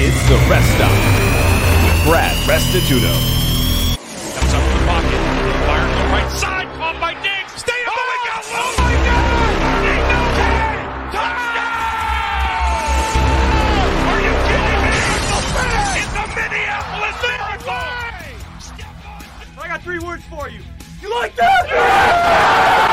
It's 0.00 0.14
the 0.28 0.38
rest 0.48 0.70
stop 0.76 0.92
with 1.82 1.98
Brad 2.06 2.30
Restituto. 2.46 3.10
Comes 4.38 4.54
up 4.54 4.62
the 4.62 4.78
pocket. 4.86 5.18
Fire 5.66 5.82
to 5.82 5.94
the 5.98 6.06
right 6.14 6.30
side. 6.30 6.68
Caught 6.78 7.00
by 7.00 7.14
Diggs. 7.14 7.52
Stay 7.58 7.82
up. 7.82 7.90
Oh, 7.90 8.06
my 8.06 8.16
God. 8.30 8.44
Oh, 8.46 8.78
my 8.78 8.94
God. 9.02 9.58
Touchdown. 11.10 11.74
Are 14.06 14.20
you 14.22 14.34
kidding 14.46 14.82
me? 14.86 15.02
It's 15.98 16.14
the 16.14 16.24
Minneapolis 16.30 17.18
Miracle. 17.26 17.82
I 19.60 19.66
got 19.66 19.82
three 19.82 19.98
words 19.98 20.22
for 20.30 20.48
you. 20.48 20.62
You 21.02 21.10
like 21.10 21.34
that? 21.34 22.86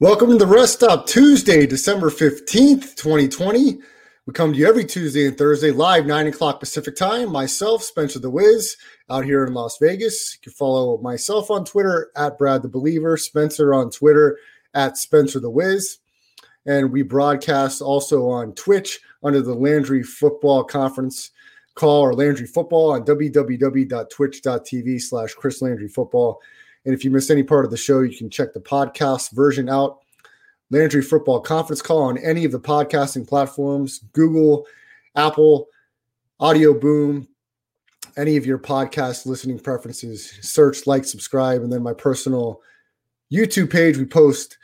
Welcome 0.00 0.30
to 0.30 0.36
the 0.38 0.46
Rest 0.46 0.72
Stop 0.72 1.06
Tuesday, 1.06 1.66
December 1.66 2.08
15th, 2.08 2.96
2020. 2.96 3.80
We 4.24 4.32
come 4.32 4.54
to 4.54 4.58
you 4.58 4.66
every 4.66 4.86
Tuesday 4.86 5.26
and 5.26 5.36
Thursday, 5.36 5.72
live 5.72 6.06
9 6.06 6.28
o'clock 6.28 6.58
Pacific 6.58 6.96
time. 6.96 7.30
Myself, 7.30 7.82
Spencer 7.82 8.18
the 8.18 8.30
Wiz, 8.30 8.78
out 9.10 9.26
here 9.26 9.44
in 9.44 9.52
Las 9.52 9.76
Vegas. 9.78 10.36
You 10.36 10.40
can 10.44 10.52
follow 10.54 10.96
myself 11.02 11.50
on 11.50 11.66
Twitter 11.66 12.10
at 12.16 12.38
Brad 12.38 12.62
the 12.62 12.68
Believer, 12.70 13.18
Spencer 13.18 13.74
on 13.74 13.90
Twitter 13.90 14.38
at 14.72 14.96
Spencer 14.96 15.38
the 15.38 15.50
Wiz. 15.50 15.98
And 16.64 16.90
we 16.90 17.02
broadcast 17.02 17.82
also 17.82 18.26
on 18.26 18.54
Twitch 18.54 19.00
under 19.22 19.42
the 19.42 19.54
Landry 19.54 20.02
Football 20.02 20.64
Conference 20.64 21.30
call 21.74 22.00
or 22.00 22.14
Landry 22.14 22.46
Football 22.46 22.92
on 22.92 23.04
www.twitch.tv 23.04 25.00
slash 25.02 25.34
Chris 25.34 25.60
Landry 25.60 25.88
Football. 25.88 26.40
And 26.84 26.94
if 26.94 27.04
you 27.04 27.10
miss 27.10 27.30
any 27.30 27.42
part 27.42 27.64
of 27.64 27.70
the 27.70 27.76
show, 27.76 28.00
you 28.00 28.16
can 28.16 28.30
check 28.30 28.52
the 28.52 28.60
podcast 28.60 29.32
version 29.32 29.68
out. 29.68 29.98
Landry 30.70 31.02
Football 31.02 31.40
Conference 31.40 31.82
Call 31.82 32.02
on 32.02 32.18
any 32.18 32.44
of 32.44 32.52
the 32.52 32.60
podcasting 32.60 33.28
platforms 33.28 34.00
Google, 34.12 34.66
Apple, 35.16 35.66
Audioboom, 36.40 37.26
any 38.16 38.36
of 38.36 38.46
your 38.46 38.58
podcast 38.58 39.26
listening 39.26 39.58
preferences. 39.58 40.32
Search, 40.40 40.86
like, 40.86 41.04
subscribe, 41.04 41.62
and 41.62 41.72
then 41.72 41.82
my 41.82 41.92
personal 41.92 42.60
YouTube 43.32 43.70
page. 43.70 43.96
We 43.96 44.04
post 44.04 44.58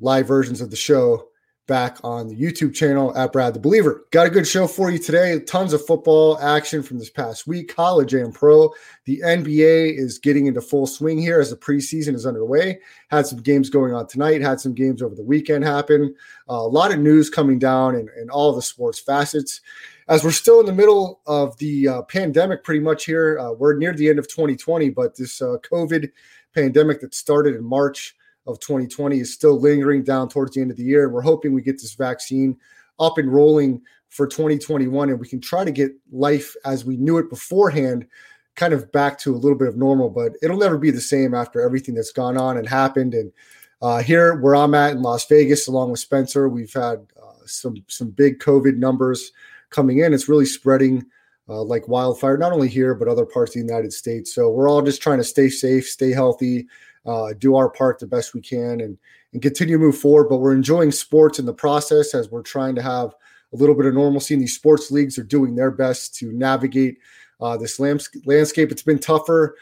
live 0.00 0.26
versions 0.26 0.60
of 0.60 0.70
the 0.70 0.76
show 0.76 1.28
back 1.72 1.96
on 2.04 2.28
the 2.28 2.36
YouTube 2.36 2.74
channel 2.74 3.16
at 3.16 3.32
Brad 3.32 3.54
the 3.54 3.58
Believer. 3.58 4.04
Got 4.10 4.26
a 4.26 4.30
good 4.30 4.46
show 4.46 4.66
for 4.66 4.90
you 4.90 4.98
today. 4.98 5.40
Tons 5.40 5.72
of 5.72 5.82
football 5.86 6.38
action 6.38 6.82
from 6.82 6.98
this 6.98 7.08
past 7.08 7.46
week, 7.46 7.74
college 7.74 8.12
and 8.12 8.34
pro. 8.34 8.70
The 9.06 9.22
NBA 9.24 9.98
is 9.98 10.18
getting 10.18 10.44
into 10.44 10.60
full 10.60 10.86
swing 10.86 11.16
here 11.16 11.40
as 11.40 11.48
the 11.48 11.56
preseason 11.56 12.14
is 12.14 12.26
underway. 12.26 12.78
Had 13.08 13.26
some 13.26 13.40
games 13.40 13.70
going 13.70 13.94
on 13.94 14.06
tonight, 14.06 14.42
had 14.42 14.60
some 14.60 14.74
games 14.74 15.00
over 15.00 15.14
the 15.14 15.22
weekend 15.22 15.64
happen. 15.64 16.14
Uh, 16.46 16.56
a 16.56 16.68
lot 16.68 16.92
of 16.92 16.98
news 16.98 17.30
coming 17.30 17.58
down 17.58 17.94
in, 17.94 18.06
in 18.20 18.28
all 18.28 18.52
the 18.52 18.60
sports 18.60 18.98
facets. 18.98 19.62
As 20.08 20.22
we're 20.22 20.30
still 20.30 20.60
in 20.60 20.66
the 20.66 20.74
middle 20.74 21.22
of 21.26 21.56
the 21.56 21.88
uh, 21.88 22.02
pandemic, 22.02 22.64
pretty 22.64 22.80
much 22.80 23.06
here, 23.06 23.38
uh, 23.38 23.52
we're 23.52 23.78
near 23.78 23.94
the 23.94 24.10
end 24.10 24.18
of 24.18 24.28
2020, 24.28 24.90
but 24.90 25.16
this 25.16 25.40
uh, 25.40 25.56
COVID 25.62 26.10
pandemic 26.54 27.00
that 27.00 27.14
started 27.14 27.56
in 27.56 27.64
March 27.64 28.14
of 28.46 28.60
2020 28.60 29.20
is 29.20 29.32
still 29.32 29.60
lingering 29.60 30.02
down 30.02 30.28
towards 30.28 30.54
the 30.54 30.60
end 30.60 30.70
of 30.70 30.76
the 30.76 30.84
year. 30.84 31.08
We're 31.08 31.22
hoping 31.22 31.52
we 31.52 31.62
get 31.62 31.80
this 31.80 31.94
vaccine 31.94 32.56
up 32.98 33.18
and 33.18 33.32
rolling 33.32 33.82
for 34.08 34.26
2021 34.26 35.10
and 35.10 35.18
we 35.18 35.28
can 35.28 35.40
try 35.40 35.64
to 35.64 35.70
get 35.70 35.92
life 36.10 36.54
as 36.64 36.84
we 36.84 36.96
knew 36.96 37.18
it 37.18 37.30
beforehand 37.30 38.06
kind 38.54 38.74
of 38.74 38.90
back 38.92 39.18
to 39.18 39.34
a 39.34 39.36
little 39.38 39.56
bit 39.56 39.68
of 39.68 39.76
normal, 39.76 40.10
but 40.10 40.32
it'll 40.42 40.58
never 40.58 40.76
be 40.76 40.90
the 40.90 41.00
same 41.00 41.34
after 41.34 41.60
everything 41.60 41.94
that's 41.94 42.12
gone 42.12 42.36
on 42.36 42.58
and 42.58 42.68
happened. 42.68 43.14
And 43.14 43.32
uh, 43.80 44.02
here, 44.02 44.38
where 44.40 44.54
I'm 44.54 44.74
at 44.74 44.92
in 44.92 45.02
Las 45.02 45.26
Vegas, 45.26 45.68
along 45.68 45.90
with 45.90 46.00
Spencer, 46.00 46.48
we've 46.48 46.72
had 46.72 47.06
uh, 47.20 47.46
some 47.46 47.76
some 47.88 48.10
big 48.10 48.38
COVID 48.40 48.76
numbers 48.76 49.32
coming 49.70 49.98
in. 49.98 50.12
It's 50.12 50.28
really 50.28 50.46
spreading 50.46 51.04
uh, 51.48 51.62
like 51.62 51.88
wildfire, 51.88 52.36
not 52.36 52.52
only 52.52 52.68
here 52.68 52.94
but 52.94 53.08
other 53.08 53.26
parts 53.26 53.56
of 53.56 53.62
the 53.62 53.66
United 53.66 53.92
States. 53.92 54.34
So 54.34 54.50
we're 54.50 54.68
all 54.68 54.82
just 54.82 55.02
trying 55.02 55.18
to 55.18 55.24
stay 55.24 55.48
safe, 55.48 55.86
stay 55.86 56.10
healthy, 56.10 56.66
uh, 57.06 57.32
do 57.38 57.56
our 57.56 57.68
part 57.68 57.98
the 57.98 58.06
best 58.06 58.34
we 58.34 58.40
can, 58.40 58.80
and 58.80 58.98
and 59.32 59.42
continue 59.42 59.76
to 59.76 59.84
move 59.84 59.98
forward. 59.98 60.28
But 60.28 60.38
we're 60.38 60.54
enjoying 60.54 60.92
sports 60.92 61.38
in 61.38 61.46
the 61.46 61.54
process 61.54 62.14
as 62.14 62.30
we're 62.30 62.42
trying 62.42 62.74
to 62.76 62.82
have 62.82 63.14
a 63.52 63.56
little 63.56 63.74
bit 63.74 63.86
of 63.86 63.94
normalcy. 63.94 64.34
And 64.34 64.42
these 64.42 64.54
sports 64.54 64.90
leagues 64.90 65.18
are 65.18 65.24
doing 65.24 65.54
their 65.54 65.70
best 65.70 66.14
to 66.16 66.32
navigate 66.32 66.98
uh, 67.40 67.56
this 67.56 67.78
landscape. 67.80 68.70
It's 68.70 68.82
been 68.82 68.98
tougher 68.98 69.56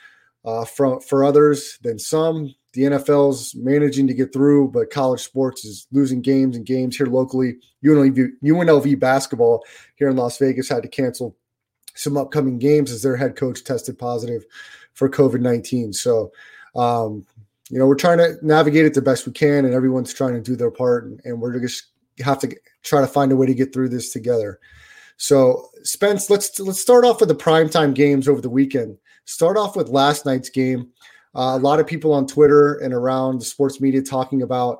uh, 0.44 0.64
for 0.64 1.00
for 1.00 1.24
others 1.24 1.78
than 1.82 1.98
some. 1.98 2.54
The 2.72 2.82
NFL's 2.82 3.56
managing 3.56 4.06
to 4.06 4.14
get 4.14 4.32
through, 4.32 4.68
but 4.68 4.90
college 4.90 5.20
sports 5.20 5.64
is 5.64 5.88
losing 5.90 6.22
games 6.22 6.56
and 6.56 6.64
games 6.64 6.96
here 6.96 7.06
locally. 7.06 7.56
UNLV, 7.84 8.28
UNLV 8.44 9.00
basketball 9.00 9.64
here 9.96 10.08
in 10.08 10.16
Las 10.16 10.38
Vegas 10.38 10.68
had 10.68 10.84
to 10.84 10.88
cancel 10.88 11.36
some 11.94 12.16
upcoming 12.16 12.58
games 12.58 12.92
as 12.92 13.02
their 13.02 13.16
head 13.16 13.34
coach 13.34 13.64
tested 13.64 13.98
positive 13.98 14.44
for 14.94 15.08
COVID 15.08 15.40
19. 15.40 15.92
So 15.92 16.30
um, 16.76 17.26
you 17.70 17.78
know, 17.78 17.86
we're 17.86 17.94
trying 17.94 18.19
to 18.19 18.36
navigate 18.42 18.84
it 18.84 18.94
the 18.94 19.03
best 19.03 19.26
we 19.26 19.32
can, 19.32 19.64
and 19.64 19.75
everyone's 19.75 20.12
trying 20.12 20.34
to 20.34 20.41
do 20.41 20.56
their 20.56 20.70
part, 20.70 21.04
and, 21.04 21.20
and 21.25 21.41
we're 21.41 21.58
just 21.60 21.86
have 22.19 22.38
to 22.41 22.54
try 22.82 23.00
to 23.00 23.06
find 23.06 23.32
a 23.32 23.36
way 23.36 23.47
to 23.47 23.54
get 23.54 23.72
through 23.72 23.88
this 23.88 24.12
together. 24.12 24.58
So, 25.16 25.69
Spence, 25.82 26.30
let's 26.30 26.59
let's 26.59 26.80
start 26.80 27.04
off 27.04 27.20
with 27.20 27.28
the 27.28 27.34
primetime 27.34 27.94
games 27.94 28.26
over 28.26 28.41
the 28.41 28.50
weekend. 28.50 28.98
Start 29.25 29.56
off 29.56 29.76
with 29.76 29.88
last 29.88 30.26
night's 30.26 30.50
game. 30.50 30.88
Uh, 31.34 31.54
a 31.54 31.59
lot 31.59 31.78
of 31.78 31.86
people 31.86 32.12
on 32.12 32.26
Twitter 32.26 32.75
and 32.78 32.92
around 32.92 33.41
the 33.41 33.44
sports 33.44 33.80
media 33.80 34.03
talking 34.03 34.42
about 34.42 34.78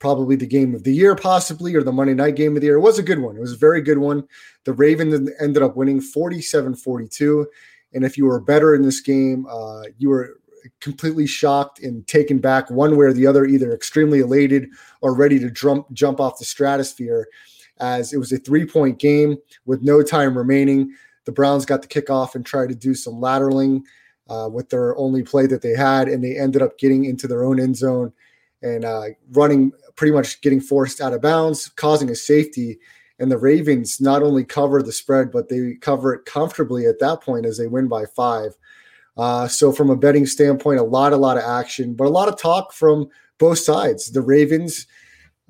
probably 0.00 0.34
the 0.34 0.46
game 0.46 0.74
of 0.74 0.82
the 0.82 0.92
year, 0.92 1.14
possibly, 1.14 1.76
or 1.76 1.82
the 1.82 1.92
Monday 1.92 2.14
night 2.14 2.34
game 2.34 2.56
of 2.56 2.60
the 2.60 2.66
year. 2.66 2.76
It 2.76 2.80
was 2.80 2.98
a 2.98 3.04
good 3.04 3.20
one. 3.20 3.36
It 3.36 3.40
was 3.40 3.52
a 3.52 3.58
very 3.58 3.80
good 3.80 3.98
one. 3.98 4.26
The 4.64 4.72
Ravens 4.72 5.30
ended 5.40 5.62
up 5.62 5.76
winning 5.76 6.00
47 6.00 6.74
42. 6.74 7.46
And 7.92 8.04
if 8.04 8.18
you 8.18 8.24
were 8.24 8.40
bettor 8.40 8.74
in 8.74 8.82
this 8.82 9.00
game, 9.00 9.46
uh, 9.48 9.82
you 9.98 10.08
were 10.08 10.40
completely 10.80 11.26
shocked 11.26 11.80
and 11.80 12.06
taken 12.06 12.38
back 12.38 12.70
one 12.70 12.96
way 12.96 13.06
or 13.06 13.12
the 13.12 13.26
other, 13.26 13.44
either 13.44 13.72
extremely 13.72 14.20
elated 14.20 14.68
or 15.00 15.14
ready 15.14 15.38
to 15.38 15.50
jump 15.50 15.90
jump 15.92 16.20
off 16.20 16.38
the 16.38 16.44
stratosphere. 16.44 17.28
As 17.78 18.12
it 18.12 18.18
was 18.18 18.32
a 18.32 18.38
three 18.38 18.66
point 18.66 18.98
game 18.98 19.36
with 19.64 19.82
no 19.82 20.02
time 20.02 20.36
remaining, 20.36 20.94
the 21.24 21.32
Browns 21.32 21.66
got 21.66 21.82
the 21.82 21.88
kickoff 21.88 22.34
and 22.34 22.44
tried 22.44 22.68
to 22.68 22.74
do 22.74 22.94
some 22.94 23.14
lateraling 23.14 23.82
uh, 24.28 24.48
with 24.50 24.70
their 24.70 24.96
only 24.96 25.22
play 25.22 25.46
that 25.46 25.62
they 25.62 25.74
had, 25.74 26.08
and 26.08 26.22
they 26.22 26.38
ended 26.38 26.62
up 26.62 26.78
getting 26.78 27.04
into 27.04 27.26
their 27.26 27.44
own 27.44 27.60
end 27.60 27.76
zone 27.76 28.12
and 28.62 28.84
uh, 28.84 29.06
running 29.32 29.72
pretty 29.96 30.12
much 30.12 30.40
getting 30.40 30.60
forced 30.60 31.00
out 31.00 31.12
of 31.12 31.20
bounds, 31.20 31.68
causing 31.68 32.10
a 32.10 32.14
safety. 32.14 32.78
And 33.18 33.30
the 33.30 33.38
Ravens 33.38 34.00
not 34.00 34.22
only 34.22 34.44
cover 34.44 34.82
the 34.82 34.92
spread, 34.92 35.30
but 35.30 35.48
they 35.48 35.74
cover 35.80 36.14
it 36.14 36.24
comfortably 36.24 36.86
at 36.86 36.98
that 37.00 37.20
point 37.20 37.46
as 37.46 37.58
they 37.58 37.66
win 37.66 37.88
by 37.88 38.04
five. 38.06 38.56
Uh, 39.16 39.46
so 39.46 39.72
from 39.72 39.90
a 39.90 39.96
betting 39.96 40.26
standpoint, 40.26 40.80
a 40.80 40.84
lot, 40.84 41.12
a 41.12 41.16
lot 41.16 41.36
of 41.36 41.44
action, 41.44 41.94
but 41.94 42.06
a 42.06 42.10
lot 42.10 42.28
of 42.28 42.38
talk 42.38 42.72
from 42.72 43.08
both 43.38 43.58
sides. 43.58 44.10
The 44.10 44.22
Ravens, 44.22 44.86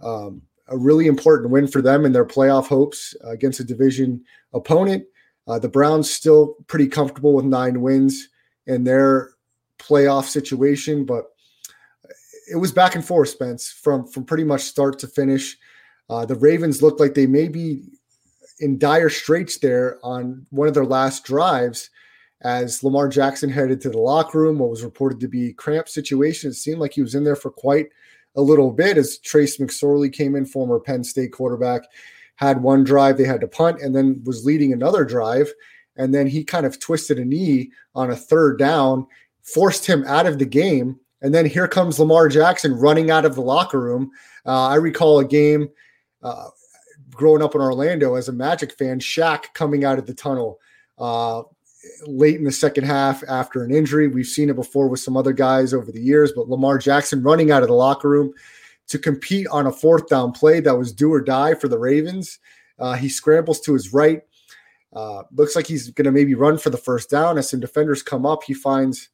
um, 0.02 0.42
a 0.68 0.76
really 0.76 1.06
important 1.06 1.50
win 1.50 1.66
for 1.68 1.82
them 1.82 2.04
and 2.04 2.14
their 2.14 2.24
playoff 2.24 2.66
hopes 2.66 3.14
against 3.24 3.60
a 3.60 3.64
division 3.64 4.24
opponent. 4.52 5.04
Uh, 5.46 5.58
the 5.58 5.68
Browns 5.68 6.10
still 6.10 6.56
pretty 6.66 6.88
comfortable 6.88 7.34
with 7.34 7.44
nine 7.44 7.80
wins 7.80 8.28
in 8.66 8.84
their 8.84 9.30
playoff 9.78 10.24
situation, 10.24 11.04
but 11.04 11.26
it 12.50 12.56
was 12.56 12.72
back 12.72 12.94
and 12.94 13.04
forth, 13.04 13.30
Spence, 13.30 13.70
from 13.70 14.06
from 14.06 14.24
pretty 14.24 14.44
much 14.44 14.62
start 14.62 14.98
to 15.00 15.06
finish. 15.06 15.56
Uh, 16.08 16.24
the 16.24 16.36
Ravens 16.36 16.82
looked 16.82 17.00
like 17.00 17.14
they 17.14 17.26
may 17.26 17.48
be 17.48 17.82
in 18.60 18.78
dire 18.78 19.08
straits 19.08 19.58
there 19.58 19.98
on 20.02 20.46
one 20.50 20.68
of 20.68 20.74
their 20.74 20.84
last 20.84 21.24
drives 21.24 21.90
as 22.42 22.82
Lamar 22.82 23.08
Jackson 23.08 23.48
headed 23.48 23.80
to 23.80 23.90
the 23.90 23.98
locker 23.98 24.40
room. 24.40 24.58
What 24.58 24.70
was 24.70 24.84
reported 24.84 25.20
to 25.20 25.28
be 25.28 25.52
cramped 25.52 25.88
situation. 25.88 26.50
It 26.50 26.54
seemed 26.54 26.78
like 26.78 26.92
he 26.92 27.02
was 27.02 27.14
in 27.14 27.24
there 27.24 27.36
for 27.36 27.50
quite 27.50 27.88
a 28.36 28.42
little 28.42 28.70
bit 28.70 28.96
as 28.96 29.18
Trace 29.18 29.58
McSorley 29.58 30.12
came 30.12 30.34
in, 30.34 30.46
former 30.46 30.80
Penn 30.80 31.04
State 31.04 31.32
quarterback, 31.32 31.82
had 32.36 32.62
one 32.62 32.82
drive 32.82 33.16
they 33.16 33.24
had 33.24 33.40
to 33.42 33.48
punt 33.48 33.80
and 33.80 33.94
then 33.94 34.22
was 34.24 34.44
leading 34.44 34.72
another 34.72 35.04
drive. 35.04 35.52
And 35.96 36.14
then 36.14 36.26
he 36.26 36.42
kind 36.42 36.66
of 36.66 36.78
twisted 36.78 37.18
a 37.18 37.24
knee 37.24 37.70
on 37.94 38.10
a 38.10 38.16
third 38.16 38.58
down, 38.58 39.06
forced 39.42 39.86
him 39.86 40.04
out 40.06 40.26
of 40.26 40.38
the 40.38 40.46
game. 40.46 40.98
And 41.20 41.34
then 41.34 41.46
here 41.46 41.68
comes 41.68 42.00
Lamar 42.00 42.28
Jackson 42.28 42.74
running 42.74 43.10
out 43.10 43.24
of 43.24 43.34
the 43.34 43.42
locker 43.42 43.80
room. 43.80 44.10
Uh, 44.44 44.68
I 44.68 44.76
recall 44.76 45.20
a 45.20 45.24
game 45.24 45.68
uh, 46.22 46.48
growing 47.10 47.42
up 47.42 47.54
in 47.54 47.60
Orlando 47.60 48.14
as 48.14 48.28
a 48.28 48.32
Magic 48.32 48.72
fan, 48.72 48.98
Shaq 48.98 49.52
coming 49.54 49.84
out 49.84 49.98
of 49.98 50.06
the 50.06 50.14
tunnel 50.14 50.58
uh, 50.98 51.42
late 52.06 52.36
in 52.36 52.44
the 52.44 52.52
second 52.52 52.84
half 52.84 53.22
after 53.28 53.62
an 53.64 53.74
injury. 53.74 54.08
We've 54.08 54.26
seen 54.26 54.50
it 54.50 54.56
before 54.56 54.88
with 54.88 55.00
some 55.00 55.16
other 55.16 55.32
guys 55.32 55.74
over 55.74 55.90
the 55.90 56.00
years, 56.00 56.32
but 56.32 56.48
Lamar 56.48 56.78
Jackson 56.78 57.22
running 57.22 57.50
out 57.50 57.62
of 57.62 57.68
the 57.68 57.74
locker 57.74 58.08
room 58.08 58.32
to 58.88 58.98
compete 58.98 59.46
on 59.48 59.66
a 59.66 59.72
fourth 59.72 60.08
down 60.08 60.32
play 60.32 60.60
that 60.60 60.76
was 60.76 60.92
do 60.92 61.12
or 61.12 61.20
die 61.20 61.54
for 61.54 61.68
the 61.68 61.78
Ravens. 61.78 62.38
Uh, 62.78 62.94
he 62.94 63.08
scrambles 63.08 63.60
to 63.60 63.72
his 63.72 63.92
right. 63.92 64.22
Uh, 64.92 65.22
looks 65.32 65.56
like 65.56 65.66
he's 65.66 65.90
going 65.90 66.04
to 66.04 66.12
maybe 66.12 66.34
run 66.34 66.58
for 66.58 66.70
the 66.70 66.76
first 66.76 67.08
down. 67.08 67.38
As 67.38 67.48
some 67.48 67.60
defenders 67.60 68.02
come 68.02 68.26
up, 68.26 68.42
he 68.44 68.54
finds 68.54 69.08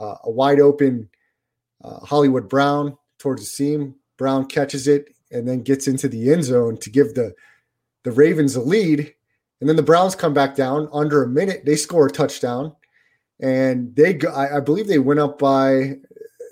uh, 0.00 0.16
a 0.24 0.30
wide 0.30 0.60
open 0.60 1.08
uh, 1.84 2.00
Hollywood 2.00 2.48
Brown 2.48 2.96
towards 3.18 3.42
the 3.42 3.46
seam. 3.46 3.94
Brown 4.18 4.46
catches 4.46 4.88
it 4.88 5.14
and 5.30 5.46
then 5.48 5.62
gets 5.62 5.86
into 5.86 6.08
the 6.08 6.32
end 6.32 6.44
zone 6.44 6.76
to 6.78 6.90
give 6.90 7.14
the 7.14 7.34
the 8.04 8.12
Ravens 8.12 8.56
a 8.56 8.60
lead. 8.60 9.14
And 9.62 9.68
then 9.68 9.76
the 9.76 9.82
Browns 9.84 10.16
come 10.16 10.34
back 10.34 10.56
down 10.56 10.88
under 10.92 11.22
a 11.22 11.28
minute. 11.28 11.64
They 11.64 11.76
score 11.76 12.08
a 12.08 12.10
touchdown, 12.10 12.74
and 13.38 13.94
they 13.94 14.12
go, 14.12 14.28
I, 14.32 14.56
I 14.56 14.60
believe 14.60 14.88
they 14.88 14.98
went 14.98 15.20
up 15.20 15.38
by 15.38 15.98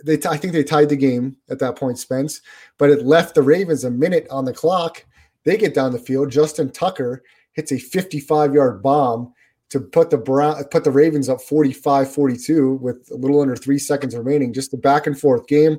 they 0.05 0.17
I 0.29 0.37
think 0.37 0.53
they 0.53 0.63
tied 0.63 0.91
the 0.91 0.97
game 0.97 1.37
at 1.49 1.59
that 1.59 1.75
point, 1.75 1.99
Spence. 1.99 2.41
But 2.79 2.89
it 2.91 3.05
left 3.05 3.35
the 3.35 3.43
Ravens 3.43 3.83
a 3.83 3.91
minute 3.91 4.29
on 4.31 4.45
the 4.45 4.53
clock. 4.53 5.05
They 5.45 5.57
get 5.57 5.75
down 5.75 5.91
the 5.91 5.99
field. 5.99 6.31
Justin 6.31 6.71
Tucker 6.71 7.25
hits 7.55 7.73
a 7.73 7.81
55 7.81 8.55
yard 8.55 8.81
bomb 8.81 9.33
to 9.71 9.81
put 9.81 10.11
the 10.11 10.17
Brown 10.17 10.63
put 10.71 10.85
the 10.85 10.93
Ravens 10.93 11.29
up 11.29 11.39
45-42 11.39 12.79
with 12.79 13.09
a 13.11 13.17
little 13.17 13.41
under 13.41 13.57
three 13.57 13.81
seconds 13.81 14.17
remaining. 14.17 14.53
Just 14.53 14.73
a 14.73 14.77
back 14.77 15.09
and 15.09 15.19
forth 15.19 15.49
game. 15.49 15.79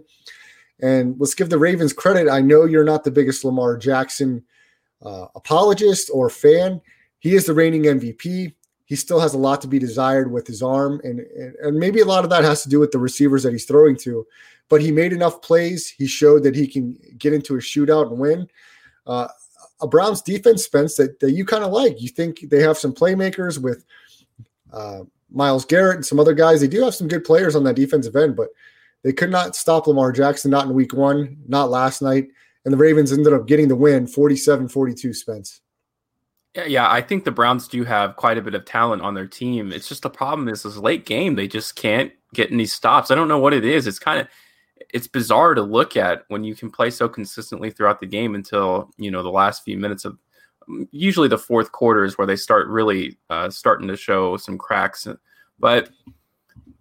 And 0.81 1.15
let's 1.17 1.33
give 1.33 1.49
the 1.49 1.57
Ravens 1.57 1.93
credit. 1.93 2.29
I 2.29 2.41
know 2.41 2.65
you're 2.65 2.83
not 2.83 3.05
the 3.05 3.11
biggest 3.11 3.45
Lamar 3.45 3.77
Jackson 3.77 4.43
uh, 5.01 5.27
apologist 5.33 6.11
or 6.13 6.29
fan. 6.29 6.81
He 7.21 7.35
is 7.35 7.45
the 7.45 7.53
reigning 7.53 7.83
MVP. 7.83 8.53
He 8.85 8.95
still 8.95 9.19
has 9.19 9.35
a 9.35 9.37
lot 9.37 9.61
to 9.61 9.67
be 9.67 9.79
desired 9.79 10.31
with 10.31 10.47
his 10.47 10.61
arm, 10.61 10.99
and, 11.03 11.19
and, 11.19 11.55
and 11.55 11.79
maybe 11.79 12.01
a 12.01 12.05
lot 12.05 12.23
of 12.23 12.29
that 12.31 12.43
has 12.43 12.63
to 12.63 12.69
do 12.69 12.79
with 12.79 12.91
the 12.91 12.97
receivers 12.97 13.43
that 13.43 13.53
he's 13.53 13.65
throwing 13.65 13.95
to. 13.97 14.25
But 14.69 14.81
he 14.81 14.91
made 14.91 15.13
enough 15.13 15.41
plays. 15.41 15.87
He 15.87 16.07
showed 16.07 16.43
that 16.43 16.55
he 16.55 16.67
can 16.67 16.97
get 17.17 17.31
into 17.31 17.55
a 17.55 17.59
shootout 17.59 18.09
and 18.09 18.19
win. 18.19 18.49
Uh, 19.05 19.27
a 19.81 19.87
Browns 19.87 20.21
defense, 20.21 20.65
Spence, 20.65 20.95
that, 20.95 21.19
that 21.19 21.31
you 21.31 21.45
kind 21.45 21.63
of 21.63 21.71
like. 21.71 22.01
You 22.01 22.09
think 22.09 22.49
they 22.49 22.61
have 22.61 22.77
some 22.77 22.93
playmakers 22.93 23.61
with 23.61 23.85
uh, 24.73 25.01
Myles 25.31 25.65
Garrett 25.65 25.97
and 25.97 26.05
some 26.05 26.19
other 26.19 26.33
guys. 26.33 26.59
They 26.59 26.67
do 26.67 26.83
have 26.83 26.95
some 26.95 27.07
good 27.07 27.23
players 27.23 27.55
on 27.55 27.63
that 27.65 27.75
defensive 27.75 28.15
end, 28.15 28.35
but 28.35 28.49
they 29.03 29.13
could 29.13 29.31
not 29.31 29.55
stop 29.55 29.87
Lamar 29.87 30.11
Jackson, 30.11 30.51
not 30.51 30.65
in 30.65 30.73
week 30.73 30.93
one, 30.93 31.37
not 31.47 31.69
last 31.69 32.01
night. 32.01 32.29
And 32.65 32.73
the 32.73 32.77
Ravens 32.77 33.11
ended 33.11 33.33
up 33.33 33.47
getting 33.47 33.67
the 33.67 33.75
win 33.75 34.07
47 34.07 34.67
42, 34.67 35.13
Spence. 35.13 35.61
Yeah, 36.55 36.91
I 36.91 37.01
think 37.01 37.23
the 37.23 37.31
Browns 37.31 37.67
do 37.67 37.85
have 37.85 38.17
quite 38.17 38.37
a 38.37 38.41
bit 38.41 38.55
of 38.55 38.65
talent 38.65 39.01
on 39.01 39.13
their 39.13 39.27
team. 39.27 39.71
It's 39.71 39.87
just 39.87 40.01
the 40.01 40.09
problem 40.09 40.49
is 40.49 40.63
this 40.63 40.75
late 40.75 41.05
game, 41.05 41.35
they 41.35 41.47
just 41.47 41.75
can't 41.75 42.11
get 42.33 42.51
any 42.51 42.65
stops. 42.65 43.09
I 43.09 43.15
don't 43.15 43.29
know 43.29 43.39
what 43.39 43.53
it 43.53 43.63
is. 43.63 43.87
It's 43.87 43.99
kind 43.99 44.19
of 44.19 44.27
it's 44.89 45.07
bizarre 45.07 45.53
to 45.53 45.61
look 45.61 45.95
at 45.95 46.23
when 46.27 46.43
you 46.43 46.55
can 46.55 46.69
play 46.69 46.89
so 46.89 47.07
consistently 47.07 47.71
throughout 47.71 47.99
the 47.99 48.05
game 48.05 48.35
until 48.35 48.91
you 48.97 49.11
know 49.11 49.23
the 49.23 49.29
last 49.29 49.63
few 49.63 49.77
minutes 49.77 50.03
of 50.03 50.17
usually 50.91 51.27
the 51.27 51.37
fourth 51.37 51.71
quarter 51.71 52.03
is 52.03 52.17
where 52.17 52.27
they 52.27 52.35
start 52.35 52.67
really 52.67 53.17
uh, 53.29 53.49
starting 53.49 53.87
to 53.87 53.95
show 53.95 54.35
some 54.37 54.57
cracks. 54.57 55.07
But 55.59 55.89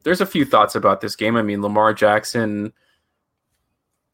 there's 0.02 0.20
a 0.20 0.26
few 0.26 0.44
thoughts 0.44 0.74
about 0.74 1.00
this 1.00 1.14
game. 1.14 1.36
I 1.36 1.42
mean, 1.42 1.62
Lamar 1.62 1.94
Jackson 1.94 2.72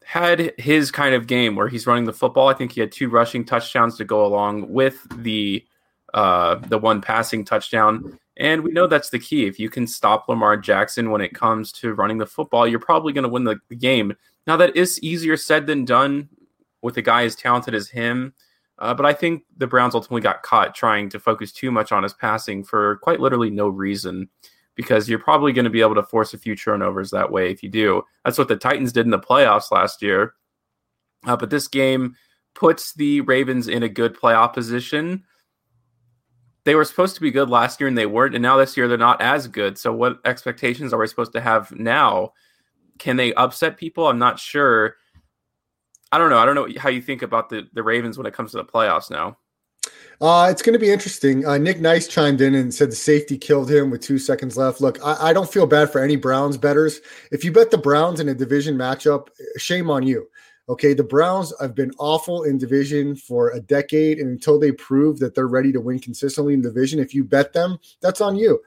had 0.07 0.53
his 0.57 0.89
kind 0.89 1.13
of 1.13 1.27
game 1.27 1.53
where 1.57 1.67
he's 1.67 1.85
running 1.85 2.05
the 2.05 2.13
football. 2.13 2.47
I 2.47 2.53
think 2.53 2.71
he 2.71 2.79
had 2.79 2.93
two 2.93 3.09
rushing 3.09 3.43
touchdowns 3.43 3.97
to 3.97 4.05
go 4.05 4.25
along 4.25 4.71
with 4.71 5.05
the 5.21 5.65
uh, 6.13 6.55
the 6.55 6.77
one 6.77 7.01
passing 7.01 7.43
touchdown. 7.43 8.17
And 8.37 8.63
we 8.63 8.71
know 8.71 8.87
that's 8.87 9.09
the 9.09 9.19
key. 9.19 9.47
If 9.47 9.59
you 9.59 9.69
can 9.69 9.85
stop 9.85 10.29
Lamar 10.29 10.55
Jackson 10.55 11.11
when 11.11 11.19
it 11.19 11.35
comes 11.35 11.73
to 11.73 11.93
running 11.93 12.19
the 12.19 12.25
football, 12.25 12.65
you're 12.65 12.79
probably 12.79 13.11
going 13.11 13.23
to 13.23 13.29
win 13.29 13.43
the, 13.43 13.59
the, 13.67 13.75
game. 13.75 14.15
Now 14.47 14.55
that 14.55 14.77
is 14.77 14.97
easier 15.03 15.35
said 15.35 15.67
than 15.67 15.83
done 15.83 16.29
with 16.81 16.95
a 16.95 17.01
guy 17.01 17.23
as 17.23 17.35
talented 17.35 17.75
as 17.75 17.89
him. 17.89 18.33
Uh, 18.79 18.93
but 18.93 19.05
I 19.05 19.11
think 19.11 19.43
the 19.57 19.67
Browns 19.67 19.93
ultimately 19.93 20.21
got 20.21 20.41
caught 20.41 20.73
trying 20.73 21.09
to 21.09 21.19
focus 21.19 21.51
too 21.51 21.69
much 21.69 21.91
on 21.91 22.03
his 22.03 22.13
passing 22.13 22.63
for 22.63 22.95
quite 22.97 23.19
literally 23.19 23.49
no 23.49 23.67
reason 23.67 24.29
because 24.77 25.09
you're 25.09 25.19
probably 25.19 25.51
going 25.51 25.65
to 25.65 25.71
be 25.71 25.81
able 25.81 25.95
to 25.95 26.03
force 26.03 26.33
a 26.33 26.37
few 26.37 26.55
turnovers 26.55 27.09
that 27.09 27.31
way 27.31 27.51
if 27.51 27.61
you 27.61 27.67
do. 27.67 28.03
That's 28.23 28.37
what 28.37 28.47
the 28.47 28.55
Titans 28.55 28.93
did 28.93 29.05
in 29.05 29.11
the 29.11 29.19
playoffs 29.19 29.71
last 29.71 30.01
year. 30.01 30.35
Uh, 31.25 31.35
but 31.35 31.49
this 31.49 31.67
game 31.67 32.15
puts 32.53 32.93
the 32.93 33.21
Ravens 33.21 33.67
in 33.67 33.83
a 33.83 33.89
good 33.89 34.15
playoff 34.15 34.53
position. 34.53 35.23
They 36.63 36.75
were 36.75 36.85
supposed 36.85 37.15
to 37.15 37.21
be 37.21 37.31
good 37.31 37.49
last 37.49 37.81
year 37.81 37.87
and 37.87 37.97
they 37.97 38.05
weren't, 38.05 38.35
and 38.35 38.41
now 38.41 38.57
this 38.57 38.77
year 38.77 38.87
they're 38.87 38.97
not 38.97 39.19
as 39.19 39.47
good. 39.47 39.77
So, 39.77 39.91
what 39.91 40.19
expectations 40.25 40.93
are 40.93 40.99
we 40.99 41.07
supposed 41.07 41.33
to 41.33 41.41
have 41.41 41.71
now? 41.71 42.33
Can 42.99 43.17
they 43.17 43.33
upset 43.33 43.77
people? 43.77 44.07
I'm 44.07 44.19
not 44.19 44.39
sure. 44.39 44.95
I 46.11 46.17
don't 46.17 46.29
know. 46.29 46.37
I 46.37 46.45
don't 46.45 46.55
know 46.55 46.67
how 46.79 46.89
you 46.89 47.01
think 47.01 47.21
about 47.21 47.49
the, 47.49 47.67
the 47.73 47.83
Ravens 47.83 48.17
when 48.17 48.27
it 48.27 48.33
comes 48.33 48.51
to 48.51 48.57
the 48.57 48.65
playoffs 48.65 49.09
now. 49.09 49.37
Uh, 50.19 50.47
it's 50.49 50.63
going 50.63 50.73
to 50.73 50.79
be 50.79 50.89
interesting. 50.89 51.45
Uh, 51.45 51.57
Nick 51.59 51.79
Nice 51.79 52.07
chimed 52.07 52.41
in 52.41 52.55
and 52.55 52.73
said 52.73 52.91
the 52.91 52.95
safety 52.95 53.37
killed 53.37 53.69
him 53.69 53.91
with 53.91 54.01
two 54.01 54.17
seconds 54.17 54.57
left. 54.57 54.81
Look, 54.81 54.97
I, 55.05 55.29
I, 55.29 55.33
don't 55.33 55.51
feel 55.51 55.67
bad 55.67 55.91
for 55.91 56.01
any 56.01 56.15
Browns 56.15 56.57
bettors. 56.57 57.01
If 57.31 57.45
you 57.45 57.51
bet 57.51 57.69
the 57.69 57.77
Browns 57.77 58.19
in 58.19 58.29
a 58.29 58.33
division 58.33 58.75
matchup, 58.75 59.27
shame 59.57 59.91
on 59.91 60.07
you. 60.07 60.27
Okay, 60.69 60.95
the 60.95 61.03
Browns 61.03 61.53
have 61.61 61.75
been 61.75 61.91
awful 61.99 62.43
in 62.43 62.57
division 62.57 63.15
for 63.15 63.51
a 63.51 63.59
decade, 63.59 64.17
and 64.17 64.29
until 64.29 64.59
they 64.59 64.71
prove 64.71 65.19
that 65.19 65.35
they're 65.35 65.47
ready 65.47 65.71
to 65.71 65.79
win 65.79 65.99
consistently 65.99 66.55
in 66.55 66.61
division, 66.61 66.99
if 66.99 67.13
you 67.13 67.23
bet 67.23 67.53
them, 67.53 67.77
that's 68.01 68.19
on 68.19 68.35
you. 68.35 68.61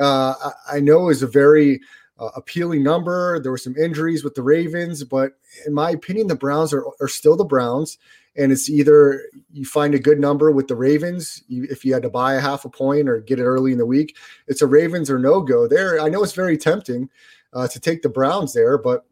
Uh, 0.00 0.34
I, 0.44 0.76
I 0.76 0.80
know 0.80 1.10
is 1.10 1.22
a 1.22 1.28
very 1.28 1.80
uh, 2.18 2.30
appealing 2.36 2.82
number. 2.82 3.40
There 3.40 3.52
were 3.52 3.58
some 3.58 3.76
injuries 3.76 4.24
with 4.24 4.34
the 4.34 4.42
Ravens, 4.42 5.04
but 5.04 5.32
in 5.66 5.74
my 5.74 5.90
opinion, 5.90 6.26
the 6.26 6.34
Browns 6.34 6.72
are, 6.72 6.84
are 7.00 7.08
still 7.08 7.36
the 7.36 7.44
Browns 7.44 7.98
and 8.38 8.52
it's 8.52 8.70
either 8.70 9.24
you 9.52 9.66
find 9.66 9.94
a 9.94 9.98
good 9.98 10.20
number 10.20 10.52
with 10.52 10.68
the 10.68 10.76
Ravens 10.76 11.42
you, 11.48 11.66
if 11.68 11.84
you 11.84 11.92
had 11.92 12.02
to 12.02 12.08
buy 12.08 12.34
a 12.34 12.40
half 12.40 12.64
a 12.64 12.70
point 12.70 13.08
or 13.08 13.20
get 13.20 13.40
it 13.40 13.44
early 13.44 13.72
in 13.72 13.78
the 13.78 13.84
week. 13.84 14.16
It's 14.46 14.62
a 14.62 14.66
Ravens 14.66 15.10
or 15.10 15.18
no 15.18 15.42
go 15.42 15.66
there. 15.66 16.00
I 16.00 16.08
know 16.08 16.22
it's 16.22 16.32
very 16.32 16.56
tempting 16.56 17.10
uh, 17.52 17.66
to 17.68 17.80
take 17.80 18.02
the 18.02 18.08
Browns 18.08 18.54
there, 18.54 18.78
but 18.78 19.04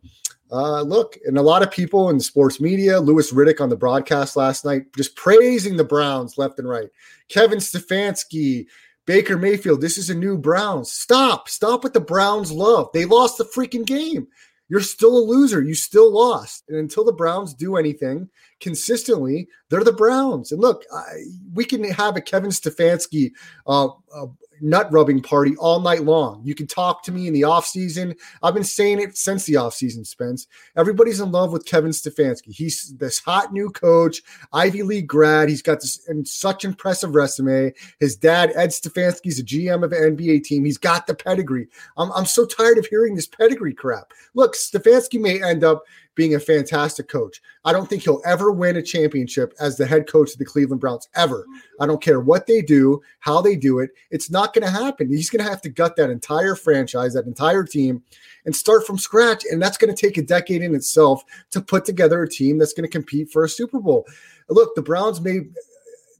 uh, 0.52 0.82
look, 0.82 1.18
and 1.26 1.36
a 1.36 1.42
lot 1.42 1.64
of 1.64 1.72
people 1.72 2.08
in 2.08 2.18
the 2.18 2.24
sports 2.24 2.60
media, 2.60 3.00
Louis 3.00 3.32
Riddick 3.32 3.60
on 3.60 3.68
the 3.68 3.76
broadcast 3.76 4.36
last 4.36 4.64
night, 4.64 4.84
just 4.96 5.16
praising 5.16 5.76
the 5.76 5.84
Browns 5.84 6.38
left 6.38 6.60
and 6.60 6.68
right. 6.68 6.88
Kevin 7.28 7.58
Stefanski, 7.58 8.66
Baker 9.06 9.36
Mayfield, 9.36 9.80
this 9.80 9.98
is 9.98 10.10
a 10.10 10.14
new 10.14 10.36
Browns. 10.36 10.90
Stop, 10.90 11.48
stop 11.48 11.84
with 11.84 11.92
the 11.92 12.00
Browns 12.00 12.52
love. 12.52 12.88
They 12.92 13.04
lost 13.04 13.38
the 13.38 13.44
freaking 13.44 13.86
game 13.86 14.26
you're 14.68 14.80
still 14.80 15.16
a 15.16 15.20
loser. 15.20 15.62
You 15.62 15.74
still 15.74 16.12
lost. 16.12 16.64
And 16.68 16.76
until 16.76 17.04
the 17.04 17.12
Browns 17.12 17.54
do 17.54 17.76
anything 17.76 18.28
consistently, 18.60 19.48
they're 19.68 19.84
the 19.84 19.92
Browns. 19.92 20.50
And 20.52 20.60
look, 20.60 20.84
I, 20.92 21.24
we 21.54 21.64
can 21.64 21.84
have 21.84 22.16
a 22.16 22.20
Kevin 22.20 22.50
Stefanski 22.50 23.30
uh, 23.66 23.88
uh, 24.14 24.26
nut 24.60 24.88
rubbing 24.90 25.22
party 25.22 25.56
all 25.56 25.80
night 25.80 26.02
long. 26.02 26.40
You 26.44 26.54
can 26.54 26.66
talk 26.66 27.02
to 27.04 27.12
me 27.12 27.26
in 27.26 27.32
the 27.32 27.42
offseason. 27.42 28.16
I've 28.42 28.54
been 28.54 28.64
saying 28.64 29.00
it 29.00 29.16
since 29.16 29.44
the 29.44 29.54
offseason, 29.54 30.06
Spence. 30.06 30.46
Everybody's 30.76 31.20
in 31.20 31.32
love 31.32 31.52
with 31.52 31.66
Kevin 31.66 31.90
Stefanski. 31.90 32.52
He's 32.52 32.94
this 32.96 33.18
hot 33.18 33.52
new 33.52 33.70
coach, 33.70 34.22
Ivy 34.52 34.82
League 34.82 35.06
grad. 35.06 35.48
He's 35.48 35.62
got 35.62 35.80
this 35.80 36.06
and 36.08 36.26
such 36.26 36.64
impressive 36.64 37.14
resume. 37.14 37.72
His 38.00 38.16
dad, 38.16 38.52
Ed 38.54 38.70
Stefanski, 38.70 38.96
Stefanski's 38.96 39.38
a 39.38 39.44
GM 39.44 39.84
of 39.84 39.92
an 39.92 40.16
NBA 40.16 40.44
team. 40.44 40.64
He's 40.64 40.78
got 40.78 41.06
the 41.06 41.14
pedigree. 41.14 41.68
I'm, 41.96 42.12
I'm 42.12 42.26
so 42.26 42.46
tired 42.46 42.78
of 42.78 42.86
hearing 42.86 43.14
this 43.14 43.26
pedigree 43.26 43.74
crap. 43.74 44.12
Look, 44.34 44.54
Stefanski 44.54 45.20
may 45.20 45.42
end 45.42 45.64
up 45.64 45.84
being 46.16 46.34
a 46.34 46.40
fantastic 46.40 47.08
coach. 47.08 47.40
I 47.64 47.72
don't 47.72 47.88
think 47.88 48.02
he'll 48.02 48.22
ever 48.24 48.50
win 48.50 48.76
a 48.76 48.82
championship 48.82 49.54
as 49.60 49.76
the 49.76 49.86
head 49.86 50.08
coach 50.08 50.32
of 50.32 50.38
the 50.38 50.44
Cleveland 50.44 50.80
Browns 50.80 51.08
ever. 51.14 51.46
I 51.78 51.86
don't 51.86 52.02
care 52.02 52.20
what 52.20 52.46
they 52.46 52.62
do, 52.62 53.00
how 53.20 53.40
they 53.40 53.54
do 53.54 53.78
it. 53.78 53.90
It's 54.10 54.30
not 54.30 54.52
going 54.52 54.64
to 54.64 54.70
happen. 54.70 55.08
He's 55.08 55.30
going 55.30 55.44
to 55.44 55.48
have 55.48 55.62
to 55.62 55.68
gut 55.68 55.94
that 55.96 56.10
entire 56.10 56.56
franchise, 56.56 57.14
that 57.14 57.26
entire 57.26 57.62
team, 57.62 58.02
and 58.46 58.56
start 58.56 58.86
from 58.86 58.98
scratch. 58.98 59.44
And 59.48 59.62
that's 59.62 59.78
going 59.78 59.94
to 59.94 60.06
take 60.06 60.16
a 60.16 60.22
decade 60.22 60.62
in 60.62 60.74
itself 60.74 61.22
to 61.50 61.60
put 61.60 61.84
together 61.84 62.22
a 62.22 62.28
team 62.28 62.58
that's 62.58 62.72
going 62.72 62.88
to 62.88 62.92
compete 62.92 63.30
for 63.30 63.44
a 63.44 63.48
Super 63.48 63.78
Bowl. 63.78 64.06
Look, 64.48 64.74
the 64.74 64.82
Browns 64.82 65.20
may 65.20 65.42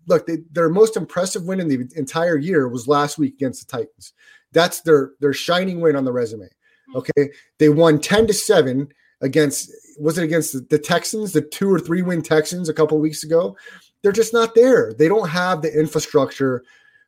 look 0.08 0.26
they, 0.26 0.38
their 0.52 0.68
most 0.68 0.96
impressive 0.96 1.44
win 1.44 1.58
in 1.58 1.68
the 1.68 1.88
entire 1.96 2.36
year 2.36 2.68
was 2.68 2.86
last 2.86 3.18
week 3.18 3.34
against 3.34 3.66
the 3.66 3.78
Titans. 3.78 4.12
That's 4.52 4.82
their 4.82 5.12
their 5.20 5.32
shining 5.32 5.80
win 5.80 5.96
on 5.96 6.04
the 6.04 6.12
resume. 6.12 6.44
Mm-hmm. 6.44 6.96
Okay, 6.96 7.30
they 7.58 7.70
won 7.70 7.98
ten 7.98 8.26
to 8.26 8.34
seven 8.34 8.88
against 9.20 9.70
was 9.98 10.18
it 10.18 10.24
against 10.24 10.68
the, 10.68 10.78
Texans, 10.78 11.32
the 11.32 11.40
two 11.40 11.72
or 11.72 11.80
three 11.80 12.02
win 12.02 12.22
Texans 12.22 12.68
a 12.68 12.74
couple 12.74 12.98
weeks 12.98 13.24
ago. 13.24 13.56
They're 14.02 14.12
just 14.12 14.34
not 14.34 14.54
there. 14.54 14.92
They 14.92 15.08
don't 15.08 15.28
have 15.28 15.62
the 15.62 15.72
infrastructure 15.72 16.62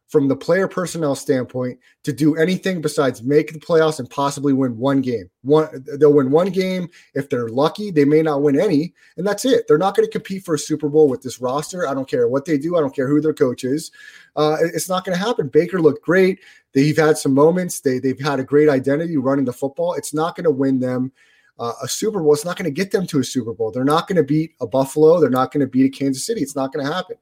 from 0.09 0.27
the 0.27 0.37
player 0.37 0.67
personnel 0.67 1.15
standpoint 1.15 1.79
to 2.03 2.15
do 2.15 2.35
anything 2.37 2.81
besides 2.81 3.23
make 3.23 3.53
the 3.53 3.59
playoffs 3.59 3.99
and 3.99 4.09
possibly 4.09 4.55
win 4.55 4.77
one 4.79 5.03
game. 5.03 5.29
One 5.43 5.85
they'll 5.99 6.15
win 6.15 6.31
one 6.31 6.49
game 6.49 6.89
if 7.15 7.29
they're 7.29 7.49
lucky. 7.49 7.91
They 7.91 8.07
may 8.07 8.23
not 8.23 8.43
win 8.43 8.59
any, 8.59 8.95
and 9.19 9.27
that's 9.27 9.45
it. 9.45 9.69
They're 9.69 9.77
not 9.77 9.95
going 9.95 10.07
to 10.07 10.13
compete 10.13 10.45
for 10.47 10.55
a 10.55 10.59
Super 10.59 10.89
Bowl 10.89 11.09
with 11.09 11.21
this 11.21 11.41
roster. 11.43 11.87
I 11.87 11.93
don't 11.93 12.09
care 12.09 12.27
what 12.27 12.47
they 12.47 12.57
do. 12.57 12.77
I 12.77 12.81
don't 12.81 12.97
care 12.97 13.07
who 13.07 13.21
their 13.21 13.35
coach 13.35 13.65
is. 13.65 13.91
Uh, 14.35 14.57
it's 14.61 14.89
not 14.89 15.05
going 15.05 15.17
to 15.17 15.23
happen. 15.23 15.49
Baker 15.49 15.81
looked 15.81 16.03
great. 16.03 16.41
They've 16.73 16.97
had 16.97 17.19
some 17.19 17.35
moments. 17.35 17.81
They 17.81 17.99
they've 17.99 18.19
had 18.19 18.41
a 18.41 18.45
great 18.45 18.71
identity 18.71 19.19
running 19.19 19.45
the 19.45 19.53
football. 19.53 19.93
It's 19.93 20.15
not 20.15 20.37
going 20.37 20.45
to 20.45 20.51
win 20.51 20.81
them. 20.81 21.13
Uh, 21.59 21.73
a 21.83 21.89
Super 21.89 22.21
Bowl. 22.21 22.33
It's 22.33 22.45
not 22.45 22.57
going 22.57 22.65
to 22.67 22.71
get 22.71 22.93
them 22.93 23.07
to 23.09 23.19
a 23.19 23.25
Super 23.25 23.53
Bowl. 23.53 23.71
They're 23.71 23.85
not 23.85 24.07
going 24.07 24.17
to 24.17 24.23
beat 24.23 24.53
a 24.61 24.67
Buffalo. 24.67 25.21
They're 25.21 25.29
not 25.29 25.53
going 25.53 25.61
to 25.61 25.67
beat 25.67 25.87
a 25.87 25.99
Kansas 25.99 26.25
City. 26.25 26.41
It's 26.41 26.55
not 26.55 26.73
going 26.73 26.87
to 26.87 26.93
happen. 26.93 27.17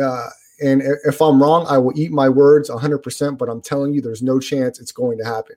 Uh, 0.00 0.28
and 0.62 0.82
if 1.04 1.20
I'm 1.20 1.42
wrong, 1.42 1.66
I 1.68 1.78
will 1.78 1.98
eat 1.98 2.12
my 2.12 2.28
words 2.28 2.70
100%, 2.70 3.38
but 3.38 3.48
I'm 3.48 3.62
telling 3.62 3.92
you, 3.94 4.00
there's 4.00 4.22
no 4.22 4.38
chance 4.38 4.78
it's 4.78 4.92
going 4.92 5.18
to 5.18 5.24
happen. 5.24 5.56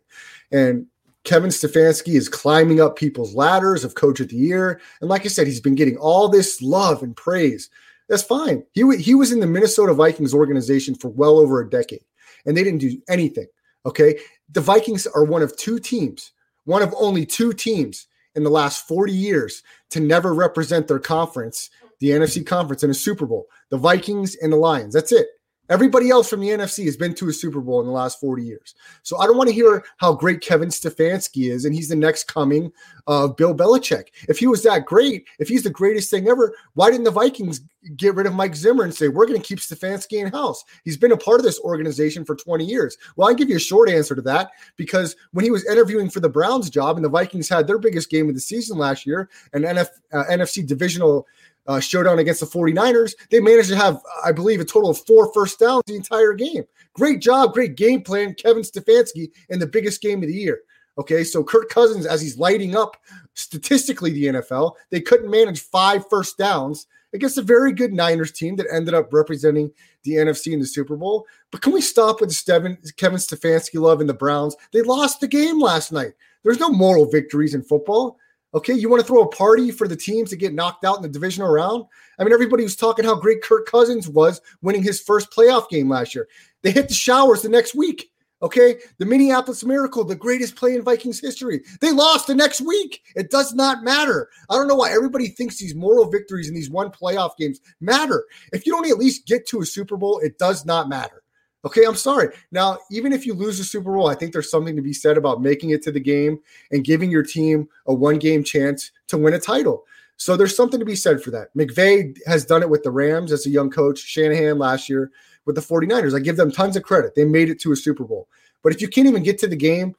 And 0.52 0.88
Kevin 1.24 1.50
Stefanski 1.50 2.16
is 2.16 2.30
climbing 2.30 2.82
up 2.82 2.96
people's 2.96 3.36
ladders 3.36 3.84
of 3.84 3.96
coach 3.96 4.20
of 4.20 4.30
the 4.30 4.36
year. 4.36 4.82
And 5.02 5.10
like 5.10 5.26
I 5.26 5.30
said, 5.30 5.48
he's 5.48 5.62
been 5.62 5.76
getting 5.76 5.98
all 5.98 6.30
this 6.30 6.62
love 6.62 7.04
and 7.04 7.16
praise. 7.16 7.70
That's 8.10 8.24
fine. 8.24 8.64
He, 8.74 8.98
he 8.98 9.16
was 9.16 9.32
in 9.32 9.40
the 9.40 9.48
Minnesota 9.48 9.94
Vikings 9.94 10.34
organization 10.34 10.96
for 10.96 11.10
well 11.10 11.38
over 11.38 11.62
a 11.62 11.70
decade, 11.70 12.04
and 12.46 12.56
they 12.56 12.64
didn't 12.64 12.80
do 12.80 13.02
anything. 13.08 13.48
Okay. 13.86 14.20
The 14.52 14.62
Vikings 14.62 15.08
are 15.08 15.24
one 15.24 15.42
of 15.42 15.56
two 15.58 15.80
teams, 15.80 16.32
one 16.66 16.82
of 16.82 16.94
only 16.98 17.26
two 17.26 17.54
teams 17.54 18.08
in 18.36 18.44
the 18.44 18.50
last 18.50 18.88
40 18.88 19.12
years 19.12 19.64
to 19.92 20.00
never 20.00 20.34
represent 20.34 20.88
their 20.88 21.00
conference 21.00 21.70
the 22.04 22.10
NFC 22.10 22.46
conference 22.46 22.84
in 22.84 22.90
a 22.90 22.94
Super 22.94 23.26
Bowl. 23.26 23.48
The 23.70 23.78
Vikings 23.78 24.36
and 24.36 24.52
the 24.52 24.58
Lions. 24.58 24.94
That's 24.94 25.14
it. 25.14 25.28
Everybody 25.70 26.10
else 26.10 26.30
from 26.30 26.42
the 26.42 26.50
NFC 26.50 26.84
has 26.86 26.98
been 26.98 27.16
to 27.16 27.30
a 27.30 27.34
Super 27.34 27.62
Bowl 27.62 27.80
in 27.80 27.86
the 27.86 27.92
last 27.92 28.20
40 28.20 28.44
years. 28.44 28.76
So 29.02 29.18
I 29.18 29.26
don't 29.26 29.38
want 29.38 29.48
to 29.48 29.56
hear 29.56 29.86
how 29.98 30.14
great 30.14 30.42
Kevin 30.42 30.68
Stefanski 30.68 31.50
is 31.50 31.64
and 31.64 31.74
he's 31.74 31.88
the 31.88 31.96
next 31.96 32.26
coming 32.26 32.72
of 33.08 33.38
Bill 33.38 33.56
Belichick. 33.56 34.08
If 34.28 34.40
he 34.40 34.48
was 34.48 34.62
that 34.64 34.86
great, 34.86 35.26
if 35.40 35.48
he's 35.48 35.64
the 35.64 35.70
greatest 35.70 36.12
thing 36.12 36.28
ever, 36.28 36.54
why 36.74 36.92
didn't 36.92 37.06
the 37.06 37.12
Vikings 37.12 37.62
get 37.96 38.16
rid 38.16 38.28
of 38.28 38.34
Mike 38.34 38.56
Zimmer 38.56 38.84
and 38.84 38.94
say, 38.94 39.08
we're 39.08 39.26
going 39.26 39.42
to 39.42 39.48
keep 39.48 39.60
Stefanski 39.60 40.20
in 40.20 40.32
house? 40.32 40.66
He's 40.84 40.98
been 40.98 41.14
a 41.14 41.18
part 41.18 41.40
of 41.40 41.46
this 41.46 41.60
organization 41.62 42.26
for 42.26 42.36
20 42.36 42.66
years. 42.66 42.98
Well, 43.16 43.30
I 43.30 43.34
give 43.34 43.50
you 43.50 43.56
a 43.56 43.60
short 43.60 43.90
answer 43.90 44.16
to 44.16 44.22
that 44.24 44.52
because 44.76 45.16
when 45.32 45.46
he 45.46 45.52
was 45.52 45.66
interviewing 45.66 46.10
for 46.10 46.20
the 46.20 46.30
Browns 46.30 46.70
job 46.70 46.98
and 46.98 47.06
the 47.06 47.10
Vikings 47.10 47.48
had 47.48 47.68
their 47.68 47.80
biggest 47.80 48.10
game 48.10 48.28
of 48.28 48.36
the 48.36 48.42
season 48.42 48.78
last 48.78 49.06
year, 49.06 49.30
an 49.54 49.64
NF, 49.64 49.88
uh, 50.12 50.26
NFC 50.30 50.66
divisional 50.66 51.26
uh, 51.68 51.80
showdown 51.80 52.20
against 52.20 52.40
the 52.40 52.46
49ers, 52.46 53.14
they 53.30 53.40
managed 53.40 53.70
to 53.70 53.76
have, 53.76 54.02
I 54.24 54.32
believe, 54.32 54.60
a 54.60 54.66
total 54.66 54.90
of 54.90 55.06
four 55.06 55.32
first 55.34 55.60
downs 55.60 55.84
the 55.88 55.96
entire 55.96 56.34
game. 56.34 56.64
Great 56.94 57.22
job, 57.22 57.54
great 57.54 57.76
game 57.76 58.02
plan, 58.02 58.36
Kevin 58.36 58.64
Stefanski 58.64 59.32
in 59.50 59.60
the 59.60 59.68
biggest 59.68 60.02
game 60.02 60.22
of 60.22 60.28
the 60.28 60.36
year. 60.36 60.62
Okay, 60.98 61.24
so 61.24 61.44
Kirk 61.44 61.70
Cousins, 61.70 62.06
as 62.06 62.22
he's 62.22 62.38
lighting 62.38 62.76
up 62.76 62.98
statistically 63.34 64.12
the 64.12 64.26
NFL, 64.26 64.74
they 64.92 65.02
couldn't 65.02 65.32
manage 65.32 65.62
five 65.62 66.08
first 66.08 66.38
downs 66.38 66.86
against 67.14 67.38
a 67.38 67.44
very 67.44 67.72
good 67.72 67.94
Niners 67.94 68.32
team 68.32 68.56
that 68.58 68.68
ended 68.72 68.94
up 68.94 69.12
representing 69.12 69.72
the 70.04 70.14
NFC 70.14 70.54
in 70.54 70.60
the 70.60 70.66
Super 70.66 70.96
Bowl. 70.96 71.26
But 71.52 71.62
can 71.62 71.74
we 71.74 71.82
stop 71.82 72.22
with 72.22 72.30
the 72.30 72.94
Kevin 72.98 73.18
Stefanski 73.18 73.80
love 73.80 74.02
in 74.02 74.08
the 74.08 74.14
Browns? 74.14 74.56
They 74.72 74.82
lost 74.82 75.20
the 75.20 75.28
game 75.28 75.60
last 75.60 75.92
night. 75.92 76.14
There's 76.44 76.60
no 76.60 76.70
moral 76.70 77.06
victories 77.06 77.56
in 77.56 77.64
football. 77.64 78.20
Okay, 78.56 78.74
you 78.74 78.88
want 78.88 79.02
to 79.02 79.08
throw 79.08 79.24
a 79.24 79.30
party 79.30 79.72
for 79.72 79.88
the 79.88 79.96
teams 79.96 80.30
to 80.30 80.36
get 80.36 80.54
knocked 80.54 80.86
out 80.86 80.98
in 80.98 81.02
the 81.02 81.10
divisional 81.10 81.50
round? 81.50 81.86
I 82.20 82.24
mean, 82.24 82.34
everybody 82.34 82.64
was 82.64 82.76
talking 82.76 83.04
how 83.04 83.16
great 83.16 83.42
Kirk 83.42 83.66
Cousins 83.66 84.08
was 84.08 84.42
winning 84.62 84.84
his 84.84 85.02
first 85.02 85.32
playoff 85.32 85.70
game 85.70 85.90
last 85.90 86.14
year. 86.14 86.28
They 86.62 86.72
hit 86.72 86.88
the 86.88 86.94
showers 86.94 87.42
the 87.42 87.50
next 87.50 87.74
week. 87.74 88.12
Okay, 88.44 88.76
the 88.98 89.06
Minneapolis 89.06 89.64
Miracle, 89.64 90.04
the 90.04 90.16
greatest 90.16 90.58
play 90.58 90.76
in 90.76 90.84
Vikings 90.84 91.22
history. 91.22 91.62
They 91.80 91.94
lost 91.94 92.28
the 92.28 92.36
next 92.36 92.60
week. 92.60 93.02
It 93.16 93.32
does 93.32 93.54
not 93.54 93.86
matter. 93.86 94.28
I 94.50 94.56
don't 94.56 94.68
know 94.68 94.76
why 94.76 94.92
everybody 94.92 95.30
thinks 95.30 95.58
these 95.58 95.74
moral 95.74 96.12
victories 96.12 96.50
in 96.50 96.54
these 96.54 96.70
one 96.70 96.92
playoff 96.92 97.38
games 97.38 97.62
matter. 97.80 98.26
If 98.52 98.66
you 98.66 98.74
don't 98.74 98.90
at 98.92 98.98
least 98.98 99.28
get 99.28 99.48
to 99.48 99.62
a 99.62 99.66
Super 99.66 99.96
Bowl, 99.96 100.20
it 100.20 100.38
does 100.40 100.66
not 100.66 100.90
matter. 100.90 101.23
Okay, 101.66 101.86
I'm 101.86 101.96
sorry. 101.96 102.36
Now, 102.52 102.78
even 102.92 103.14
if 103.14 103.26
you 103.26 103.34
lose 103.34 103.58
the 103.58 103.64
Super 103.64 103.94
Bowl, 103.94 104.08
I 104.08 104.16
think 104.16 104.34
there's 104.34 104.52
something 104.52 104.76
to 104.76 104.82
be 104.82 104.92
said 104.92 105.18
about 105.18 105.42
making 105.42 105.70
it 105.70 105.82
to 105.84 105.92
the 105.92 106.00
game 106.00 106.40
and 106.72 106.84
giving 106.84 107.10
your 107.10 107.24
team 107.24 107.70
a 107.86 107.94
one 107.94 108.20
game 108.20 108.44
chance 108.44 108.92
to 109.08 109.18
win 109.18 109.34
a 109.34 109.40
title. 109.40 109.86
So 110.18 110.36
there's 110.36 110.56
something 110.56 110.80
to 110.80 110.86
be 110.86 110.96
said 110.96 111.22
for 111.22 111.32
that. 111.32 111.56
McVay 111.56 112.18
has 112.28 112.46
done 112.46 112.64
it 112.64 112.70
with 112.70 112.84
the 112.84 112.92
Rams 112.92 113.32
as 113.32 113.46
a 113.46 113.50
young 113.50 113.70
coach, 113.70 114.00
Shanahan 114.00 114.58
last 114.58 114.90
year 114.90 115.12
with 115.46 115.56
the 115.56 115.62
49ers. 115.62 116.16
I 116.16 116.20
give 116.20 116.38
them 116.38 116.52
tons 116.52 116.76
of 116.76 116.84
credit. 116.84 117.16
They 117.16 117.26
made 117.26 117.50
it 117.50 117.60
to 117.62 117.72
a 117.72 117.76
Super 117.76 118.04
Bowl. 118.04 118.28
But 118.62 118.74
if 118.74 118.82
you 118.82 118.88
can't 118.88 119.08
even 119.08 119.24
get 119.24 119.40
to 119.40 119.48
the 119.48 119.56
game, 119.56 119.96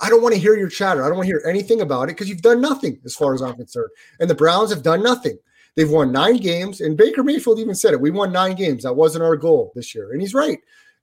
I 0.00 0.08
don't 0.08 0.22
want 0.22 0.34
to 0.34 0.40
hear 0.40 0.56
your 0.56 0.68
chatter. 0.68 1.02
I 1.02 1.08
don't 1.08 1.16
want 1.16 1.26
to 1.26 1.32
hear 1.32 1.42
anything 1.46 1.80
about 1.80 2.04
it 2.04 2.12
because 2.12 2.28
you've 2.28 2.42
done 2.42 2.60
nothing 2.60 3.00
as 3.04 3.16
far 3.16 3.34
as 3.34 3.42
I'm 3.42 3.56
concerned. 3.56 3.90
And 4.20 4.30
the 4.30 4.34
Browns 4.34 4.70
have 4.70 4.84
done 4.84 5.02
nothing. 5.02 5.36
They've 5.74 5.90
won 5.90 6.10
nine 6.10 6.38
games, 6.38 6.80
and 6.80 6.96
Baker 6.96 7.22
Mayfield 7.22 7.60
even 7.60 7.74
said 7.74 7.92
it. 7.92 8.00
We 8.00 8.10
won 8.10 8.32
nine 8.32 8.56
games. 8.56 8.82
That 8.82 8.96
wasn't 8.96 9.22
our 9.22 9.36
goal 9.36 9.72
this 9.76 9.94
year. 9.94 10.12
And 10.12 10.20
he's 10.20 10.34
right 10.34 10.58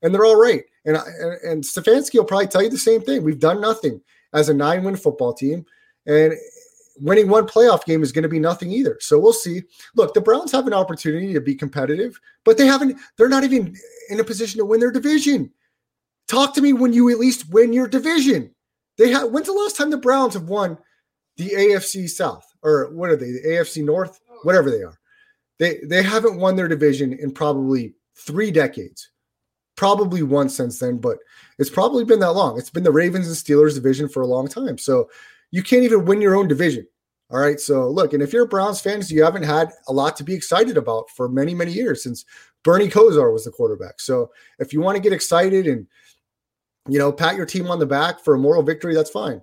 and 0.06 0.14
they're 0.14 0.24
all 0.24 0.40
right. 0.40 0.64
And 0.86 0.98
and, 1.44 1.64
Stefanski 1.64 2.16
will 2.16 2.26
probably 2.26 2.48
tell 2.48 2.62
you 2.62 2.70
the 2.70 2.78
same 2.78 3.02
thing. 3.02 3.24
We've 3.24 3.40
done 3.40 3.60
nothing 3.60 4.00
as 4.34 4.50
a 4.50 4.54
nine-win 4.54 4.96
football 4.98 5.34
team, 5.34 5.66
and 6.06 6.34
winning 7.02 7.28
one 7.28 7.48
playoff 7.48 7.86
game 7.86 8.04
is 8.04 8.12
going 8.12 8.24
to 8.24 8.30
be 8.30 8.40
nothing 8.40 8.72
either. 8.72 8.98
So 9.02 9.20
we'll 9.20 9.34
see. 9.34 9.64
Look, 9.96 10.14
the 10.14 10.22
Browns 10.22 10.52
have 10.52 10.68
an 10.68 10.74
opportunity 10.74 11.34
to 11.34 11.42
be 11.42 11.56
competitive, 11.56 12.20
but 12.44 12.56
they 12.56 12.68
haven't. 12.68 13.00
They're 13.18 13.28
not 13.28 13.44
even 13.44 13.76
in 14.10 14.20
a 14.20 14.24
position 14.24 14.60
to 14.60 14.66
win 14.66 14.80
their 14.80 14.92
division. 14.92 15.52
Talk 16.28 16.54
to 16.54 16.62
me 16.62 16.72
when 16.72 16.94
you 16.94 17.10
at 17.10 17.20
least 17.20 17.50
win 17.50 17.74
your 17.74 17.88
division. 17.88 18.54
They 19.00 19.10
have. 19.10 19.32
When's 19.32 19.48
the 19.48 19.54
last 19.54 19.76
time 19.76 19.90
the 19.90 19.98
Browns 19.98 20.36
have 20.36 20.50
won 20.50 20.78
the 21.38 21.50
AFC 21.50 22.08
South 22.08 22.46
or 22.62 22.94
what 22.94 23.10
are 23.10 23.16
they? 23.16 23.32
The 23.32 23.44
AFC 23.48 23.84
North, 23.84 24.20
whatever 24.44 24.70
they 24.70 24.84
are. 24.84 25.00
They 25.58 25.80
they 25.84 26.04
haven't 26.04 26.38
won 26.38 26.56
their 26.56 26.68
division 26.68 27.14
in 27.14 27.32
probably 27.32 27.96
three 28.16 28.52
decades 28.52 29.10
probably 29.76 30.24
once 30.24 30.56
since 30.56 30.80
then, 30.80 30.98
but 30.98 31.18
it's 31.60 31.70
probably 31.70 32.04
been 32.04 32.20
that 32.20 32.32
long. 32.32 32.58
It's 32.58 32.70
been 32.70 32.84
the 32.84 32.92
Ravens 32.92 33.28
and 33.28 33.36
Steelers 33.36 33.76
division 33.76 34.10
for 34.10 34.22
a 34.22 34.28
long 34.28 34.48
time. 34.48 34.78
So 34.78 35.10
you 35.52 35.64
can't 35.64 35.84
even 35.84 36.06
win 36.06 36.22
your 36.22 36.36
own 36.36 36.48
division. 36.48 36.88
All 37.32 37.40
right. 37.40 37.60
So 37.60 37.90
look, 37.90 38.14
and 38.14 38.22
if 38.22 38.32
you're 38.32 38.44
a 38.44 38.48
Browns 38.48 38.82
fans, 38.82 39.12
you 39.12 39.24
haven't 39.24 39.44
had 39.44 39.72
a 39.88 39.94
lot 39.94 40.16
to 40.18 40.24
be 40.24 40.34
excited 40.34 40.78
about 40.78 41.10
for 41.10 41.28
many, 41.28 41.56
many 41.56 41.72
years 41.72 42.04
since 42.04 42.24
Bernie 42.64 42.88
Kosar 42.88 43.34
was 43.34 43.46
the 43.46 43.52
quarterback. 43.52 44.00
So 44.00 44.32
if 44.60 44.74
you 44.74 44.82
want 44.82 44.96
to 44.96 45.02
get 45.02 45.14
excited 45.14 45.66
and 45.66 45.88
you 46.88 47.00
know 47.00 47.12
pat 47.12 47.36
your 47.36 47.48
team 47.48 47.68
on 47.68 47.80
the 47.80 47.86
back 47.86 48.20
for 48.20 48.36
a 48.36 48.40
moral 48.40 48.62
victory, 48.62 48.94
that's 48.94 49.10
fine. 49.10 49.42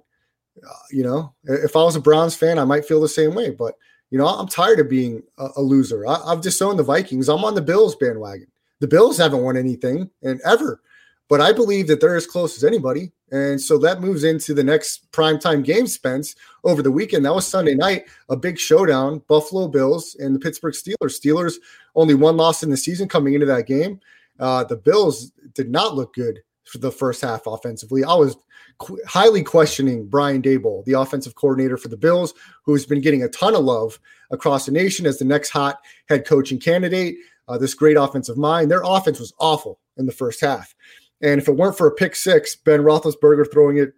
Uh, 0.57 0.83
you 0.91 1.03
know, 1.03 1.35
if 1.45 1.75
I 1.75 1.83
was 1.83 1.97
a 1.97 2.01
Browns 2.01 2.37
fan, 2.37 2.59
I 2.59 2.65
might 2.65 2.85
feel 2.85 3.01
the 3.01 3.09
same 3.09 3.35
way. 3.35 3.51
But 3.51 3.75
you 4.11 4.19
know, 4.19 4.27
I'm 4.27 4.49
tired 4.49 4.79
of 4.79 4.89
being 4.89 5.23
a, 5.39 5.49
a 5.57 5.63
loser. 5.63 6.07
I, 6.07 6.21
I've 6.25 6.41
disowned 6.41 6.79
the 6.79 6.85
Vikings. 6.85 7.29
I'm 7.29 7.45
on 7.45 7.55
the 7.55 7.63
Bills 7.63 7.97
bandwagon. 7.97 8.52
The 8.83 8.89
Bills 8.89 9.17
haven't 9.17 9.45
won 9.45 9.57
anything 9.57 10.11
and 10.25 10.41
ever, 10.45 10.83
but 11.29 11.41
I 11.41 11.53
believe 11.53 11.87
that 11.87 12.01
they're 12.01 12.17
as 12.17 12.27
close 12.27 12.57
as 12.57 12.65
anybody. 12.65 13.13
And 13.31 13.61
so 13.61 13.79
that 13.79 14.01
moves 14.01 14.25
into 14.25 14.55
the 14.55 14.65
next 14.65 15.09
primetime 15.13 15.65
game, 15.65 15.87
Spence, 15.87 16.35
over 16.65 16.83
the 16.83 16.91
weekend. 16.91 17.25
That 17.25 17.33
was 17.33 17.47
Sunday 17.47 17.77
night, 17.77 18.07
a 18.29 18.35
big 18.35 18.59
showdown 18.59 19.23
Buffalo 19.29 19.69
Bills 19.69 20.17
and 20.19 20.35
the 20.35 20.41
Pittsburgh 20.41 20.75
Steelers. 20.75 21.17
Steelers 21.21 21.55
only 21.95 22.15
one 22.15 22.37
loss 22.37 22.65
in 22.65 22.71
the 22.71 22.77
season 22.77 23.09
coming 23.09 23.35
into 23.35 23.47
that 23.47 23.69
game. 23.69 24.01
Uh, 24.41 24.65
the 24.65 24.75
Bills 24.75 25.31
did 25.55 25.71
not 25.71 25.95
look 25.95 26.13
good 26.13 26.41
for 26.65 26.79
the 26.79 26.91
first 26.91 27.23
half 27.23 27.47
offensively. 27.47 28.03
I 28.03 28.15
was 28.15 28.37
qu- 28.79 29.01
highly 29.07 29.45
questioning 29.45 30.09
Brian 30.09 30.43
Daboll, 30.43 30.85
the 30.87 30.95
offensive 30.95 31.37
coordinator 31.37 31.77
for 31.77 31.87
the 31.87 31.97
Bills, 31.97 32.35
who's 32.65 32.85
been 32.85 33.01
getting 33.01 33.23
a 33.23 33.29
ton 33.29 33.55
of 33.55 33.63
love 33.63 34.01
across 34.33 34.67
the 34.67 34.73
nation 34.73 35.07
as 35.07 35.21
the 35.21 35.25
next 35.25 35.51
hot 35.51 35.79
head 36.09 36.27
coaching 36.27 36.59
candidate 36.59 37.17
uh, 37.49 37.59
this 37.59 37.75
great 37.75 37.97
offensive 37.97 38.37
mind. 38.37 38.71
Their 38.71 38.83
offense 38.85 39.19
was 39.19 39.33
awful 39.39 39.81
in 39.97 40.07
the 40.07 40.13
first 40.13 40.41
half. 40.41 40.75
And 41.21 41.41
if 41.41 41.49
it 41.49 41.57
weren't 41.57 41.79
for 41.79 41.87
a 41.87 41.95
pick 41.95 42.17
six, 42.17 42.57
Ben 42.57 42.81
Roethlisberger 42.81 43.51
throwing 43.53 43.79
it 43.79 43.93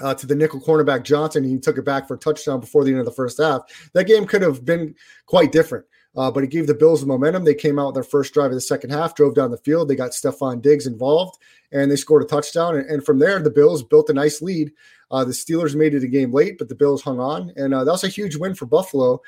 uh, 0.00 0.14
to 0.14 0.26
the 0.26 0.34
nickel 0.34 0.60
cornerback 0.60 1.02
Johnson. 1.02 1.44
He 1.44 1.58
took 1.58 1.78
it 1.78 1.84
back 1.84 2.06
for 2.06 2.14
a 2.14 2.18
touchdown 2.18 2.60
before 2.60 2.84
the 2.84 2.90
end 2.90 3.00
of 3.00 3.06
the 3.06 3.12
first 3.12 3.40
half. 3.40 3.62
That 3.94 4.06
game 4.06 4.26
could 4.26 4.42
have 4.42 4.64
been 4.64 4.94
quite 5.26 5.52
different. 5.52 5.86
Uh, 6.16 6.30
but 6.30 6.42
it 6.42 6.50
gave 6.50 6.66
the 6.66 6.74
Bills 6.74 7.00
the 7.00 7.06
momentum. 7.06 7.44
They 7.44 7.54
came 7.54 7.78
out 7.78 7.88
with 7.88 7.94
their 7.94 8.02
first 8.02 8.34
drive 8.34 8.50
of 8.50 8.54
the 8.54 8.60
second 8.60 8.90
half, 8.90 9.14
drove 9.14 9.34
down 9.34 9.52
the 9.52 9.58
field. 9.58 9.88
They 9.88 9.94
got 9.94 10.10
Stefon 10.10 10.60
Diggs 10.60 10.86
involved, 10.86 11.38
and 11.70 11.90
they 11.90 11.96
scored 11.96 12.22
a 12.22 12.26
touchdown. 12.26 12.76
And, 12.76 12.86
and 12.90 13.04
from 13.04 13.20
there, 13.20 13.38
the 13.38 13.50
Bills 13.50 13.84
built 13.84 14.10
a 14.10 14.14
nice 14.14 14.42
lead. 14.42 14.72
Uh, 15.10 15.24
the 15.24 15.32
Steelers 15.32 15.76
made 15.76 15.94
it 15.94 16.02
a 16.02 16.08
game 16.08 16.32
late, 16.32 16.58
but 16.58 16.68
the 16.68 16.74
Bills 16.74 17.02
hung 17.02 17.20
on, 17.20 17.52
and 17.56 17.72
uh, 17.72 17.84
that 17.84 17.92
was 17.92 18.04
a 18.04 18.08
huge 18.08 18.36
win 18.36 18.54
for 18.54 18.66
Buffalo. 18.66 19.20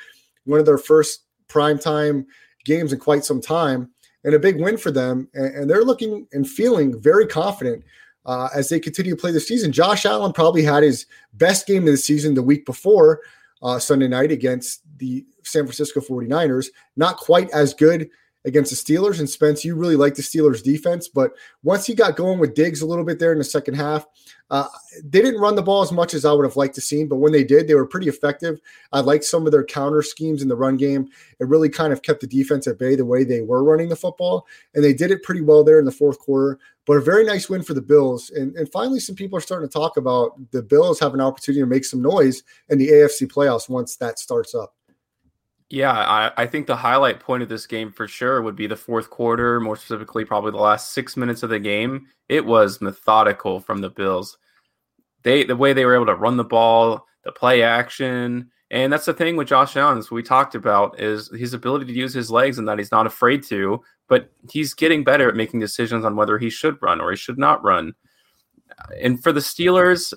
One 0.45 0.59
of 0.59 0.67
their 0.67 0.79
first 0.79 1.27
primetime 1.49 2.25
games 2.65 2.93
in 2.93 2.99
quite 2.99 3.25
some 3.25 3.41
time, 3.41 3.91
and 4.25 4.35
a 4.35 4.39
big 4.39 4.61
win 4.61 4.77
for 4.77 4.91
them. 4.91 5.29
And, 5.35 5.55
and 5.55 5.71
they're 5.71 5.85
looking 5.85 6.27
and 6.33 6.49
feeling 6.49 7.01
very 7.01 7.27
confident 7.27 7.85
uh, 8.27 8.49
as 8.55 8.69
they 8.69 8.81
continue 8.81 9.13
to 9.13 9.21
play 9.21 9.33
the 9.33 9.41
season. 9.41 9.73
Josh 9.73 10.05
Allen 10.05 10.33
probably 10.33 10.63
had 10.63 10.83
his 10.83 11.07
best 11.35 11.67
game 11.67 11.85
of 11.85 11.93
the 11.93 11.97
season 11.97 12.35
the 12.35 12.43
week 12.43 12.67
before 12.67 13.21
uh, 13.63 13.79
Sunday 13.79 14.09
night 14.09 14.31
against 14.31 14.83
the 14.99 15.25
San 15.43 15.65
Francisco 15.65 16.01
49ers. 16.01 16.69
Not 16.97 17.17
quite 17.17 17.51
as 17.51 17.75
good 17.75 18.11
against 18.45 18.71
the 18.71 18.95
Steelers. 18.95 19.19
And 19.19 19.29
Spence, 19.29 19.65
you 19.65 19.75
really 19.75 19.97
like 19.97 20.15
the 20.15 20.23
Steelers 20.23 20.63
defense, 20.63 21.09
but 21.09 21.33
once 21.63 21.87
he 21.87 21.95
got 21.95 22.17
going 22.17 22.39
with 22.39 22.55
Diggs 22.55 22.83
a 22.83 22.87
little 22.87 23.05
bit 23.05 23.19
there 23.19 23.33
in 23.33 23.39
the 23.39 23.45
second 23.45 23.75
half, 23.75 24.07
uh, 24.51 24.67
they 25.05 25.23
didn't 25.23 25.41
run 25.41 25.55
the 25.55 25.63
ball 25.63 25.83
as 25.83 25.93
much 25.93 26.13
as 26.13 26.25
I 26.25 26.33
would 26.33 26.45
have 26.45 26.57
liked 26.57 26.75
to 26.75 26.81
see, 26.81 27.05
but 27.05 27.17
when 27.17 27.33
they 27.33 27.45
did, 27.45 27.69
they 27.69 27.75
were 27.75 27.87
pretty 27.87 28.09
effective. 28.09 28.61
I 28.93 29.01
liked 29.01 29.25
some 29.25 29.47
of 29.47 29.53
their 29.53 29.65
counter 29.65 30.03
schemes 30.03 30.43
in 30.43 30.49
the 30.49 30.57
run 30.57 30.77
game. 30.77 31.09
It 31.39 31.47
really 31.47 31.69
kind 31.69 31.93
of 31.93 32.03
kept 32.03 32.21
the 32.21 32.27
defense 32.27 32.67
at 32.67 32.79
bay 32.79 32.97
the 32.97 33.05
way 33.05 33.23
they 33.23 33.43
were 33.43 33.63
running 33.63 33.89
the 33.89 33.97
football, 33.97 34.47
and 34.75 34.83
they 34.83 34.93
did 34.93 35.13
it 35.13 35.23
pretty 35.23 35.41
well 35.41 35.63
there 35.63 35.79
in 35.79 35.85
the 35.85 35.93
fourth 35.93 36.19
quarter. 36.19 36.59
But 36.85 36.97
a 36.97 37.01
very 37.01 37.25
nice 37.25 37.49
win 37.49 37.63
for 37.63 37.75
the 37.75 37.81
Bills, 37.81 38.31
and, 38.31 38.57
and 38.57 38.71
finally, 38.73 38.99
some 38.99 39.15
people 39.15 39.39
are 39.39 39.43
starting 39.43 39.69
to 39.69 39.73
talk 39.73 39.97
about 39.97 40.33
the 40.51 40.63
Bills 40.63 40.99
have 40.99 41.15
an 41.15 41.21
opportunity 41.21 41.61
to 41.61 41.67
make 41.67 41.85
some 41.85 42.03
noise 42.03 42.43
in 42.71 42.79
the 42.79 42.89
AFC 42.89 43.31
playoffs 43.31 43.69
once 43.69 43.97
that 43.97 44.19
starts 44.19 44.55
up. 44.55 44.75
Yeah, 45.71 45.93
I, 45.93 46.33
I, 46.37 46.47
think 46.47 46.67
the 46.67 46.75
highlight 46.75 47.21
point 47.21 47.45
of 47.45 47.49
this 47.49 47.65
game 47.65 47.93
for 47.93 48.09
sure 48.09 48.43
would 48.43 48.57
be 48.57 48.67
the 48.67 48.75
fourth 48.75 49.09
quarter, 49.09 49.61
more 49.61 49.77
specifically, 49.77 50.25
probably 50.25 50.51
the 50.51 50.57
last 50.57 50.93
six 50.93 51.17
minutes 51.17 51.45
of 51.45 51.51
the 51.51 51.61
game. 51.61 52.09
It 52.29 52.45
was 52.45 52.81
methodical 52.81 53.61
from 53.61 53.81
the 53.81 53.89
Bills. 53.89 54.37
They 55.23 55.45
the 55.45 55.57
way 55.57 55.73
they 55.73 55.85
were 55.85 55.95
able 55.95 56.07
to 56.07 56.17
run 56.17 56.37
the 56.37 56.45
ball, 56.45 57.07
the 57.23 57.31
play 57.31 57.63
action, 57.63 58.51
and 58.71 58.93
that's 58.93 59.05
the 59.05 59.13
thing 59.15 59.37
with 59.37 59.49
Josh 59.49 59.77
Allen. 59.77 60.03
We 60.11 60.23
talked 60.23 60.55
about, 60.55 61.01
is 61.01 61.29
his 61.37 61.55
ability 61.55 61.87
to 61.87 61.93
use 61.93 62.15
his 62.15 62.31
legs 62.31 62.59
and 62.59 62.69
that 62.69 62.79
he's 62.79 62.93
not 62.93 63.07
afraid 63.07 63.43
to. 63.45 63.81
But 64.09 64.31
he's 64.51 64.75
getting 64.75 65.05
better 65.05 65.29
at 65.29 65.37
making 65.37 65.61
decisions 65.61 66.05
on 66.05 66.17
whether 66.17 66.39
he 66.39 66.51
should 66.51 66.81
run 66.83 67.01
or 67.01 67.11
he 67.11 67.17
should 67.17 67.39
not 67.39 67.63
run. 67.63 67.95
And 69.01 69.23
for 69.23 69.33
the 69.33 69.41
Steelers, 69.41 70.13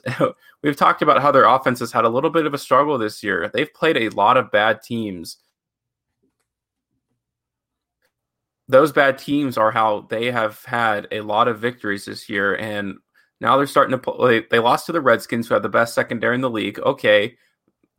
we've 0.64 0.76
talked 0.76 1.02
about 1.02 1.22
how 1.22 1.32
their 1.32 1.46
offense 1.46 1.80
has 1.80 1.92
had 1.92 2.06
a 2.06 2.10
little 2.10 2.30
bit 2.30 2.46
of 2.46 2.54
a 2.54 2.60
struggle 2.60 2.98
this 2.98 3.24
year. 3.24 3.52
They've 3.54 3.72
played 3.74 3.98
a 3.98 4.10
lot 4.10 4.38
of 4.38 4.52
bad 4.52 4.82
teams 4.82 5.38
those 8.74 8.92
bad 8.92 9.20
teams 9.20 9.56
are 9.56 9.72
how 9.72 10.08
they 10.10 10.32
have 10.32 10.64
had 10.66 11.08
a 11.12 11.22
lot 11.22 11.48
of 11.48 11.60
victories 11.60 12.06
this 12.06 12.28
year. 12.28 12.56
And 12.56 12.96
now 13.40 13.56
they're 13.56 13.68
starting 13.68 13.92
to 13.92 14.00
play. 14.00 14.46
They 14.50 14.58
lost 14.58 14.88
to 14.88 14.92
the 14.92 15.00
Redskins, 15.00 15.48
who 15.48 15.54
had 15.54 15.62
the 15.62 15.70
best 15.70 15.94
secondary 15.94 16.34
in 16.34 16.42
the 16.42 16.50
league. 16.50 16.80
Okay, 16.80 17.38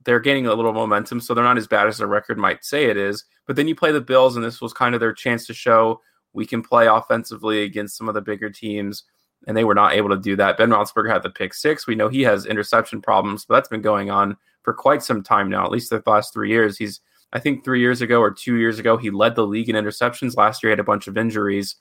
they're 0.04 0.18
gaining 0.18 0.48
a 0.48 0.54
little 0.54 0.72
momentum, 0.72 1.20
so 1.20 1.32
they're 1.32 1.44
not 1.44 1.58
as 1.58 1.68
bad 1.68 1.86
as 1.86 1.98
their 1.98 2.08
record 2.08 2.38
might 2.38 2.64
say 2.64 2.86
it 2.86 2.96
is. 2.96 3.24
But 3.46 3.54
then 3.54 3.68
you 3.68 3.76
play 3.76 3.92
the 3.92 4.00
Bills, 4.00 4.34
and 4.34 4.44
this 4.44 4.60
was 4.60 4.72
kind 4.72 4.96
of 4.96 5.00
their 5.00 5.12
chance 5.12 5.46
to 5.46 5.54
show 5.54 6.00
we 6.32 6.44
can 6.44 6.60
play 6.60 6.88
offensively 6.88 7.62
against 7.62 7.96
some 7.96 8.08
of 8.08 8.14
the 8.14 8.20
bigger 8.20 8.50
teams. 8.50 9.04
And 9.46 9.56
they 9.56 9.64
were 9.64 9.74
not 9.76 9.92
able 9.92 10.08
to 10.08 10.18
do 10.18 10.34
that. 10.36 10.56
Ben 10.56 10.70
Roethlisberger 10.70 11.12
had 11.12 11.22
the 11.22 11.30
pick 11.30 11.54
six. 11.54 11.86
We 11.86 11.94
know 11.94 12.08
he 12.08 12.22
has 12.22 12.46
interception 12.46 13.00
problems, 13.00 13.44
but 13.44 13.54
that's 13.54 13.68
been 13.68 13.82
going 13.82 14.10
on 14.10 14.36
for 14.62 14.74
quite 14.74 15.04
some 15.04 15.22
time 15.22 15.48
now. 15.48 15.64
At 15.64 15.70
least 15.70 15.90
the 15.90 16.02
last 16.04 16.32
three 16.32 16.48
years, 16.48 16.76
he's 16.76 17.00
I 17.34 17.40
think 17.40 17.64
three 17.64 17.80
years 17.80 18.00
ago 18.00 18.20
or 18.20 18.30
two 18.30 18.56
years 18.56 18.78
ago, 18.78 18.96
he 18.96 19.10
led 19.10 19.34
the 19.34 19.46
league 19.46 19.68
in 19.68 19.76
interceptions. 19.76 20.36
Last 20.36 20.62
year, 20.62 20.70
he 20.70 20.72
had 20.72 20.80
a 20.80 20.84
bunch 20.84 21.08
of 21.08 21.18
injuries. 21.18 21.76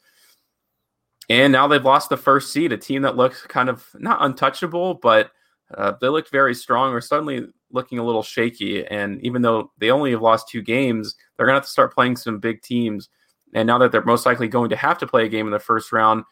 And 1.30 1.54
now 1.54 1.68
they've 1.68 1.84
lost 1.84 2.10
the 2.10 2.18
first 2.18 2.52
seed, 2.52 2.74
a 2.74 2.78
team 2.78 3.04
that 3.04 3.16
looked 3.16 3.48
kind 3.48 3.70
of 3.70 3.88
not 3.96 4.18
untouchable, 4.22 4.96
but 4.96 5.32
uh, 5.78 5.94
they 6.02 6.10
looked 6.10 6.32
very 6.32 6.54
strong 6.54 6.92
or 6.92 7.00
suddenly 7.00 7.46
looking 7.72 8.00
a 8.00 8.04
little 8.04 8.24
shaky. 8.24 8.86
And 8.86 9.22
even 9.24 9.42
though 9.42 9.72
they 9.78 9.92
only 9.92 10.12
have 10.12 10.22
lost 10.22 10.50
two 10.50 10.62
games, 10.62 11.16
they're 11.38 11.46
going 11.46 11.54
to 11.54 11.60
have 11.60 11.66
to 11.66 11.72
start 11.72 11.94
playing 11.94 12.18
some 12.18 12.40
big 12.40 12.62
teams. 12.62 13.10
And 13.54 13.68
now 13.68 13.78
that 13.78 13.92
they're 13.92 14.04
most 14.04 14.26
likely 14.26 14.48
going 14.48 14.72
to 14.72 14.76
have 14.76 14.98
to 14.98 15.08
play 15.08 15.26
a 15.26 15.30
game 15.30 15.46
in 15.46 15.54
the 15.54 15.60
first 15.60 15.92
round, 15.92 16.24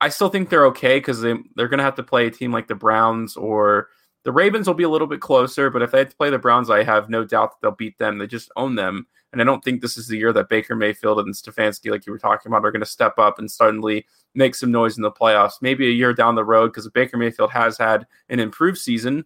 I 0.00 0.08
still 0.08 0.30
think 0.30 0.48
they're 0.48 0.66
okay 0.66 0.98
because 0.98 1.20
they, 1.20 1.34
they're 1.54 1.68
going 1.68 1.78
to 1.78 1.84
have 1.84 1.94
to 1.96 2.02
play 2.02 2.26
a 2.26 2.30
team 2.30 2.52
like 2.52 2.66
the 2.66 2.74
Browns 2.74 3.36
or 3.36 3.88
the 4.24 4.32
Ravens 4.32 4.66
will 4.66 4.74
be 4.74 4.84
a 4.84 4.88
little 4.88 5.06
bit 5.06 5.20
closer, 5.20 5.70
but 5.70 5.82
if 5.82 5.90
they 5.90 5.98
have 5.98 6.10
to 6.10 6.16
play 6.16 6.30
the 6.30 6.38
Browns, 6.38 6.70
I 6.70 6.84
have 6.84 7.10
no 7.10 7.24
doubt 7.24 7.52
that 7.52 7.56
they'll 7.60 7.76
beat 7.76 7.98
them. 7.98 8.18
They 8.18 8.26
just 8.26 8.50
own 8.56 8.76
them. 8.76 9.06
And 9.32 9.40
I 9.40 9.44
don't 9.44 9.64
think 9.64 9.80
this 9.80 9.96
is 9.96 10.06
the 10.08 10.18
year 10.18 10.32
that 10.34 10.48
Baker 10.48 10.76
Mayfield 10.76 11.18
and 11.18 11.34
Stefanski, 11.34 11.90
like 11.90 12.06
you 12.06 12.12
were 12.12 12.18
talking 12.18 12.50
about, 12.50 12.64
are 12.64 12.70
going 12.70 12.80
to 12.80 12.86
step 12.86 13.18
up 13.18 13.38
and 13.38 13.50
suddenly 13.50 14.06
make 14.34 14.54
some 14.54 14.70
noise 14.70 14.96
in 14.96 15.02
the 15.02 15.10
playoffs. 15.10 15.54
Maybe 15.62 15.86
a 15.86 15.90
year 15.90 16.12
down 16.12 16.34
the 16.34 16.44
road, 16.44 16.68
because 16.68 16.88
Baker 16.90 17.16
Mayfield 17.16 17.50
has 17.50 17.78
had 17.78 18.06
an 18.28 18.40
improved 18.40 18.78
season. 18.78 19.24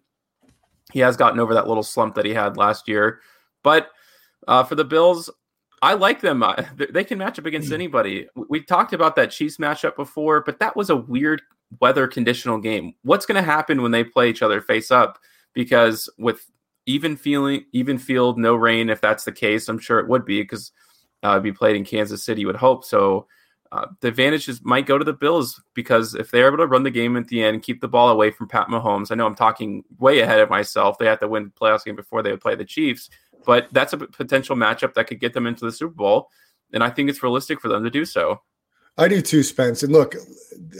He 0.93 0.99
has 1.01 1.17
gotten 1.17 1.39
over 1.39 1.53
that 1.53 1.67
little 1.67 1.83
slump 1.83 2.15
that 2.15 2.25
he 2.25 2.33
had 2.33 2.55
last 2.57 2.87
year. 2.87 3.19
But 3.63 3.89
uh, 4.47 4.63
for 4.63 4.75
the 4.75 4.85
Bills, 4.85 5.29
I 5.81 5.93
like 5.93 6.21
them. 6.21 6.41
Uh, 6.41 6.63
they 6.89 7.03
can 7.03 7.17
match 7.17 7.37
up 7.37 7.45
against 7.45 7.71
anybody. 7.71 8.27
We 8.35 8.63
talked 8.63 8.93
about 8.93 9.15
that 9.17 9.31
Chiefs 9.31 9.57
matchup 9.57 9.95
before, 9.95 10.41
but 10.41 10.59
that 10.59 10.75
was 10.75 10.89
a 10.89 10.95
weird 10.95 11.41
weather 11.79 12.07
conditional 12.07 12.57
game. 12.57 12.93
What's 13.03 13.25
going 13.25 13.41
to 13.41 13.41
happen 13.41 13.81
when 13.81 13.91
they 13.91 14.03
play 14.03 14.29
each 14.29 14.41
other 14.41 14.61
face 14.61 14.91
up? 14.91 15.19
Because 15.53 16.09
with 16.17 16.49
even 16.85 17.17
feeling, 17.17 17.65
even 17.73 17.97
field, 17.97 18.37
no 18.37 18.55
rain, 18.55 18.89
if 18.89 19.01
that's 19.01 19.25
the 19.25 19.31
case, 19.31 19.67
I'm 19.67 19.79
sure 19.79 19.99
it 19.99 20.07
would 20.07 20.25
be 20.25 20.41
because 20.41 20.71
uh, 21.23 21.31
it'd 21.31 21.43
be 21.43 21.51
played 21.51 21.75
in 21.75 21.85
Kansas 21.85 22.23
City. 22.23 22.45
Would 22.45 22.55
hope 22.55 22.85
so. 22.85 23.27
Uh, 23.71 23.87
the 23.99 24.07
advantages 24.07 24.61
might 24.63 24.85
go 24.85 24.97
to 24.97 25.03
the 25.03 25.11
Bills 25.11 25.61
because 25.73 26.15
if 26.15 26.31
they're 26.31 26.47
able 26.47 26.57
to 26.57 26.67
run 26.67 26.83
the 26.83 26.91
game 26.91 27.17
at 27.17 27.27
the 27.27 27.43
end, 27.43 27.63
keep 27.63 27.81
the 27.81 27.87
ball 27.87 28.09
away 28.09 28.31
from 28.31 28.47
Pat 28.47 28.67
Mahomes. 28.67 29.11
I 29.11 29.15
know 29.15 29.25
I'm 29.25 29.35
talking 29.35 29.83
way 29.99 30.19
ahead 30.19 30.39
of 30.39 30.49
myself. 30.49 30.97
They 30.97 31.05
have 31.05 31.19
to 31.19 31.27
win 31.27 31.45
the 31.45 31.49
playoffs 31.49 31.83
game 31.83 31.97
before 31.97 32.23
they 32.23 32.31
would 32.31 32.39
play 32.39 32.55
the 32.55 32.63
Chiefs, 32.63 33.09
but 33.45 33.67
that's 33.73 33.91
a 33.91 33.97
potential 33.97 34.55
matchup 34.55 34.93
that 34.93 35.07
could 35.07 35.19
get 35.19 35.33
them 35.33 35.47
into 35.47 35.65
the 35.65 35.71
Super 35.73 35.93
Bowl, 35.93 36.29
and 36.71 36.81
I 36.81 36.89
think 36.89 37.09
it's 37.09 37.21
realistic 37.21 37.59
for 37.59 37.67
them 37.67 37.83
to 37.83 37.89
do 37.89 38.05
so. 38.05 38.41
I 38.97 39.07
do 39.07 39.21
too, 39.21 39.43
Spence. 39.43 39.83
And 39.83 39.93
look, 39.93 40.15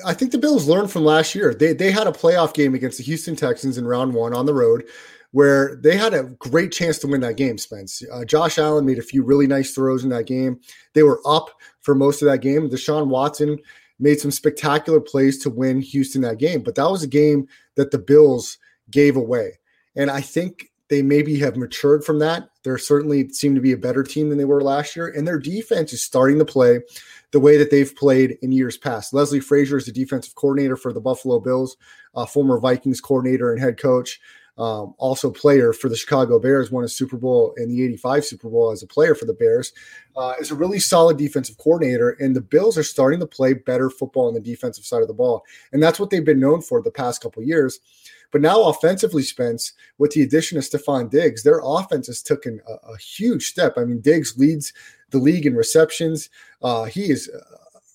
I 0.06 0.14
think 0.14 0.32
the 0.32 0.38
Bills 0.38 0.68
learned 0.68 0.92
from 0.92 1.06
last 1.06 1.36
year. 1.36 1.54
They 1.54 1.74
they 1.74 1.92
had 1.92 2.08
a 2.08 2.12
playoff 2.12 2.54
game 2.54 2.74
against 2.74 2.98
the 2.98 3.04
Houston 3.04 3.36
Texans 3.36 3.78
in 3.78 3.86
round 3.88 4.14
one 4.14 4.34
on 4.34 4.46
the 4.46 4.54
road, 4.54 4.84
where 5.32 5.76
they 5.76 5.96
had 5.96 6.14
a 6.14 6.24
great 6.24 6.72
chance 6.72 6.98
to 7.00 7.08
win 7.08 7.22
that 7.22 7.38
game. 7.38 7.58
Spence, 7.58 8.04
uh, 8.12 8.26
Josh 8.26 8.58
Allen 8.58 8.86
made 8.86 9.00
a 9.00 9.04
few 9.04 9.24
really 9.24 9.48
nice 9.48 9.74
throws 9.74 10.04
in 10.04 10.10
that 10.10 10.26
game. 10.26 10.60
They 10.94 11.04
were 11.04 11.22
up 11.26 11.50
for 11.82 11.94
most 11.94 12.22
of 12.22 12.28
that 12.28 12.40
game. 12.40 12.70
Deshaun 12.70 13.08
Watson 13.08 13.60
made 14.00 14.20
some 14.20 14.32
spectacular 14.32 15.00
plays 15.00 15.40
to 15.40 15.50
win 15.50 15.82
Houston 15.82 16.22
that 16.22 16.38
game, 16.38 16.62
but 16.62 16.76
that 16.76 16.90
was 16.90 17.04
a 17.04 17.08
game 17.08 17.48
that 17.76 17.92
the 17.92 17.98
Bills 17.98 18.58
gave 18.92 19.16
away. 19.16 19.60
And 19.96 20.12
I 20.12 20.22
think 20.22 20.72
they 20.90 21.02
maybe 21.02 21.38
have 21.40 21.58
matured 21.58 22.04
from 22.04 22.20
that. 22.20 22.50
They're 22.64 22.78
certainly 22.78 23.30
seem 23.30 23.56
to 23.56 23.62
be 23.62 23.74
a 23.74 23.78
better 23.78 24.04
team 24.04 24.30
than 24.30 24.38
they 24.38 24.46
were 24.46 24.62
last 24.62 24.96
year, 24.96 25.08
and 25.08 25.28
their 25.28 25.40
defense 25.40 25.94
is 25.94 26.04
starting 26.04 26.40
to 26.40 26.46
play 26.46 26.82
the 27.38 27.42
way 27.42 27.56
that 27.56 27.70
they've 27.70 27.96
played 27.96 28.36
in 28.42 28.52
years 28.52 28.78
past. 28.78 29.14
Leslie 29.14 29.40
Frazier 29.40 29.78
is 29.78 29.86
the 29.86 29.92
defensive 29.92 30.34
coordinator 30.34 30.76
for 30.76 30.92
the 30.92 31.00
Buffalo 31.00 31.40
Bills, 31.40 31.78
former 32.30 32.60
Vikings 32.60 33.00
coordinator 33.00 33.52
and 33.52 33.62
head 33.62 33.80
coach, 33.80 34.20
um, 34.58 34.96
also 34.98 35.30
player 35.30 35.72
for 35.72 35.88
the 35.88 35.96
Chicago 35.96 36.40
Bears, 36.40 36.72
won 36.72 36.84
a 36.84 36.88
Super 36.88 37.16
Bowl 37.16 37.54
in 37.58 37.70
the 37.70 37.84
85 37.84 38.26
Super 38.26 38.50
Bowl 38.50 38.72
as 38.72 38.82
a 38.82 38.88
player 38.88 39.14
for 39.14 39.26
the 39.26 39.36
Bears, 39.36 39.72
uh, 40.16 40.34
is 40.40 40.50
a 40.50 40.56
really 40.56 40.80
solid 40.80 41.18
defensive 41.18 41.60
coordinator. 41.60 42.18
And 42.20 42.36
the 42.36 42.42
Bills 42.42 42.76
are 42.76 42.82
starting 42.82 43.20
to 43.20 43.28
play 43.28 43.54
better 43.54 43.92
football 43.92 44.28
on 44.28 44.34
the 44.34 44.40
defensive 44.40 44.84
side 44.84 45.04
of 45.04 45.08
the 45.08 45.14
ball. 45.14 45.44
And 45.72 45.84
that's 45.84 46.00
what 46.00 46.10
they've 46.10 46.26
been 46.26 46.40
known 46.40 46.64
for 46.64 46.82
the 46.82 46.90
past 46.90 47.22
couple 47.22 47.44
years. 47.44 47.80
But 48.32 48.42
now 48.42 48.64
offensively, 48.64 49.22
Spence, 49.22 49.74
with 50.00 50.12
the 50.12 50.24
addition 50.24 50.58
of 50.58 50.64
Stefon 50.64 51.12
Diggs, 51.12 51.44
their 51.44 51.62
offense 51.64 52.08
has 52.08 52.24
taken 52.24 52.60
a, 52.68 52.94
a 52.94 52.98
huge 52.98 53.46
step. 53.46 53.76
I 53.78 53.86
mean, 53.86 54.02
Diggs 54.02 54.38
leads 54.38 54.74
the 55.12 55.18
league 55.18 55.46
in 55.46 55.56
receptions. 55.56 56.30
Uh, 56.62 56.86
he 56.86 57.12
is 57.12 57.30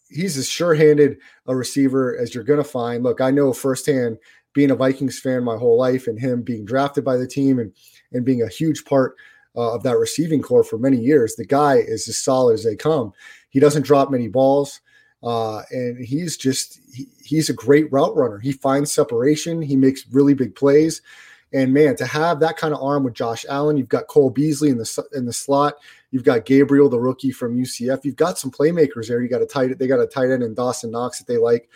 he's 0.09 0.37
as 0.37 0.49
sure-handed 0.49 1.19
a 1.47 1.57
receiver 1.57 2.17
as 2.19 2.35
you're 2.35 2.45
going 2.45 2.63
to 2.63 2.65
find. 2.65 3.03
Look, 3.03 3.21
I 3.21 3.31
know 3.31 3.53
firsthand 3.53 4.19
being 4.53 4.71
a 4.71 4.77
Vikings 4.77 5.19
fan 5.19 5.45
my 5.45 5.57
whole 5.57 5.79
life 5.79 6.07
and 6.07 6.19
him 6.19 6.43
being 6.43 6.65
drafted 6.65 7.05
by 7.05 7.17
the 7.17 7.27
team 7.27 7.59
and 7.59 7.73
and 8.13 8.25
being 8.25 8.43
a 8.43 8.49
huge 8.49 8.85
part 8.85 9.17
uh, 9.57 9.75
of 9.75 9.83
that 9.83 9.99
receiving 9.99 10.43
corps 10.43 10.65
for 10.65 10.79
many 10.79 10.99
years. 10.99 11.37
The 11.37 11.47
guy 11.47 11.77
is 11.77 12.09
as 12.09 12.19
solid 12.19 12.55
as 12.55 12.65
they 12.65 12.77
come. 12.77 13.13
He 13.51 13.61
doesn't 13.61 13.87
drop 13.87 14.11
many 14.11 14.29
balls. 14.29 14.81
Uh, 15.23 15.63
and 15.71 16.05
he's 16.05 16.37
just 16.37 16.81
he, 16.93 17.09
he's 17.23 17.49
a 17.49 17.55
great 17.55 17.91
route 17.93 18.17
runner. 18.17 18.39
He 18.39 18.53
finds 18.53 18.93
separation. 18.93 19.63
He 19.63 19.77
makes 19.77 20.05
really 20.11 20.35
big 20.35 20.57
plays. 20.57 21.01
And 21.53 21.73
man, 21.73 21.97
to 21.97 22.07
have 22.07 22.41
that 22.41 22.57
kind 22.57 22.75
of 22.75 22.83
arm 22.83 23.05
with 23.05 23.15
Josh 23.15 23.45
Allen, 23.49 23.77
you've 23.77 23.89
got 23.89 24.09
Cole 24.09 24.31
Beasley 24.31 24.71
in 24.71 24.79
the 24.79 25.05
in 25.13 25.27
the 25.27 25.33
slot. 25.33 25.75
You've 26.13 26.25
got 26.25 26.45
Gabriel, 26.45 26.89
the 26.89 27.01
rookie 27.01 27.33
from 27.33 27.57
UCF. 27.57 28.05
You've 28.05 28.17
got 28.17 28.39
some 28.39 28.51
playmakers 28.51 29.09
there. 29.09 29.21
You 29.21 29.29
got 29.29 29.43
a 29.43 29.47
tight 29.47 29.77
they 29.79 29.89
got 29.89 29.99
a 29.99 30.07
tight 30.07 30.31
end 30.31 30.43
in 30.43 30.55
Dawson 30.55 30.93
Knox 30.93 31.19
that 31.19 31.27
they 31.27 31.39
like. 31.39 31.69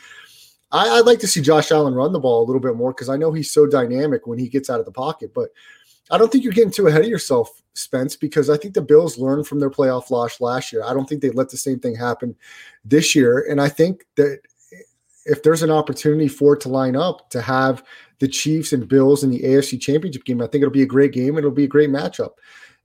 I, 0.71 0.97
would 0.97 1.07
like 1.07 1.21
to 1.21 1.27
see 1.27 1.41
Josh 1.41 1.71
Allen 1.71 1.95
run 1.95 2.13
the 2.13 2.21
ball 2.21 2.45
a 2.45 2.47
little 2.47 2.61
bit 2.61 2.77
more 2.77 2.93
because 2.93 3.09
I 3.09 3.17
know 3.17 3.33
he's 3.33 3.51
so 3.51 3.67
dynamic 3.67 4.27
when 4.27 4.39
he 4.39 4.49
gets 4.49 4.69
out 4.69 4.81
of 4.81 4.85
the 4.87 4.93
pocket. 4.93 5.33
But 5.33 5.51
I 6.11 6.19
don't 6.19 6.31
think 6.31 6.45
you're 6.45 6.53
getting 6.53 6.73
too 6.73 6.87
ahead 6.87 7.03
of 7.03 7.09
yourself, 7.09 7.63
Spence, 7.75 8.15
because 8.15 8.51
I 8.51 8.57
think 8.57 8.75
the 8.75 8.83
Bills 8.83 9.17
learned 9.17 9.47
from 9.47 9.59
their 9.59 9.71
playoff 9.71 10.11
loss 10.11 10.41
last 10.41 10.73
year. 10.73 10.83
I 10.85 10.93
don't 10.93 11.09
think 11.09 11.23
they 11.23 11.31
let 11.31 11.49
the 11.49 11.57
same 11.57 11.79
thing 11.79 11.95
happen 11.95 12.35
this 12.85 13.15
year. 13.15 13.47
And 13.49 13.61
I 13.61 13.69
think 13.69 14.05
that 14.17 14.41
if 15.25 15.43
there's 15.43 15.63
an 15.63 15.71
opportunity 15.71 16.29
for 16.29 16.55
it 16.55 16.61
to 16.61 16.69
line 16.69 16.97
up 16.97 17.31
to 17.31 17.41
have 17.41 17.83
the 18.19 18.29
Chiefs 18.29 18.73
and 18.73 18.89
Bills 18.89 19.25
in 19.25 19.31
the 19.31 19.41
AFC 19.41 19.81
Championship 19.81 20.25
game, 20.25 20.43
I 20.43 20.47
think 20.47 20.63
it'll 20.63 20.73
be 20.73 20.83
a 20.83 20.87
great 20.87 21.13
game 21.13 21.31
and 21.31 21.39
it'll 21.39 21.51
be 21.51 21.65
a 21.65 21.69
great 21.69 21.91
matchup. 21.91 22.33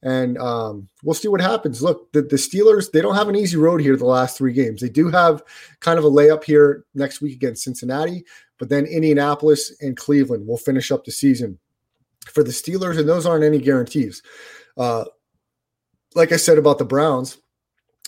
And 0.03 0.37
um, 0.39 0.89
we'll 1.03 1.13
see 1.13 1.27
what 1.27 1.41
happens. 1.41 1.81
Look, 1.81 2.11
the, 2.11 2.23
the 2.23 2.35
Steelers, 2.35 2.91
they 2.91 3.01
don't 3.01 3.15
have 3.15 3.29
an 3.29 3.35
easy 3.35 3.57
road 3.57 3.81
here 3.81 3.95
the 3.95 4.05
last 4.05 4.37
three 4.37 4.53
games. 4.53 4.81
They 4.81 4.89
do 4.89 5.09
have 5.09 5.43
kind 5.79 5.99
of 5.99 6.05
a 6.05 6.09
layup 6.09 6.43
here 6.43 6.85
next 6.95 7.21
week 7.21 7.35
against 7.35 7.63
Cincinnati, 7.63 8.25
but 8.57 8.69
then 8.69 8.85
Indianapolis 8.85 9.73
and 9.79 9.95
Cleveland 9.95 10.47
will 10.47 10.57
finish 10.57 10.91
up 10.91 11.05
the 11.05 11.11
season 11.11 11.59
for 12.25 12.43
the 12.43 12.51
Steelers, 12.51 12.97
and 12.97 13.07
those 13.07 13.25
aren't 13.25 13.43
any 13.43 13.59
guarantees. 13.59 14.23
Uh, 14.77 15.05
like 16.15 16.31
I 16.31 16.37
said 16.37 16.57
about 16.57 16.77
the 16.77 16.85
Browns, 16.85 17.37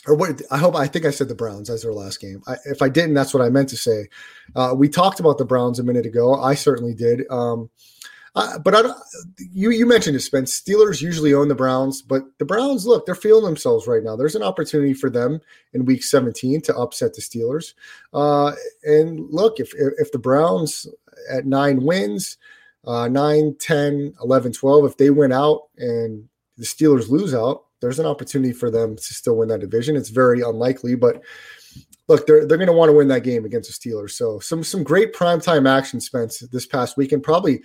or 0.05 0.15
what 0.15 0.41
I 0.51 0.57
hope 0.57 0.75
I 0.75 0.87
think 0.87 1.05
I 1.05 1.11
said 1.11 1.29
the 1.29 1.35
Browns 1.35 1.69
as 1.69 1.83
their 1.83 1.93
last 1.93 2.19
game. 2.19 2.41
I, 2.47 2.57
if 2.65 2.81
I 2.81 2.89
didn't, 2.89 3.13
that's 3.13 3.33
what 3.33 3.43
I 3.43 3.49
meant 3.49 3.69
to 3.69 3.77
say. 3.77 4.09
Uh, 4.55 4.73
we 4.75 4.89
talked 4.89 5.19
about 5.19 5.37
the 5.37 5.45
Browns 5.45 5.79
a 5.79 5.83
minute 5.83 6.05
ago. 6.05 6.35
I 6.35 6.55
certainly 6.55 6.93
did. 6.93 7.23
Um, 7.29 7.69
but 8.33 8.73
I 8.73 8.81
don't, 8.81 8.97
you 9.37 9.69
you 9.69 9.85
mentioned 9.85 10.15
it, 10.15 10.21
Spence. 10.21 10.59
Steelers 10.59 11.01
usually 11.01 11.33
own 11.33 11.49
the 11.49 11.55
Browns, 11.55 12.01
but 12.01 12.23
the 12.39 12.45
Browns 12.45 12.85
look 12.85 13.05
they're 13.05 13.15
feeling 13.15 13.45
themselves 13.45 13.85
right 13.85 14.03
now. 14.03 14.15
There's 14.15 14.35
an 14.35 14.43
opportunity 14.43 14.93
for 14.93 15.09
them 15.09 15.39
in 15.73 15.85
Week 15.85 16.03
17 16.03 16.61
to 16.61 16.75
upset 16.75 17.13
the 17.13 17.21
Steelers. 17.21 17.73
Uh, 18.13 18.53
and 18.83 19.29
look, 19.29 19.59
if 19.59 19.71
if 19.75 20.11
the 20.11 20.19
Browns 20.19 20.87
at 21.29 21.45
nine 21.45 21.83
wins, 21.83 22.37
uh, 22.85 23.07
9, 23.07 23.55
10, 23.59 24.13
11, 24.21 24.51
12, 24.51 24.85
if 24.85 24.97
they 24.97 25.09
win 25.09 25.31
out 25.31 25.67
and 25.77 26.27
the 26.57 26.65
Steelers 26.65 27.09
lose 27.09 27.33
out, 27.33 27.65
there's 27.81 27.99
an 27.99 28.05
opportunity 28.05 28.53
for 28.53 28.71
them 28.71 28.95
to 28.95 29.13
still 29.13 29.37
win 29.37 29.49
that 29.49 29.59
division. 29.59 29.95
It's 29.95 30.09
very 30.09 30.41
unlikely, 30.41 30.95
but 30.95 31.21
look, 32.07 32.25
they're 32.25 32.45
they're 32.45 32.57
going 32.57 32.67
to 32.67 32.73
want 32.73 32.89
to 32.89 32.97
win 32.97 33.09
that 33.09 33.23
game 33.23 33.45
against 33.45 33.69
the 33.69 33.89
Steelers. 33.89 34.11
So 34.11 34.39
some 34.39 34.63
some 34.63 34.83
great 34.83 35.13
primetime 35.13 35.69
action, 35.69 36.01
Spence, 36.01 36.39
this 36.39 36.65
past 36.65 36.97
weekend. 36.97 37.23
Probably 37.23 37.61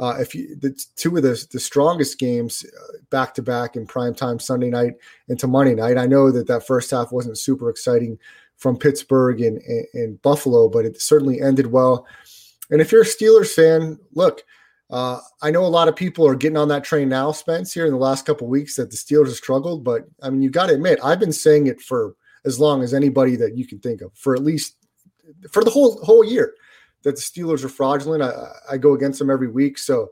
uh, 0.00 0.16
if 0.18 0.34
you 0.34 0.56
the 0.56 0.72
two 0.96 1.16
of 1.16 1.22
the 1.22 1.46
the 1.52 1.60
strongest 1.60 2.18
games 2.18 2.64
back 3.10 3.34
to 3.34 3.42
back 3.42 3.76
in 3.76 3.86
prime 3.86 4.14
time 4.14 4.38
Sunday 4.40 4.70
night 4.70 4.94
into 5.28 5.46
Monday 5.46 5.74
night. 5.74 5.98
I 5.98 6.06
know 6.06 6.30
that 6.30 6.46
that 6.46 6.66
first 6.66 6.90
half 6.90 7.12
wasn't 7.12 7.38
super 7.38 7.68
exciting 7.68 8.18
from 8.56 8.78
Pittsburgh 8.78 9.40
and, 9.42 9.58
and, 9.58 9.86
and 9.94 10.22
Buffalo, 10.22 10.68
but 10.68 10.84
it 10.84 11.00
certainly 11.00 11.40
ended 11.40 11.66
well. 11.66 12.06
And 12.70 12.80
if 12.80 12.92
you're 12.92 13.02
a 13.02 13.06
Steelers 13.06 13.52
fan, 13.52 13.98
look, 14.14 14.42
uh, 14.90 15.20
I 15.42 15.50
know 15.50 15.64
a 15.64 15.66
lot 15.66 15.88
of 15.88 15.96
people 15.96 16.26
are 16.26 16.34
getting 16.34 16.56
on 16.56 16.68
that 16.68 16.84
train 16.84 17.08
now, 17.08 17.32
Spence, 17.32 17.72
here 17.72 17.86
in 17.86 17.92
the 17.92 17.98
last 17.98 18.26
couple 18.26 18.46
weeks 18.48 18.76
that 18.76 18.90
the 18.90 18.96
Steelers 18.96 19.26
have 19.26 19.36
struggled. 19.36 19.84
But 19.84 20.08
I 20.22 20.30
mean, 20.30 20.42
you 20.42 20.50
got 20.50 20.66
to 20.66 20.74
admit, 20.74 20.98
I've 21.04 21.20
been 21.20 21.32
saying 21.32 21.66
it 21.66 21.80
for 21.80 22.14
as 22.46 22.58
long 22.58 22.82
as 22.82 22.94
anybody 22.94 23.36
that 23.36 23.56
you 23.56 23.66
can 23.66 23.78
think 23.80 24.00
of, 24.00 24.12
for 24.14 24.34
at 24.34 24.42
least 24.42 24.76
for 25.52 25.62
the 25.62 25.70
whole 25.70 26.02
whole 26.02 26.24
year 26.24 26.54
that 27.02 27.16
the 27.16 27.22
Steelers 27.22 27.64
are 27.64 27.68
fraudulent. 27.68 28.22
I, 28.22 28.52
I 28.72 28.76
go 28.78 28.94
against 28.94 29.18
them 29.18 29.30
every 29.30 29.48
week. 29.48 29.78
So 29.78 30.10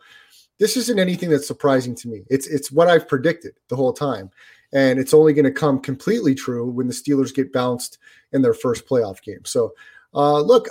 this 0.59 0.77
isn't 0.77 0.99
anything 0.99 1.31
that's 1.31 1.47
surprising 1.47 1.95
to 1.97 2.09
me. 2.09 2.25
It's 2.29 2.47
it's 2.47 2.73
what 2.73 2.89
I've 2.89 3.09
predicted 3.09 3.55
the 3.69 3.77
whole 3.77 3.93
time. 3.93 4.31
And 4.73 4.99
it's 4.99 5.15
only 5.15 5.33
going 5.33 5.47
to 5.47 5.51
come 5.51 5.81
completely 5.81 6.35
true 6.35 6.69
when 6.69 6.89
the 6.89 6.93
Steelers 6.93 7.35
get 7.35 7.53
bounced 7.53 7.99
in 8.33 8.43
their 8.43 8.53
first 8.53 8.87
playoff 8.87 9.23
game. 9.23 9.45
So 9.45 9.73
uh, 10.15 10.41
look, 10.41 10.69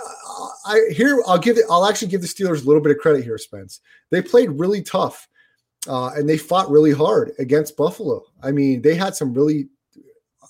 I 0.66 0.80
here 0.90 1.22
I'll 1.26 1.38
give 1.38 1.56
it, 1.56 1.64
I'll 1.70 1.86
actually 1.86 2.08
give 2.08 2.20
the 2.20 2.28
Steelers 2.28 2.62
a 2.62 2.66
little 2.66 2.82
bit 2.82 2.92
of 2.92 2.98
credit 2.98 3.24
here, 3.24 3.38
Spence. 3.38 3.80
They 4.10 4.22
played 4.22 4.50
really 4.50 4.82
tough 4.82 5.28
uh, 5.88 6.10
and 6.10 6.28
they 6.28 6.36
fought 6.38 6.70
really 6.70 6.92
hard 6.92 7.32
against 7.38 7.76
Buffalo. 7.76 8.24
I 8.42 8.50
mean, 8.50 8.82
they 8.82 8.94
had 8.94 9.14
some 9.14 9.32
really 9.32 9.68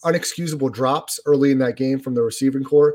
unexcusable 0.04 0.72
drops 0.72 1.20
early 1.26 1.50
in 1.50 1.58
that 1.58 1.76
game 1.76 1.98
from 1.98 2.14
the 2.14 2.22
receiving 2.22 2.64
corps 2.64 2.94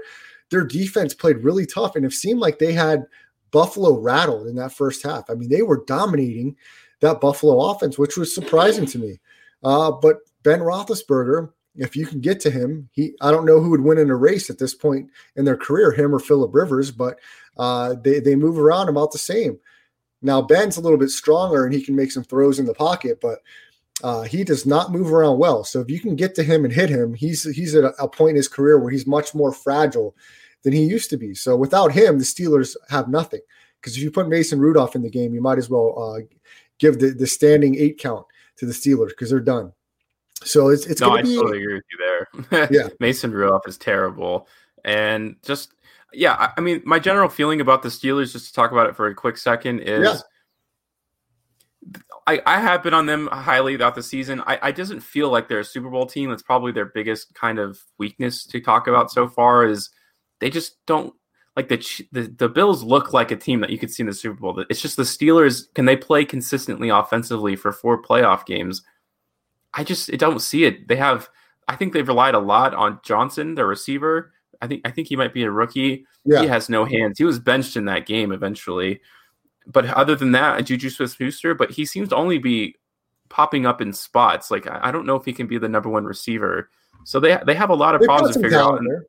their 0.54 0.64
defense 0.64 1.16
played 1.16 1.38
really 1.38 1.66
tough 1.66 1.96
and 1.96 2.06
it 2.06 2.14
seemed 2.14 2.40
like 2.40 2.60
they 2.60 2.74
had 2.74 3.06
Buffalo 3.50 4.00
rattled 4.00 4.48
in 4.48 4.56
that 4.56 4.72
first 4.72 5.04
half. 5.04 5.30
I 5.30 5.34
mean, 5.34 5.50
they 5.50 5.64
were 5.64 5.84
dominating 5.88 6.56
that 7.00 7.20
Buffalo 7.20 7.72
offense, 7.72 7.98
which 7.98 8.18
was 8.18 8.34
surprising 8.34 8.86
to 8.86 9.00
me. 9.00 9.20
Uh, 9.64 9.92
but 9.92 10.18
Ben 10.44 10.60
Roethlisberger, 10.60 11.50
if 11.76 11.96
you 11.96 12.06
can 12.06 12.22
get 12.22 12.40
to 12.42 12.52
him, 12.52 12.88
he 12.92 13.14
I 13.20 13.32
don't 13.32 13.46
know 13.46 13.60
who 13.60 13.72
would 13.72 13.82
win 13.82 13.98
in 13.98 14.12
a 14.12 14.16
race 14.16 14.50
at 14.52 14.60
this 14.60 14.76
point 14.76 15.10
in 15.36 15.44
their 15.44 15.58
career, 15.58 15.92
him 15.92 16.14
or 16.14 16.20
Philip 16.20 16.54
Rivers, 16.54 16.92
but 16.92 17.18
uh, 17.58 17.96
they 18.04 18.20
they 18.20 18.36
move 18.36 18.60
around 18.60 18.90
about 18.90 19.12
the 19.12 19.18
same. 19.18 19.60
Now 20.22 20.42
Ben's 20.42 20.78
a 20.78 20.82
little 20.82 21.00
bit 21.00 21.10
stronger 21.10 21.66
and 21.66 21.74
he 21.74 21.84
can 21.84 21.96
make 21.96 22.12
some 22.12 22.24
throws 22.24 22.60
in 22.60 22.66
the 22.66 22.76
pocket, 22.76 23.20
but 23.22 23.40
uh, 24.04 24.24
he 24.24 24.44
does 24.44 24.66
not 24.66 24.92
move 24.92 25.12
around 25.12 25.40
well. 25.40 25.64
So 25.64 25.80
if 25.80 25.90
you 25.90 26.00
can 26.00 26.16
get 26.16 26.36
to 26.36 26.44
him 26.44 26.64
and 26.64 26.74
hit 26.74 26.90
him, 26.90 27.14
he's 27.14 27.44
he's 27.56 27.74
at 27.76 27.84
a, 27.84 27.94
a 28.04 28.08
point 28.08 28.32
in 28.32 28.36
his 28.38 28.48
career 28.48 28.80
where 28.80 28.92
he's 28.92 29.08
much 29.08 29.34
more 29.34 29.52
fragile 29.52 30.16
than 30.64 30.74
he 30.74 30.84
used 30.84 31.10
to 31.12 31.18
be. 31.18 31.36
So 31.36 31.56
without 31.56 31.92
him, 31.92 32.18
the 32.18 32.26
Steelers 32.26 32.76
have 32.90 33.08
nothing. 33.08 33.42
Because 33.80 33.98
if 33.98 34.04
you 34.04 34.12
put 34.12 34.30
Mason 34.30 34.60
Rudolph 34.60 34.96
in 34.96 35.02
the 35.02 35.10
game, 35.10 35.34
you 35.34 35.42
might 35.42 35.58
as 35.58 35.70
well 35.70 36.02
uh, 36.02 36.22
give 36.80 37.00
the, 37.00 37.10
the 37.10 37.28
standing 37.28 37.76
eight 37.76 38.00
count 38.00 38.26
to 38.58 38.66
the 38.66 38.72
Steelers 38.72 39.10
because 39.10 39.30
they're 39.30 39.40
done. 39.40 39.74
So 40.44 40.70
it's 40.70 40.86
it's 40.86 41.02
no, 41.02 41.10
going 41.10 41.26
to 41.26 41.30
be. 41.30 41.38
I 41.38 41.42
totally 41.42 41.62
agree 41.62 41.74
with 41.76 41.84
you 41.92 42.48
there. 42.52 42.68
yeah, 42.72 42.90
Mason 43.00 43.32
Rudolph 43.32 43.68
is 43.68 43.78
terrible, 43.78 44.48
and 44.84 45.36
just 45.44 45.74
yeah, 46.12 46.34
I, 46.34 46.52
I, 46.58 46.62
mean, 46.62 46.82
my 46.86 47.00
general 47.00 47.30
feeling 47.30 47.62
about 47.62 47.82
the 47.82 47.90
Steelers, 47.90 48.32
just 48.32 48.48
to 48.48 48.54
talk 48.54 48.72
about 48.72 48.88
it 48.88 48.96
for 48.96 49.08
a 49.08 49.16
quick 49.16 49.38
second, 49.38 49.80
is. 49.82 50.04
Yeah. 50.04 50.18
I, 52.26 52.42
I 52.46 52.60
have 52.62 52.82
been 52.82 52.94
on 52.94 53.08
them 53.08 53.28
highly 53.30 53.76
throughout 53.76 53.96
the 53.96 54.04
season. 54.04 54.42
I, 54.48 54.58
I 54.62 54.72
doesn't 54.72 55.02
feel 55.02 55.30
like 55.30 55.50
they're 55.50 55.60
a 55.60 55.66
Super 55.66 55.90
Bowl 55.90 56.06
team. 56.06 56.30
That's 56.30 56.42
probably 56.42 56.72
their 56.72 56.86
biggest 56.86 57.36
kind 57.36 57.60
of 57.60 57.78
weakness 57.98 58.46
to 58.46 58.62
talk 58.62 58.88
about 58.88 59.12
so 59.12 59.28
far 59.28 59.66
is 59.66 59.90
they 60.44 60.50
just 60.50 60.86
don't 60.86 61.14
like 61.56 61.70
the, 61.70 61.78
the 62.12 62.24
the 62.38 62.50
Bills 62.50 62.84
look 62.84 63.14
like 63.14 63.32
a 63.32 63.38
team 63.38 63.62
that 63.62 63.70
you 63.70 63.78
could 63.78 63.90
see 63.90 64.04
in 64.04 64.08
the 64.08 64.14
Super 64.14 64.42
Bowl. 64.42 64.66
It's 64.70 64.82
just 64.82 64.98
the 64.98 65.04
Steelers 65.04 65.74
can 65.74 65.86
they 65.86 65.96
play 65.96 66.26
consistently 66.26 66.90
offensively 66.90 67.56
for 67.56 67.72
four 67.72 68.02
playoff 68.02 68.46
games? 68.46 68.82
I 69.74 69.86
just 69.86 70.12
I 70.12 70.18
don't 70.18 70.42
see 70.42 70.66
it. 70.66 70.90
They 70.90 70.98
have 70.98 71.30
I 71.70 71.78
think 71.78 71.94
they've 71.94 72.08
relied 72.08 72.36
a 72.36 72.40
lot 72.40 72.74
on 72.74 73.00
Johnson, 73.04 73.56
their 73.56 73.68
receiver. 73.68 74.34
I 74.62 74.68
think 74.68 74.82
I 74.84 74.92
think 74.92 75.08
he 75.08 75.16
might 75.16 75.34
be 75.34 75.44
a 75.44 75.52
rookie. 75.52 76.06
Yeah. 76.26 76.42
He 76.42 76.48
has 76.48 76.68
no 76.68 76.84
hands. 76.84 77.20
He 77.20 77.24
was 77.24 77.40
benched 77.40 77.78
in 77.78 77.86
that 77.86 78.06
game 78.06 78.34
eventually. 78.34 79.00
But 79.66 79.86
other 79.86 80.18
than 80.18 80.34
that, 80.34 80.66
Juju 80.66 80.90
Smith 80.90 81.16
Schuster, 81.16 81.56
but 81.56 81.72
he 81.72 81.86
seems 81.86 82.10
to 82.10 82.18
only 82.18 82.38
be 82.38 82.76
popping 83.30 83.66
up 83.66 83.80
in 83.80 83.94
spots. 83.94 84.52
Like 84.52 84.68
I 84.70 84.92
don't 84.92 85.06
know 85.06 85.16
if 85.16 85.24
he 85.24 85.32
can 85.32 85.48
be 85.48 85.58
the 85.58 85.70
number 85.70 85.88
one 85.88 86.04
receiver. 86.04 86.70
So 87.06 87.20
they 87.20 87.40
they 87.46 87.56
have 87.56 87.70
a 87.70 87.76
lot 87.76 87.96
of 87.96 88.02
they 88.02 88.08
problems 88.08 88.36
to 88.36 88.42
figure 88.42 88.60
out. 88.60 88.82
There. 88.86 89.06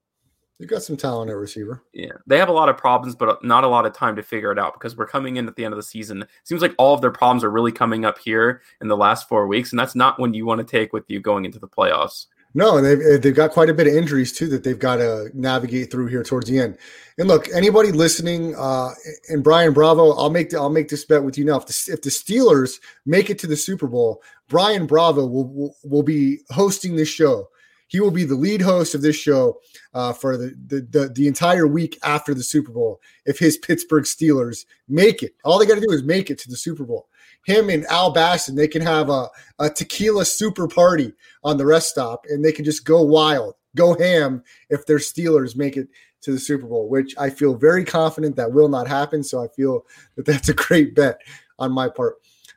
They've 0.64 0.70
got 0.70 0.82
some 0.82 0.96
talent 0.96 1.30
at 1.30 1.36
receiver. 1.36 1.82
Yeah, 1.92 2.12
they 2.26 2.38
have 2.38 2.48
a 2.48 2.52
lot 2.52 2.70
of 2.70 2.78
problems, 2.78 3.14
but 3.14 3.44
not 3.44 3.64
a 3.64 3.68
lot 3.68 3.84
of 3.84 3.92
time 3.92 4.16
to 4.16 4.22
figure 4.22 4.50
it 4.50 4.58
out 4.58 4.72
because 4.72 4.96
we're 4.96 5.06
coming 5.06 5.36
in 5.36 5.46
at 5.46 5.56
the 5.56 5.64
end 5.66 5.74
of 5.74 5.76
the 5.76 5.82
season. 5.82 6.22
It 6.22 6.28
seems 6.44 6.62
like 6.62 6.74
all 6.78 6.94
of 6.94 7.02
their 7.02 7.10
problems 7.10 7.44
are 7.44 7.50
really 7.50 7.70
coming 7.70 8.06
up 8.06 8.16
here 8.16 8.62
in 8.80 8.88
the 8.88 8.96
last 8.96 9.28
four 9.28 9.46
weeks, 9.46 9.72
and 9.72 9.78
that's 9.78 9.94
not 9.94 10.18
when 10.18 10.32
you 10.32 10.46
want 10.46 10.60
to 10.60 10.64
take 10.66 10.94
with 10.94 11.04
you 11.08 11.20
going 11.20 11.44
into 11.44 11.58
the 11.58 11.68
playoffs. 11.68 12.28
No, 12.54 12.78
and 12.78 12.86
they've 12.86 12.98
eh, 12.98 13.18
they've 13.18 13.34
got 13.34 13.50
quite 13.50 13.68
a 13.68 13.74
bit 13.74 13.88
of 13.88 13.92
injuries 13.92 14.32
too 14.32 14.46
that 14.46 14.64
they've 14.64 14.78
got 14.78 14.96
to 14.96 15.28
navigate 15.34 15.90
through 15.90 16.06
here 16.06 16.22
towards 16.22 16.48
the 16.48 16.58
end. 16.58 16.78
And 17.18 17.28
look, 17.28 17.46
anybody 17.54 17.92
listening, 17.92 18.54
uh, 18.56 18.92
and 19.28 19.44
Brian 19.44 19.74
Bravo, 19.74 20.12
I'll 20.12 20.30
make 20.30 20.48
the, 20.48 20.56
I'll 20.56 20.70
make 20.70 20.88
this 20.88 21.04
bet 21.04 21.24
with 21.24 21.36
you 21.36 21.44
now. 21.44 21.58
If 21.58 21.66
the, 21.66 21.92
if 21.92 22.00
the 22.00 22.08
Steelers 22.08 22.80
make 23.04 23.28
it 23.28 23.38
to 23.40 23.46
the 23.46 23.56
Super 23.56 23.86
Bowl, 23.86 24.22
Brian 24.48 24.86
Bravo 24.86 25.26
will, 25.26 25.46
will, 25.48 25.76
will 25.84 26.02
be 26.02 26.38
hosting 26.48 26.96
this 26.96 27.10
show 27.10 27.50
he 27.94 28.00
will 28.00 28.10
be 28.10 28.24
the 28.24 28.34
lead 28.34 28.60
host 28.60 28.96
of 28.96 29.02
this 29.02 29.14
show 29.14 29.60
uh, 29.94 30.12
for 30.12 30.36
the, 30.36 30.52
the, 30.66 30.80
the 30.90 31.08
the 31.10 31.28
entire 31.28 31.68
week 31.68 31.96
after 32.02 32.34
the 32.34 32.42
Super 32.42 32.72
Bowl. 32.72 33.00
If 33.24 33.38
his 33.38 33.56
Pittsburgh 33.56 34.02
Steelers 34.02 34.66
make 34.88 35.22
it, 35.22 35.36
all 35.44 35.60
they 35.60 35.66
got 35.66 35.76
to 35.76 35.80
do 35.80 35.92
is 35.92 36.02
make 36.02 36.28
it 36.28 36.38
to 36.38 36.50
the 36.50 36.56
Super 36.56 36.82
Bowl. 36.82 37.06
Him 37.46 37.70
and 37.70 37.86
Al 37.86 38.12
Basson, 38.12 38.56
they 38.56 38.66
can 38.66 38.82
have 38.82 39.10
a, 39.10 39.28
a 39.60 39.70
tequila 39.70 40.24
super 40.24 40.66
party 40.66 41.12
on 41.44 41.56
the 41.56 41.66
rest 41.66 41.90
stop, 41.90 42.24
and 42.28 42.44
they 42.44 42.50
can 42.50 42.64
just 42.64 42.84
go 42.84 43.00
wild, 43.00 43.54
go 43.76 43.96
ham 43.96 44.42
if 44.70 44.84
their 44.86 44.98
Steelers 44.98 45.54
make 45.54 45.76
it 45.76 45.86
to 46.22 46.32
the 46.32 46.38
Super 46.40 46.66
Bowl, 46.66 46.88
which 46.88 47.14
I 47.16 47.30
feel 47.30 47.54
very 47.54 47.84
confident 47.84 48.34
that 48.34 48.50
will 48.50 48.68
not 48.68 48.88
happen. 48.88 49.22
So 49.22 49.40
I 49.40 49.46
feel 49.54 49.86
that 50.16 50.26
that's 50.26 50.48
a 50.48 50.54
great 50.54 50.96
bet 50.96 51.20
on 51.60 51.70
my 51.70 51.88
part. 51.88 52.16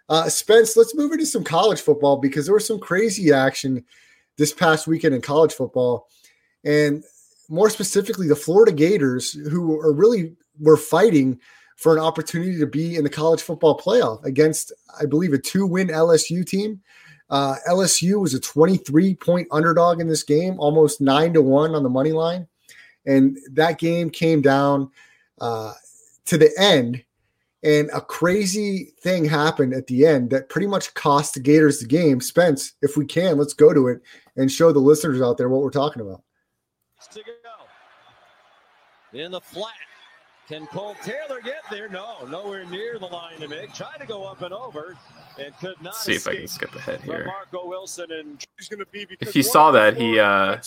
Uh, 0.10 0.30
Spence, 0.30 0.76
let's 0.76 0.95
move 0.95 1.12
into 1.12 1.28
some 1.28 1.43
college 1.43 1.82
football 1.82 2.17
because 2.17 2.47
there 2.47 2.56
was 2.56 2.65
some 2.65 2.80
crazy 2.80 3.32
action 3.32 3.86
this 4.38 4.54
past 4.54 4.88
weekend 4.88 5.15
in 5.15 5.21
college 5.21 5.54
football. 5.54 6.08
And 6.63 7.04
more 7.50 7.69
specifically, 7.69 8.28
the 8.28 8.36
Florida 8.36 8.71
Gators, 8.71 9.34
who 9.34 9.80
are 9.80 9.93
really 9.93 10.36
were 10.60 10.78
fighting 10.78 11.39
for 11.78 11.95
an 11.95 12.04
opportunity 12.04 12.58
to 12.60 12.65
be 12.65 12.95
in 12.95 13.04
the 13.04 13.10
college 13.10 13.41
football 13.41 13.80
playoff 13.80 14.23
against, 14.23 14.73
I 15.00 15.06
believe, 15.06 15.34
a 15.34 15.38
two 15.38 15.65
win 15.65 15.88
LSU 15.88 16.45
team. 16.45 16.82
Uh, 17.30 17.56
LSU 17.69 18.19
was 18.19 18.34
a 18.34 18.39
23 18.39 19.15
point 19.15 19.47
underdog 19.52 20.02
in 20.02 20.08
this 20.08 20.23
game, 20.23 20.60
almost 20.60 21.02
nine 21.02 21.34
to 21.34 21.41
one 21.41 21.76
on 21.76 21.84
the 21.84 21.89
money 21.89 22.12
line. 22.12 22.47
And 23.06 23.38
that 23.52 23.80
game 23.80 24.10
came 24.10 24.41
down 24.41 24.91
uh, 25.39 25.73
to 26.26 26.38
the 26.38 26.52
end. 26.58 27.04
And 27.63 27.89
a 27.93 28.02
crazy 28.02 28.93
thing 29.02 29.26
happened 29.26 29.73
at 29.73 29.88
the 29.88 30.06
end 30.06 30.30
that 30.30 30.50
pretty 30.50 30.67
much 30.67 30.93
cost 30.93 31.34
the 31.34 31.39
Gators 31.39 31.80
the 31.80 31.88
game. 31.88 32.21
Spence, 32.21 32.73
if 32.82 32.97
we 32.97 33.06
can, 33.06 33.38
let's 33.38 33.54
go 33.54 33.73
to 33.73 33.88
it 33.88 34.02
and 34.38 34.52
show 34.52 34.71
the 34.71 34.80
listeners 34.80 35.21
out 35.21 35.38
there 35.38 35.50
what 35.50 35.62
we're 35.62 35.69
talking 35.69 36.02
about. 36.02 36.21
To 37.12 37.21
go. 37.23 37.34
In 39.19 39.32
the 39.32 39.41
flat. 39.41 39.73
Can 40.47 40.65
Cole 40.67 40.95
Taylor 41.04 41.41
get 41.43 41.62
there? 41.69 41.89
No, 41.89 42.26
nowhere 42.30 42.63
near 42.65 42.97
the 43.00 43.06
line 43.06 43.38
to 43.41 43.50
make. 43.50 43.73
Trying 43.73 44.00
to 44.00 44.06
go 44.06 44.23
up 44.23 44.41
and 44.41 44.54
over 44.54 44.95
and 45.38 45.54
could 45.58 45.76
not 45.82 45.93
Let's 45.93 46.04
see 46.04 46.15
if 46.15 46.26
I 46.26 46.36
can 46.36 46.47
skip 46.47 46.73
ahead 46.73 47.02
here. 47.02 47.26
Marco 47.26 47.67
Wilson 47.67 48.12
and 48.13 48.45
He's 48.58 48.69
going 48.69 48.80
to 48.80 48.86
be 48.86 49.06
If 49.19 49.36
you 49.36 49.43
saw 49.43 49.71
that, 49.71 49.97
he 49.97 50.19
uh, 50.19 50.58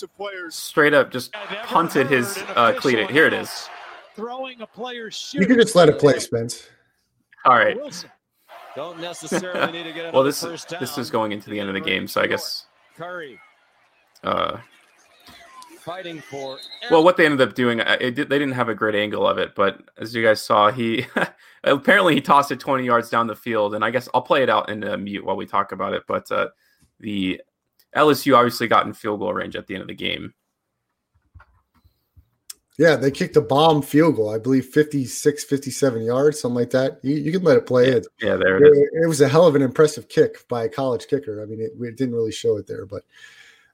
straight 0.50 0.92
up 0.92 1.10
just 1.10 1.32
punted 1.64 2.08
his 2.08 2.36
heard 2.36 2.50
an 2.50 2.56
uh, 2.56 2.78
cleat. 2.78 3.10
Here 3.10 3.26
it 3.26 3.32
is. 3.32 3.70
Throwing 4.14 4.60
a 4.60 4.66
player's 4.66 5.14
shoe. 5.14 5.40
You 5.40 5.46
can 5.46 5.56
just 5.56 5.74
let 5.74 5.88
it 5.88 5.98
play, 5.98 6.18
Spence. 6.18 6.68
All 7.46 7.56
right. 7.56 7.78
Don't 8.76 9.00
necessarily 9.00 9.72
need 9.72 9.84
to 9.84 9.92
get 9.92 10.04
it. 10.06 10.14
Well, 10.14 10.24
this 10.24 10.42
first 10.42 10.68
down. 10.68 10.80
this 10.80 10.98
is 10.98 11.10
going 11.10 11.32
into 11.32 11.48
the 11.48 11.58
end 11.58 11.70
of 11.70 11.74
the 11.74 11.80
game, 11.80 12.06
so 12.06 12.20
I 12.20 12.26
guess. 12.26 12.66
Curry 12.96 13.40
Uh, 14.22 14.58
fighting 15.80 16.20
for. 16.20 16.58
well, 16.90 17.02
what 17.02 17.16
they 17.16 17.24
ended 17.24 17.46
up 17.46 17.54
doing, 17.54 17.80
uh, 17.80 17.96
it 18.00 18.14
did, 18.14 18.28
they 18.28 18.38
didn't 18.38 18.54
have 18.54 18.68
a 18.68 18.74
great 18.74 18.94
angle 18.94 19.26
of 19.26 19.38
it, 19.38 19.54
but 19.54 19.82
as 19.98 20.14
you 20.14 20.22
guys 20.22 20.42
saw, 20.42 20.70
he 20.70 21.06
apparently 21.64 22.14
he 22.14 22.20
tossed 22.20 22.52
it 22.52 22.60
20 22.60 22.84
yards 22.84 23.10
down 23.10 23.26
the 23.26 23.36
field, 23.36 23.74
and 23.74 23.84
I 23.84 23.90
guess 23.90 24.08
I'll 24.14 24.22
play 24.22 24.42
it 24.42 24.50
out 24.50 24.68
in 24.68 24.84
uh, 24.84 24.96
mute 24.96 25.24
while 25.24 25.36
we 25.36 25.46
talk 25.46 25.72
about 25.72 25.94
it. 25.94 26.04
But 26.06 26.30
uh, 26.30 26.48
the 27.00 27.40
LSU 27.96 28.36
obviously 28.36 28.68
got 28.68 28.86
in 28.86 28.92
field 28.92 29.20
goal 29.20 29.34
range 29.34 29.56
at 29.56 29.66
the 29.66 29.74
end 29.74 29.82
of 29.82 29.88
the 29.88 29.94
game. 29.94 30.34
Yeah, 32.78 32.96
they 32.96 33.10
kicked 33.10 33.36
a 33.36 33.42
bomb 33.42 33.82
field 33.82 34.16
goal, 34.16 34.34
I 34.34 34.38
believe 34.38 34.64
56, 34.64 35.44
57 35.44 36.02
yards, 36.02 36.40
something 36.40 36.54
like 36.54 36.70
that. 36.70 36.98
You, 37.02 37.14
you 37.16 37.30
can 37.30 37.42
let 37.42 37.58
it 37.58 37.66
play. 37.66 37.88
It, 37.88 38.06
Yeah, 38.22 38.36
there 38.36 38.56
it 38.56 38.62
is. 38.62 38.78
it, 38.78 39.02
it 39.02 39.06
was 39.06 39.20
a 39.20 39.28
hell 39.28 39.46
of 39.46 39.54
an 39.54 39.60
impressive 39.60 40.08
kick 40.08 40.48
by 40.48 40.64
a 40.64 40.68
college 40.68 41.06
kicker. 41.06 41.42
I 41.42 41.44
mean, 41.44 41.60
it, 41.60 41.72
it 41.78 41.96
didn't 41.98 42.14
really 42.14 42.32
show 42.32 42.56
it 42.56 42.66
there, 42.66 42.86
but 42.86 43.02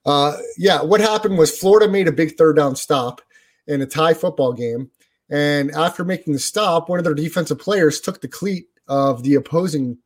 uh, 0.06 0.36
yeah, 0.56 0.80
what 0.82 1.00
happened 1.00 1.36
was 1.36 1.56
Florida 1.56 1.90
made 1.90 2.08
a 2.08 2.12
big 2.12 2.36
third 2.36 2.56
down 2.56 2.76
stop 2.76 3.20
in 3.66 3.82
a 3.82 3.86
tie 3.86 4.14
football 4.14 4.52
game. 4.52 4.90
And 5.28 5.72
after 5.72 6.04
making 6.04 6.32
the 6.32 6.38
stop, 6.38 6.88
one 6.88 6.98
of 6.98 7.04
their 7.04 7.14
defensive 7.14 7.58
players 7.58 8.00
took 8.00 8.20
the 8.20 8.28
cleat 8.28 8.68
of 8.86 9.24
the 9.24 9.34
opposing 9.34 9.98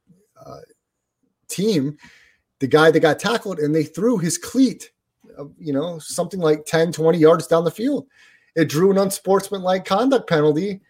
uh, 0.44 0.60
team, 1.48 1.98
the 2.60 2.66
guy 2.66 2.90
that 2.90 3.00
got 3.00 3.18
tackled, 3.18 3.58
and 3.58 3.74
they 3.74 3.84
threw 3.84 4.16
his 4.16 4.38
cleat, 4.38 4.90
uh, 5.38 5.44
you 5.58 5.74
know, 5.74 5.98
something 5.98 6.40
like 6.40 6.64
10, 6.64 6.92
20 6.92 7.18
yards 7.18 7.46
down 7.46 7.64
the 7.64 7.70
field. 7.70 8.06
It 8.56 8.70
drew 8.70 8.90
an 8.90 8.98
unsportsmanlike 8.98 9.84
conduct 9.84 10.28
penalty 10.28 10.80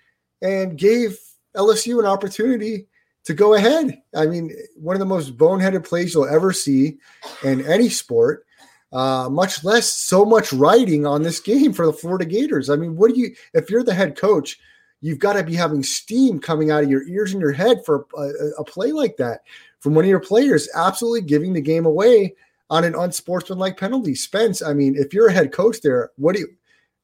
and 0.41 0.79
gave 0.79 1.19
LSU 1.57 1.99
an 1.99 2.07
opportunity 2.07 2.87
to 3.25 3.35
go 3.35 3.55
ahead. 3.55 4.01
I 4.15 4.27
mean, 4.27 4.55
one 4.77 4.95
of 4.95 5.01
the 5.01 5.07
most 5.07 5.37
boneheaded 5.37 5.85
plays 5.85 6.15
you'll 6.15 6.29
ever 6.29 6.53
see 6.53 6.99
in 7.43 7.67
any 7.67 7.89
sport. 7.89 8.47
Uh, 8.93 9.29
much 9.31 9.63
less 9.63 9.93
so 9.93 10.25
much 10.25 10.53
writing 10.53 11.07
on 11.07 11.23
this 11.23 11.39
game 11.39 11.73
for 11.73 11.87
the 11.87 11.93
Florida 11.93 12.25
Gators. 12.25 12.69
I 12.69 12.77
mean, 12.77 12.97
what 12.97 13.15
do 13.15 13.21
you, 13.21 13.35
if 13.55 13.71
you're 13.71 13.85
the 13.85 13.95
head 13.95 14.17
coach, 14.17 14.59
you've 15.01 15.21
got 15.21 15.35
to 15.35 15.45
be 15.45 15.55
having 15.55 15.83
steam 15.83 16.41
coming 16.41 16.71
out 16.71 16.83
of 16.83 16.91
your 16.91 17.07
ears 17.07 17.33
and 17.33 17.41
your 17.41 17.53
head 17.53 17.85
for 17.85 18.07
a, 18.17 18.23
a, 18.59 18.65
play 18.65 18.93
like 18.93 19.17
that 19.17 19.43
from 19.79 19.95
one 19.95 20.05
of 20.05 20.09
your 20.09 20.21
players, 20.21 20.69
absolutely 20.75 21.23
giving 21.23 21.53
the 21.53 21.61
game 21.61 21.87
away 21.87 22.35
on 22.69 22.85
an 22.85 22.95
unsportsmanlike 22.95 23.77
penalty. 23.77 24.15
Spence, 24.15 24.61
I 24.61 24.75
mean, 24.75 24.97
if 24.97 25.15
you're 25.15 25.29
a 25.29 25.33
head 25.33 25.53
coach 25.53 25.81
there, 25.83 26.11
what 26.17 26.35
do 26.35 26.41
you, 26.41 26.49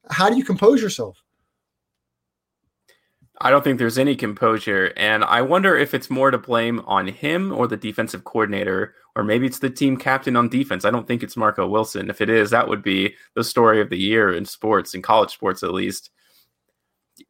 how 0.09 0.29
do 0.29 0.37
you 0.37 0.43
compose 0.43 0.81
yourself? 0.81 1.23
I 3.39 3.51
don't 3.51 3.63
think 3.63 3.77
there's 3.77 3.99
any 3.99 4.15
composure, 4.15 4.93
and 4.97 5.23
I 5.23 5.41
wonder 5.43 5.75
if 5.77 5.93
it's 5.93 6.09
more 6.09 6.31
to 6.31 6.39
blame 6.39 6.79
on 6.87 7.07
him 7.07 7.51
or 7.51 7.67
the 7.67 7.77
defensive 7.77 8.23
coordinator, 8.23 8.95
or 9.15 9.23
maybe 9.23 9.45
it's 9.45 9.59
the 9.59 9.69
team 9.69 9.95
captain 9.95 10.35
on 10.35 10.49
defense. 10.49 10.85
I 10.85 10.89
don't 10.91 11.05
think 11.05 11.21
it's 11.21 11.37
Marco 11.37 11.67
Wilson. 11.67 12.09
If 12.09 12.19
it 12.19 12.29
is, 12.29 12.49
that 12.49 12.67
would 12.67 12.81
be 12.81 13.13
the 13.35 13.43
story 13.43 13.79
of 13.79 13.89
the 13.91 13.97
year 13.97 14.33
in 14.33 14.45
sports, 14.45 14.95
in 14.95 15.03
college 15.03 15.31
sports 15.31 15.61
at 15.61 15.73
least. 15.73 16.09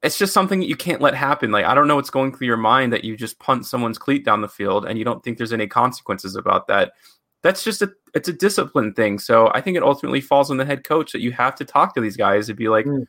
It's 0.04 0.18
just 0.18 0.34
something 0.34 0.60
that 0.60 0.68
you 0.68 0.76
can't 0.76 1.02
let 1.02 1.14
happen. 1.14 1.52
Like 1.52 1.66
I 1.66 1.74
don't 1.74 1.88
know 1.88 1.96
what's 1.96 2.10
going 2.10 2.34
through 2.36 2.48
your 2.48 2.58
mind 2.58 2.94
that 2.94 3.04
you 3.04 3.16
just 3.18 3.40
punt 3.40 3.66
someone's 3.66 3.98
cleat 3.98 4.26
down 4.26 4.42
the 4.42 4.50
field 4.50 4.86
and 4.86 4.98
you 5.00 5.06
don't 5.06 5.24
think 5.24 5.38
there's 5.38 5.54
any 5.54 5.68
consequences 5.68 6.36
about 6.36 6.68
that. 6.68 6.94
That's 7.42 7.64
just 7.64 7.82
a 7.82 7.92
it's 8.14 8.28
a 8.28 8.34
discipline 8.34 8.94
thing. 8.94 9.20
So 9.20 9.50
I 9.54 9.62
think 9.62 9.78
it 9.78 9.84
ultimately 9.84 10.22
falls 10.22 10.52
on 10.52 10.58
the 10.58 10.66
head 10.66 10.84
coach 10.84 11.12
that 11.14 11.22
you 11.22 11.32
have 11.32 11.56
to 11.56 11.66
talk 11.66 11.96
to 11.96 12.02
these 12.02 12.18
guys 12.18 12.50
and 12.50 12.58
be 12.58 12.68
like, 12.70 12.86
Mm. 12.86 13.08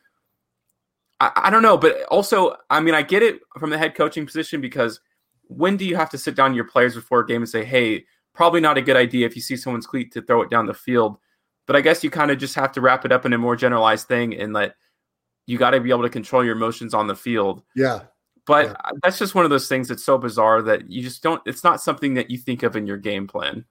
I, 1.19 1.31
I 1.35 1.49
don't 1.49 1.63
know, 1.63 1.77
but 1.77 2.03
also, 2.05 2.55
I 2.69 2.79
mean, 2.79 2.93
I 2.95 3.01
get 3.01 3.23
it 3.23 3.41
from 3.57 3.69
the 3.69 3.77
head 3.77 3.95
coaching 3.95 4.25
position 4.25 4.61
because 4.61 4.99
when 5.43 5.77
do 5.77 5.85
you 5.85 5.95
have 5.95 6.09
to 6.11 6.17
sit 6.17 6.35
down 6.35 6.53
your 6.53 6.65
players 6.65 6.95
before 6.95 7.21
a 7.21 7.25
game 7.25 7.41
and 7.41 7.49
say, 7.49 7.65
hey, 7.65 8.05
probably 8.33 8.61
not 8.61 8.77
a 8.77 8.81
good 8.81 8.95
idea 8.95 9.25
if 9.25 9.35
you 9.35 9.41
see 9.41 9.57
someone's 9.57 9.87
cleat 9.87 10.11
to 10.13 10.21
throw 10.21 10.41
it 10.41 10.49
down 10.49 10.65
the 10.65 10.73
field. 10.73 11.17
But 11.67 11.75
I 11.75 11.81
guess 11.81 12.03
you 12.03 12.09
kind 12.09 12.31
of 12.31 12.37
just 12.37 12.55
have 12.55 12.71
to 12.73 12.81
wrap 12.81 13.05
it 13.05 13.11
up 13.11 13.25
in 13.25 13.33
a 13.33 13.37
more 13.37 13.55
generalized 13.55 14.07
thing 14.07 14.35
and 14.35 14.53
let 14.53 14.75
you 15.45 15.57
got 15.57 15.71
to 15.71 15.79
be 15.81 15.89
able 15.89 16.03
to 16.03 16.09
control 16.09 16.43
your 16.43 16.55
emotions 16.55 16.93
on 16.93 17.07
the 17.07 17.15
field. 17.15 17.63
Yeah. 17.75 18.01
But 18.45 18.67
Yeah. 18.67 18.75
that's 19.03 19.19
just 19.19 19.35
one 19.35 19.43
of 19.43 19.51
those 19.51 19.67
things 19.67 19.87
that's 19.87 20.03
so 20.03 20.17
bizarre 20.17 20.61
that 20.61 20.89
you 20.89 21.03
just 21.03 21.21
don't, 21.21 21.41
it's 21.45 21.63
not 21.63 21.81
something 21.81 22.13
that 22.15 22.31
you 22.31 22.37
think 22.37 22.63
of 22.63 22.75
in 22.75 22.87
your 22.87 22.97
game 22.97 23.27
plan. 23.27 23.65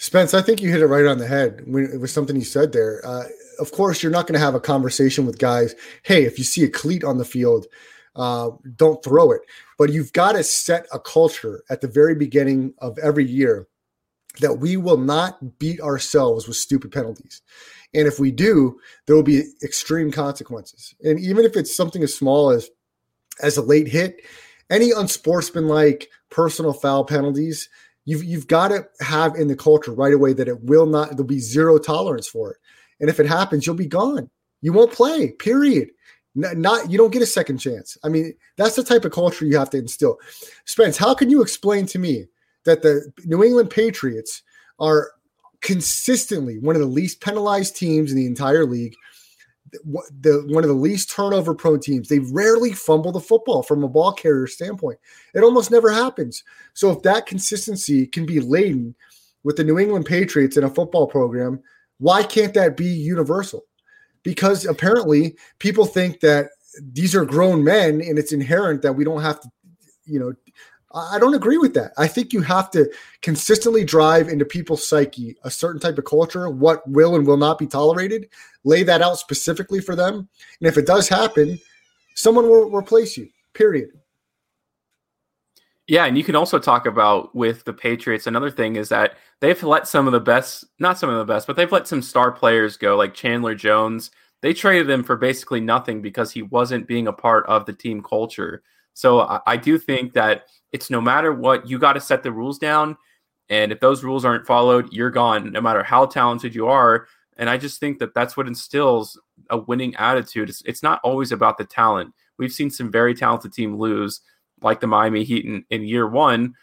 Spence, 0.00 0.32
I 0.32 0.40
think 0.40 0.62
you 0.62 0.70
hit 0.70 0.80
it 0.80 0.86
right 0.86 1.04
on 1.04 1.18
the 1.18 1.26
head 1.26 1.60
when 1.66 1.84
it 1.84 2.00
was 2.00 2.10
something 2.10 2.34
you 2.34 2.42
said 2.42 2.72
there. 2.72 3.06
Uh, 3.06 3.24
of 3.58 3.70
course, 3.70 4.02
you're 4.02 4.10
not 4.10 4.26
going 4.26 4.32
to 4.32 4.44
have 4.44 4.54
a 4.54 4.60
conversation 4.60 5.26
with 5.26 5.38
guys. 5.38 5.74
Hey, 6.04 6.24
if 6.24 6.38
you 6.38 6.44
see 6.44 6.64
a 6.64 6.70
cleat 6.70 7.04
on 7.04 7.18
the 7.18 7.24
field, 7.26 7.66
uh, 8.16 8.48
don't 8.76 9.04
throw 9.04 9.30
it. 9.30 9.42
But 9.76 9.92
you've 9.92 10.14
got 10.14 10.32
to 10.32 10.42
set 10.42 10.86
a 10.90 10.98
culture 10.98 11.62
at 11.68 11.82
the 11.82 11.86
very 11.86 12.14
beginning 12.14 12.72
of 12.78 12.98
every 12.98 13.26
year 13.26 13.68
that 14.40 14.54
we 14.54 14.78
will 14.78 14.96
not 14.96 15.58
beat 15.58 15.82
ourselves 15.82 16.48
with 16.48 16.56
stupid 16.56 16.92
penalties. 16.92 17.42
And 17.92 18.08
if 18.08 18.18
we 18.18 18.30
do, 18.30 18.80
there 19.04 19.14
will 19.14 19.22
be 19.22 19.52
extreme 19.62 20.10
consequences. 20.10 20.94
And 21.04 21.20
even 21.20 21.44
if 21.44 21.58
it's 21.58 21.76
something 21.76 22.02
as 22.02 22.14
small 22.14 22.48
as 22.48 22.70
as 23.42 23.58
a 23.58 23.62
late 23.62 23.88
hit, 23.88 24.22
any 24.70 24.92
unsportsmanlike 24.92 26.08
personal 26.30 26.72
foul 26.72 27.04
penalties, 27.04 27.68
you've 28.10 28.24
you've 28.24 28.48
got 28.48 28.68
to 28.68 28.84
have 29.00 29.36
in 29.36 29.46
the 29.46 29.54
culture 29.54 29.92
right 29.92 30.12
away 30.12 30.32
that 30.32 30.48
it 30.48 30.64
will 30.64 30.86
not 30.86 31.10
there'll 31.10 31.24
be 31.24 31.38
zero 31.38 31.78
tolerance 31.78 32.26
for 32.26 32.50
it. 32.50 32.56
And 32.98 33.08
if 33.08 33.20
it 33.20 33.26
happens, 33.26 33.64
you'll 33.64 33.76
be 33.76 33.86
gone. 33.86 34.28
You 34.62 34.72
won't 34.72 34.92
play. 34.92 35.30
Period. 35.32 35.90
Not 36.34 36.90
you 36.90 36.98
don't 36.98 37.12
get 37.12 37.22
a 37.22 37.26
second 37.26 37.58
chance. 37.58 37.96
I 38.02 38.08
mean, 38.08 38.34
that's 38.56 38.74
the 38.74 38.82
type 38.82 39.04
of 39.04 39.12
culture 39.12 39.46
you 39.46 39.56
have 39.56 39.70
to 39.70 39.78
instill. 39.78 40.18
Spence, 40.64 40.96
how 40.96 41.14
can 41.14 41.30
you 41.30 41.40
explain 41.40 41.86
to 41.86 41.98
me 42.00 42.26
that 42.64 42.82
the 42.82 43.12
New 43.24 43.44
England 43.44 43.70
Patriots 43.70 44.42
are 44.80 45.12
consistently 45.60 46.58
one 46.58 46.74
of 46.74 46.82
the 46.82 46.88
least 46.88 47.20
penalized 47.20 47.76
teams 47.76 48.10
in 48.10 48.16
the 48.16 48.26
entire 48.26 48.66
league? 48.66 48.94
The, 49.72 50.44
one 50.48 50.64
of 50.64 50.68
the 50.68 50.74
least 50.74 51.10
turnover 51.10 51.54
prone 51.54 51.80
teams. 51.80 52.08
They 52.08 52.18
rarely 52.18 52.72
fumble 52.72 53.12
the 53.12 53.20
football 53.20 53.62
from 53.62 53.82
a 53.82 53.88
ball 53.88 54.12
carrier 54.12 54.46
standpoint. 54.46 54.98
It 55.34 55.42
almost 55.42 55.70
never 55.70 55.90
happens. 55.90 56.42
So 56.74 56.90
if 56.90 57.02
that 57.02 57.26
consistency 57.26 58.06
can 58.06 58.26
be 58.26 58.40
laden 58.40 58.94
with 59.42 59.56
the 59.56 59.64
New 59.64 59.78
England 59.78 60.06
Patriots 60.06 60.56
in 60.56 60.64
a 60.64 60.70
football 60.70 61.06
program, 61.06 61.60
why 61.98 62.22
can't 62.22 62.54
that 62.54 62.76
be 62.76 62.86
universal? 62.86 63.64
Because 64.22 64.66
apparently 64.66 65.36
people 65.58 65.84
think 65.84 66.20
that 66.20 66.50
these 66.92 67.14
are 67.14 67.24
grown 67.24 67.64
men 67.64 68.00
and 68.00 68.18
it's 68.18 68.32
inherent 68.32 68.82
that 68.82 68.92
we 68.92 69.04
don't 69.04 69.22
have 69.22 69.40
to, 69.40 69.48
you 70.04 70.18
know, 70.18 70.32
I 70.92 71.18
don't 71.18 71.34
agree 71.34 71.58
with 71.58 71.72
that. 71.74 71.92
I 71.98 72.08
think 72.08 72.32
you 72.32 72.42
have 72.42 72.70
to 72.72 72.90
consistently 73.22 73.84
drive 73.84 74.28
into 74.28 74.44
people's 74.44 74.86
psyche 74.86 75.36
a 75.44 75.50
certain 75.50 75.80
type 75.80 75.98
of 75.98 76.04
culture, 76.04 76.50
what 76.50 76.86
will 76.88 77.14
and 77.14 77.26
will 77.26 77.36
not 77.36 77.58
be 77.58 77.66
tolerated, 77.66 78.28
lay 78.64 78.82
that 78.82 79.00
out 79.00 79.18
specifically 79.18 79.80
for 79.80 79.94
them. 79.94 80.28
And 80.60 80.68
if 80.68 80.76
it 80.76 80.86
does 80.86 81.08
happen, 81.08 81.58
someone 82.14 82.48
will 82.48 82.70
replace 82.70 83.16
you, 83.16 83.28
period. 83.54 83.90
Yeah, 85.86 86.06
and 86.06 86.16
you 86.16 86.24
can 86.24 86.36
also 86.36 86.58
talk 86.58 86.86
about 86.86 87.34
with 87.34 87.64
the 87.64 87.72
Patriots. 87.72 88.26
Another 88.26 88.50
thing 88.50 88.76
is 88.76 88.88
that 88.90 89.14
they've 89.40 89.60
let 89.62 89.88
some 89.88 90.06
of 90.06 90.12
the 90.12 90.20
best, 90.20 90.64
not 90.78 90.98
some 90.98 91.10
of 91.10 91.18
the 91.18 91.32
best, 91.32 91.46
but 91.46 91.56
they've 91.56 91.72
let 91.72 91.88
some 91.88 92.02
star 92.02 92.30
players 92.30 92.76
go, 92.76 92.96
like 92.96 93.14
Chandler 93.14 93.54
Jones. 93.54 94.10
They 94.40 94.54
traded 94.54 94.88
him 94.88 95.02
for 95.02 95.16
basically 95.16 95.60
nothing 95.60 96.00
because 96.00 96.32
he 96.32 96.42
wasn't 96.42 96.86
being 96.86 97.08
a 97.08 97.12
part 97.12 97.44
of 97.46 97.66
the 97.66 97.72
team 97.72 98.02
culture. 98.02 98.62
So 98.94 99.20
I, 99.20 99.40
I 99.46 99.56
do 99.56 99.78
think 99.78 100.12
that 100.14 100.44
it's 100.72 100.90
no 100.90 101.00
matter 101.00 101.32
what, 101.32 101.68
you 101.68 101.78
got 101.78 101.94
to 101.94 102.00
set 102.00 102.22
the 102.22 102.32
rules 102.32 102.58
down. 102.58 102.96
And 103.48 103.72
if 103.72 103.80
those 103.80 104.04
rules 104.04 104.24
aren't 104.24 104.46
followed, 104.46 104.92
you're 104.92 105.10
gone, 105.10 105.50
no 105.52 105.60
matter 105.60 105.82
how 105.82 106.06
talented 106.06 106.54
you 106.54 106.68
are. 106.68 107.06
And 107.36 107.50
I 107.50 107.56
just 107.56 107.80
think 107.80 107.98
that 107.98 108.14
that's 108.14 108.36
what 108.36 108.46
instills 108.46 109.18
a 109.48 109.58
winning 109.58 109.94
attitude. 109.96 110.50
It's, 110.50 110.62
it's 110.66 110.82
not 110.82 111.00
always 111.02 111.32
about 111.32 111.58
the 111.58 111.64
talent. 111.64 112.14
We've 112.38 112.52
seen 112.52 112.70
some 112.70 112.92
very 112.92 113.14
talented 113.14 113.52
team 113.52 113.76
lose, 113.76 114.20
like 114.62 114.80
the 114.80 114.86
Miami 114.86 115.24
Heat 115.24 115.44
in, 115.44 115.64
in 115.70 115.82
year 115.82 116.06
one. 116.06 116.54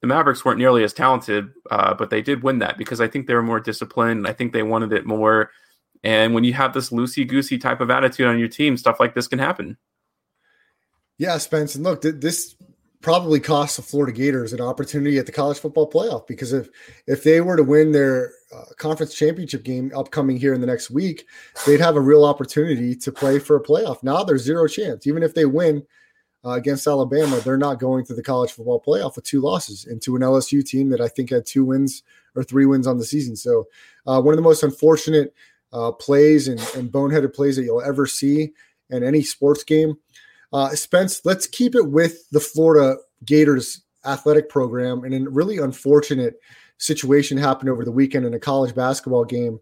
The 0.00 0.06
Mavericks 0.06 0.44
weren't 0.44 0.58
nearly 0.58 0.82
as 0.82 0.92
talented, 0.92 1.50
uh, 1.70 1.94
but 1.94 2.10
they 2.10 2.22
did 2.22 2.42
win 2.42 2.58
that 2.60 2.78
because 2.78 3.00
I 3.00 3.06
think 3.06 3.26
they 3.26 3.34
were 3.34 3.42
more 3.42 3.60
disciplined. 3.60 4.26
I 4.26 4.32
think 4.32 4.52
they 4.52 4.62
wanted 4.62 4.92
it 4.92 5.06
more. 5.06 5.50
And 6.02 6.34
when 6.34 6.42
you 6.42 6.52
have 6.54 6.72
this 6.72 6.90
loosey 6.90 7.26
goosey 7.26 7.58
type 7.58 7.80
of 7.80 7.90
attitude 7.90 8.26
on 8.26 8.38
your 8.38 8.48
team, 8.48 8.76
stuff 8.76 8.98
like 8.98 9.14
this 9.14 9.28
can 9.28 9.38
happen. 9.38 9.76
Yeah, 11.22 11.38
Spence, 11.38 11.76
and 11.76 11.84
look, 11.84 12.02
th- 12.02 12.16
this 12.16 12.56
probably 13.00 13.38
costs 13.38 13.76
the 13.76 13.82
Florida 13.82 14.12
Gators 14.12 14.52
an 14.52 14.60
opportunity 14.60 15.18
at 15.18 15.26
the 15.26 15.30
college 15.30 15.56
football 15.56 15.88
playoff 15.88 16.26
because 16.26 16.52
if 16.52 16.68
if 17.06 17.22
they 17.22 17.40
were 17.40 17.56
to 17.56 17.62
win 17.62 17.92
their 17.92 18.32
uh, 18.52 18.64
conference 18.76 19.14
championship 19.14 19.62
game 19.62 19.92
upcoming 19.94 20.36
here 20.36 20.52
in 20.52 20.60
the 20.60 20.66
next 20.66 20.90
week, 20.90 21.24
they'd 21.64 21.78
have 21.78 21.94
a 21.94 22.00
real 22.00 22.24
opportunity 22.24 22.96
to 22.96 23.12
play 23.12 23.38
for 23.38 23.54
a 23.54 23.62
playoff. 23.62 24.02
Now 24.02 24.24
there's 24.24 24.42
zero 24.42 24.66
chance. 24.66 25.06
Even 25.06 25.22
if 25.22 25.32
they 25.32 25.44
win 25.44 25.86
uh, 26.44 26.54
against 26.54 26.88
Alabama, 26.88 27.38
they're 27.44 27.56
not 27.56 27.78
going 27.78 28.04
to 28.06 28.14
the 28.14 28.22
college 28.24 28.50
football 28.50 28.82
playoff 28.84 29.14
with 29.14 29.24
two 29.24 29.40
losses 29.40 29.84
into 29.84 30.16
an 30.16 30.22
LSU 30.22 30.64
team 30.66 30.88
that 30.88 31.00
I 31.00 31.06
think 31.06 31.30
had 31.30 31.46
two 31.46 31.64
wins 31.64 32.02
or 32.34 32.42
three 32.42 32.66
wins 32.66 32.88
on 32.88 32.98
the 32.98 33.04
season. 33.04 33.36
So 33.36 33.68
uh, 34.08 34.20
one 34.20 34.34
of 34.34 34.38
the 34.38 34.42
most 34.42 34.64
unfortunate 34.64 35.32
uh, 35.72 35.92
plays 35.92 36.48
and, 36.48 36.58
and 36.74 36.90
boneheaded 36.90 37.32
plays 37.32 37.54
that 37.54 37.62
you'll 37.62 37.80
ever 37.80 38.06
see 38.06 38.54
in 38.90 39.04
any 39.04 39.22
sports 39.22 39.62
game. 39.62 39.96
Uh, 40.52 40.70
Spence, 40.70 41.24
let's 41.24 41.46
keep 41.46 41.74
it 41.74 41.88
with 41.88 42.28
the 42.30 42.40
Florida 42.40 42.96
Gators 43.24 43.82
athletic 44.04 44.48
program 44.48 45.04
and 45.04 45.14
a 45.14 45.30
really 45.30 45.58
unfortunate 45.58 46.34
situation 46.78 47.38
happened 47.38 47.70
over 47.70 47.84
the 47.84 47.92
weekend 47.92 48.26
in 48.26 48.34
a 48.34 48.38
college 48.38 48.74
basketball 48.74 49.24
game. 49.24 49.60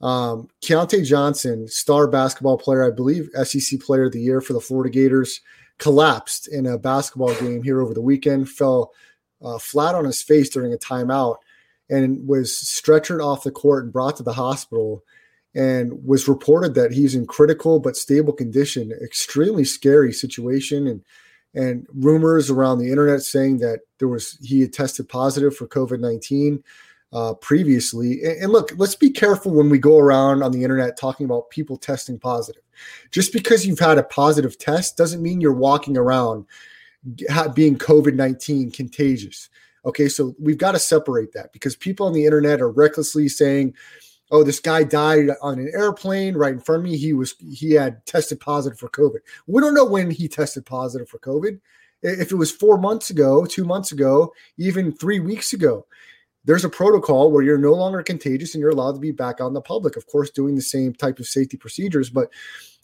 Um, 0.00 0.48
Keyontae 0.62 1.04
Johnson, 1.04 1.68
star 1.68 2.08
basketball 2.08 2.56
player, 2.56 2.84
I 2.84 2.90
believe 2.90 3.28
SEC 3.44 3.80
player 3.80 4.06
of 4.06 4.12
the 4.12 4.20
year 4.20 4.40
for 4.40 4.52
the 4.52 4.60
Florida 4.60 4.90
Gators, 4.90 5.40
collapsed 5.78 6.48
in 6.48 6.66
a 6.66 6.78
basketball 6.78 7.34
game 7.34 7.62
here 7.62 7.80
over 7.80 7.94
the 7.94 8.00
weekend, 8.00 8.48
fell 8.48 8.92
uh, 9.42 9.58
flat 9.58 9.94
on 9.94 10.04
his 10.04 10.22
face 10.22 10.48
during 10.48 10.72
a 10.72 10.78
timeout, 10.78 11.36
and 11.90 12.26
was 12.26 12.52
stretchered 12.52 13.24
off 13.24 13.44
the 13.44 13.50
court 13.50 13.84
and 13.84 13.92
brought 13.92 14.16
to 14.16 14.22
the 14.22 14.32
hospital 14.32 15.02
and 15.58 15.92
was 16.06 16.28
reported 16.28 16.74
that 16.74 16.92
he's 16.92 17.16
in 17.16 17.26
critical 17.26 17.80
but 17.80 17.96
stable 17.96 18.32
condition. 18.32 18.92
Extremely 19.02 19.64
scary 19.64 20.12
situation, 20.12 20.86
and 20.86 21.02
and 21.54 21.86
rumors 21.92 22.50
around 22.50 22.78
the 22.78 22.90
internet 22.90 23.22
saying 23.22 23.58
that 23.58 23.80
there 23.98 24.06
was 24.06 24.38
he 24.40 24.60
had 24.60 24.72
tested 24.72 25.08
positive 25.08 25.56
for 25.56 25.66
COVID 25.66 25.98
nineteen 25.98 26.62
uh, 27.12 27.34
previously. 27.34 28.22
And, 28.22 28.42
and 28.42 28.52
look, 28.52 28.72
let's 28.76 28.94
be 28.94 29.10
careful 29.10 29.52
when 29.52 29.70
we 29.70 29.78
go 29.78 29.98
around 29.98 30.42
on 30.42 30.52
the 30.52 30.62
internet 30.62 30.96
talking 30.96 31.26
about 31.26 31.50
people 31.50 31.76
testing 31.76 32.18
positive. 32.18 32.62
Just 33.10 33.32
because 33.32 33.66
you've 33.66 33.78
had 33.88 33.98
a 33.98 34.04
positive 34.04 34.58
test 34.58 34.96
doesn't 34.96 35.22
mean 35.22 35.40
you're 35.40 35.52
walking 35.52 35.96
around 35.96 36.46
being 37.54 37.78
COVID 37.78 38.14
nineteen 38.14 38.70
contagious. 38.70 39.48
Okay, 39.84 40.08
so 40.08 40.34
we've 40.38 40.58
got 40.58 40.72
to 40.72 40.78
separate 40.78 41.32
that 41.32 41.52
because 41.52 41.74
people 41.76 42.06
on 42.06 42.12
the 42.12 42.26
internet 42.26 42.60
are 42.60 42.70
recklessly 42.70 43.28
saying 43.28 43.74
oh, 44.30 44.42
this 44.42 44.60
guy 44.60 44.82
died 44.84 45.30
on 45.42 45.58
an 45.58 45.70
airplane 45.74 46.34
right 46.34 46.52
in 46.52 46.60
front 46.60 46.80
of 46.80 46.84
me. 46.84 46.96
He 46.96 47.12
was 47.12 47.34
he 47.38 47.72
had 47.72 48.04
tested 48.06 48.40
positive 48.40 48.78
for 48.78 48.88
COVID. 48.90 49.18
We 49.46 49.60
don't 49.60 49.74
know 49.74 49.84
when 49.84 50.10
he 50.10 50.28
tested 50.28 50.66
positive 50.66 51.08
for 51.08 51.18
COVID. 51.18 51.60
If 52.02 52.30
it 52.30 52.36
was 52.36 52.50
four 52.50 52.78
months 52.78 53.10
ago, 53.10 53.44
two 53.44 53.64
months 53.64 53.90
ago, 53.90 54.32
even 54.56 54.92
three 54.92 55.18
weeks 55.18 55.52
ago, 55.52 55.86
there's 56.44 56.64
a 56.64 56.68
protocol 56.68 57.32
where 57.32 57.42
you're 57.42 57.58
no 57.58 57.72
longer 57.72 58.02
contagious 58.02 58.54
and 58.54 58.60
you're 58.60 58.70
allowed 58.70 58.92
to 58.92 59.00
be 59.00 59.10
back 59.10 59.40
on 59.40 59.52
the 59.52 59.60
public. 59.60 59.96
Of 59.96 60.06
course, 60.06 60.30
doing 60.30 60.54
the 60.54 60.62
same 60.62 60.92
type 60.94 61.18
of 61.18 61.26
safety 61.26 61.56
procedures, 61.56 62.08
but 62.08 62.30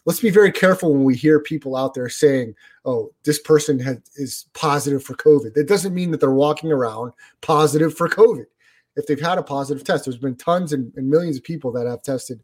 let's 0.04 0.20
be 0.20 0.30
very 0.30 0.50
careful 0.50 0.92
when 0.92 1.04
we 1.04 1.14
hear 1.14 1.38
people 1.38 1.76
out 1.76 1.94
there 1.94 2.08
saying, 2.08 2.54
"Oh, 2.84 3.12
this 3.24 3.38
person 3.38 3.78
has, 3.80 3.98
is 4.16 4.46
positive 4.52 5.04
for 5.04 5.14
COVID." 5.14 5.54
That 5.54 5.68
doesn't 5.68 5.94
mean 5.94 6.10
that 6.10 6.20
they're 6.20 6.30
walking 6.30 6.72
around 6.72 7.12
positive 7.40 7.96
for 7.96 8.08
COVID 8.08 8.46
if 8.96 9.06
they've 9.06 9.20
had 9.20 9.38
a 9.38 9.42
positive 9.42 9.84
test. 9.84 10.04
There's 10.04 10.16
been 10.16 10.36
tons 10.36 10.72
and, 10.72 10.92
and 10.96 11.08
millions 11.08 11.36
of 11.36 11.44
people 11.44 11.72
that 11.72 11.86
have 11.86 12.02
tested 12.02 12.42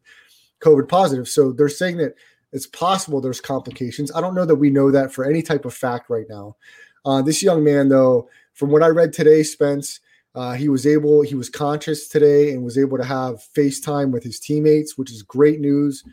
COVID 0.61 0.89
positive. 0.89 1.29
So 1.29 1.53
they're 1.53 1.69
saying 1.69 1.99
that 1.99 2.15
it's 2.53 2.67
possible 2.67 3.21
there's 3.21 3.41
complications. 3.41 4.13
I 4.13 4.21
don't 4.21 4.35
know 4.35 4.45
that 4.45 4.57
we 4.57 4.71
know 4.71 4.91
that 4.91 5.13
for 5.13 5.25
any 5.25 5.43
type 5.43 5.65
of 5.65 5.75
fact 5.75 6.11
right 6.11 6.27
now. 6.29 6.57
Uh, 7.05 7.23
this 7.23 7.43
young 7.43 7.65
man, 7.65 7.89
though, 7.89 8.29
from 8.55 8.71
what 8.71 8.83
I 8.83 8.89
read 8.89 9.13
today, 9.13 9.43
Spence, 9.43 10.01
uh, 10.35 10.53
he 10.53 10.69
was 10.69 10.87
able, 10.87 11.23
he 11.23 11.35
was 11.35 11.49
conscious 11.49 12.09
today 12.09 12.53
and 12.53 12.63
was 12.63 12.79
able 12.79 12.99
to 12.99 13.05
have 13.05 13.43
FaceTime 13.57 14.11
with 14.11 14.23
his 14.23 14.39
teammates, 14.39 14.99
which 14.99 15.11
is 15.11 15.23
great 15.23 15.61
news. 15.61 16.05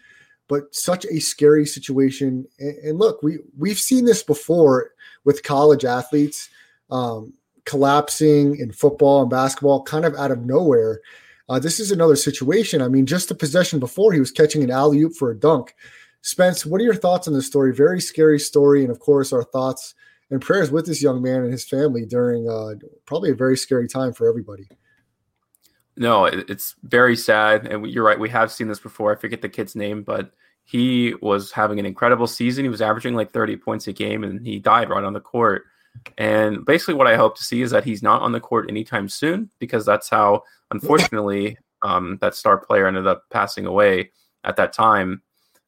But 0.48 0.74
such 0.74 1.06
a 1.06 1.20
scary 1.20 1.66
situation. 1.66 2.48
And, 2.58 2.78
and 2.78 2.98
look, 2.98 3.22
we 3.22 3.40
we've 3.58 3.78
seen 3.78 4.06
this 4.06 4.24
before 4.24 4.92
with 5.26 5.44
college 5.44 5.84
athletes. 5.84 6.50
Um, 6.90 7.34
collapsing 7.68 8.58
in 8.58 8.72
football 8.72 9.22
and 9.22 9.30
basketball 9.30 9.84
kind 9.84 10.06
of 10.06 10.16
out 10.16 10.32
of 10.32 10.46
nowhere. 10.46 11.02
Uh, 11.50 11.60
this 11.60 11.80
is 11.80 11.92
another 11.92 12.16
situation. 12.16 12.82
I 12.82 12.88
mean, 12.88 13.06
just 13.06 13.30
the 13.30 13.36
possession 13.36 13.80
before, 13.80 14.12
he 14.14 14.20
was 14.20 14.32
catching 14.32 14.64
an 14.64 14.72
alley 14.72 15.02
oop 15.02 15.14
for 15.14 15.30
a 15.30 15.40
dunk. 15.40 15.76
Spence, 16.22 16.66
what 16.66 16.82
are 16.82 16.86
your 16.86 16.96
thoughts 16.96 17.28
on 17.28 17.34
this 17.34 17.46
story? 17.46 17.74
Very 17.74 18.02
scary 18.02 18.40
story. 18.40 18.82
And 18.82 18.90
of 18.90 19.00
course, 19.00 19.32
our 19.32 19.44
thoughts 19.44 19.94
and 20.32 20.42
prayers 20.42 20.72
with 20.72 20.86
this 20.86 21.02
young 21.02 21.22
man 21.22 21.44
and 21.44 21.52
his 21.52 21.64
family 21.64 22.06
during 22.06 22.50
uh, 22.50 22.76
probably 23.06 23.32
a 23.32 23.36
very 23.36 23.56
scary 23.56 23.88
time 23.88 24.14
for 24.14 24.28
everybody. 24.28 24.68
No, 25.96 26.26
it's 26.26 26.76
very 26.84 27.16
sad. 27.16 27.66
And 27.68 27.88
you're 27.88 28.04
right. 28.04 28.20
We 28.20 28.30
have 28.30 28.52
seen 28.52 28.68
this 28.68 28.80
before. 28.80 29.12
I 29.12 29.16
forget 29.16 29.42
the 29.42 29.50
kid's 29.50 29.76
name, 29.76 30.04
but 30.04 30.32
he 30.64 31.16
was 31.22 31.52
having 31.52 31.80
an 31.80 31.86
incredible 31.86 32.28
season. 32.28 32.66
He 32.66 32.70
was 32.70 32.82
averaging 32.82 33.16
like 33.16 33.32
30 33.32 33.58
points 33.58 33.88
a 33.88 33.94
game 33.94 34.24
and 34.24 34.46
he 34.46 34.60
died 34.60 34.90
right 34.90 35.04
on 35.04 35.14
the 35.14 35.22
court. 35.22 35.64
And 36.18 36.66
basically, 36.66 36.96
what 36.96 37.08
I 37.08 37.16
hope 37.16 37.38
to 37.38 37.44
see 37.44 37.62
is 37.62 37.72
that 37.72 37.84
he's 37.84 38.04
not 38.04 38.22
on 38.22 38.32
the 38.32 38.40
court 38.40 38.70
anytime 38.70 39.10
soon, 39.10 39.50
because 39.60 39.86
that's 39.86 40.10
how, 40.10 40.44
unfortunately, 40.72 41.58
um, 41.84 42.18
that 42.22 42.36
star 42.36 42.58
player 42.58 42.88
ended 42.88 43.08
up 43.08 43.24
passing 43.30 43.66
away 43.66 44.12
at 44.44 44.56
that 44.56 44.74
time 44.74 45.22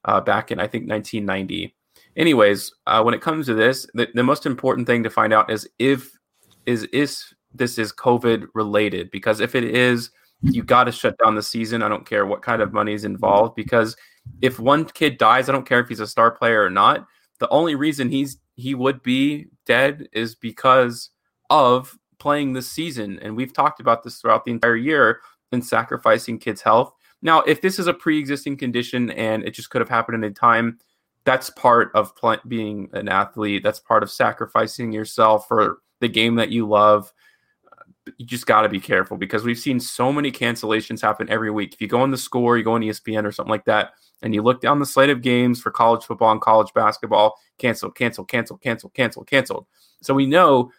uh, 0.06 0.22
back 0.22 0.52
in, 0.52 0.60
I 0.60 0.68
think, 0.68 0.90
1990. 0.90 1.76
Anyways, 2.16 2.74
uh, 2.88 3.02
when 3.02 3.14
it 3.14 3.22
comes 3.22 3.46
to 3.46 3.54
this, 3.54 3.88
the, 3.94 4.08
the 4.14 4.24
most 4.24 4.46
important 4.46 4.88
thing 4.88 5.04
to 5.04 5.10
find 5.10 5.34
out 5.34 5.52
is 5.52 5.70
if 5.80 6.18
is 6.66 6.84
is 6.86 7.34
this 7.54 7.78
is 7.78 7.94
COVID 7.94 8.48
related, 8.54 9.12
because 9.12 9.40
if 9.40 9.56
it 9.56 9.64
is, 9.64 10.12
you 10.42 10.64
got 10.64 10.86
to 10.86 10.92
shut 10.92 11.18
down 11.24 11.36
the 11.36 11.44
season. 11.44 11.82
I 11.84 11.90
don't 11.90 12.08
care 12.08 12.26
what 12.26 12.42
kind 12.42 12.62
of 12.62 12.74
money 12.74 12.94
is 12.94 13.06
involved, 13.06 13.56
because 13.56 13.96
if 14.42 14.60
one 14.60 14.86
kid 14.86 15.18
dies, 15.18 15.50
I 15.50 15.52
don't 15.52 15.68
care 15.68 15.80
if 15.80 15.88
he's 15.88 16.00
a 16.00 16.08
star 16.08 16.32
player 16.32 16.64
or 16.64 16.70
not. 16.70 17.06
The 17.40 17.50
only 17.50 17.76
reason 17.76 18.10
he's 18.10 18.38
he 18.56 18.76
would 18.76 19.02
be 19.02 19.48
dead 19.70 20.10
is 20.12 20.34
because 20.34 21.12
of 21.52 21.96
playing 22.18 22.54
this 22.54 22.70
season. 22.70 23.20
And 23.22 23.38
we've 23.38 23.54
talked 23.54 23.80
about 23.80 24.04
this 24.04 24.20
throughout 24.20 24.44
the 24.44 24.52
entire 24.52 24.76
year 24.76 25.22
and 25.52 25.64
sacrificing 25.64 26.40
kids' 26.40 26.62
health. 26.62 26.92
Now, 27.22 27.42
if 27.42 27.62
this 27.62 27.78
is 27.78 27.86
a 27.88 27.94
pre 27.94 28.18
existing 28.18 28.58
condition 28.58 29.12
and 29.12 29.44
it 29.44 29.52
just 29.52 29.70
could 29.70 29.82
have 29.82 29.90
happened 29.90 30.26
in 30.26 30.34
time, 30.34 30.80
that's 31.24 31.52
part 31.52 31.92
of 31.94 32.16
pl- 32.16 32.38
being 32.48 32.90
an 32.94 33.08
athlete. 33.08 33.62
That's 33.64 33.80
part 33.80 34.02
of 34.02 34.10
sacrificing 34.10 34.92
yourself 34.92 35.48
for 35.48 35.78
the 36.02 36.08
game 36.10 36.36
that 36.36 36.50
you 36.50 36.68
love. 36.68 37.14
You 38.18 38.26
just 38.26 38.46
got 38.46 38.62
to 38.62 38.70
be 38.70 38.80
careful 38.80 39.18
because 39.18 39.44
we've 39.44 39.60
seen 39.60 39.80
so 39.80 40.12
many 40.12 40.32
cancellations 40.32 41.02
happen 41.02 41.30
every 41.30 41.52
week. 41.52 41.74
If 41.74 41.82
you 41.82 41.88
go 41.88 42.02
on 42.02 42.12
the 42.12 42.18
score, 42.18 42.58
you 42.58 42.64
go 42.64 42.74
on 42.74 42.82
ESPN 42.82 43.26
or 43.26 43.32
something 43.32 43.52
like 43.52 43.66
that, 43.66 43.92
and 44.22 44.34
you 44.34 44.42
look 44.42 44.62
down 44.62 44.80
the 44.80 44.86
slate 44.86 45.10
of 45.10 45.22
games 45.22 45.62
for 45.62 45.72
college 45.72 46.04
football 46.04 46.32
and 46.32 46.42
college 46.42 46.74
basketball, 46.74 47.36
cancel, 47.58 47.92
cancel, 47.92 48.26
cancel, 48.26 48.58
cancel, 48.58 48.90
cancel, 48.90 49.24
canceled. 49.24 49.66
So 50.02 50.14
we 50.14 50.26
know 50.26 50.72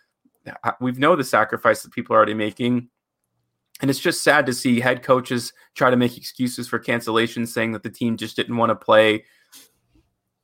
uh, 0.64 0.72
we've 0.80 0.98
know 0.98 1.16
the 1.16 1.24
sacrifice 1.24 1.82
that 1.82 1.92
people 1.92 2.14
are 2.14 2.18
already 2.18 2.34
making. 2.34 2.88
And 3.80 3.90
it's 3.90 4.00
just 4.00 4.22
sad 4.22 4.46
to 4.46 4.52
see 4.52 4.80
head 4.80 5.02
coaches 5.02 5.52
try 5.74 5.90
to 5.90 5.96
make 5.96 6.16
excuses 6.16 6.68
for 6.68 6.78
cancellations, 6.78 7.48
saying 7.48 7.72
that 7.72 7.82
the 7.82 7.90
team 7.90 8.16
just 8.16 8.36
didn't 8.36 8.56
want 8.56 8.70
to 8.70 8.76
play. 8.76 9.24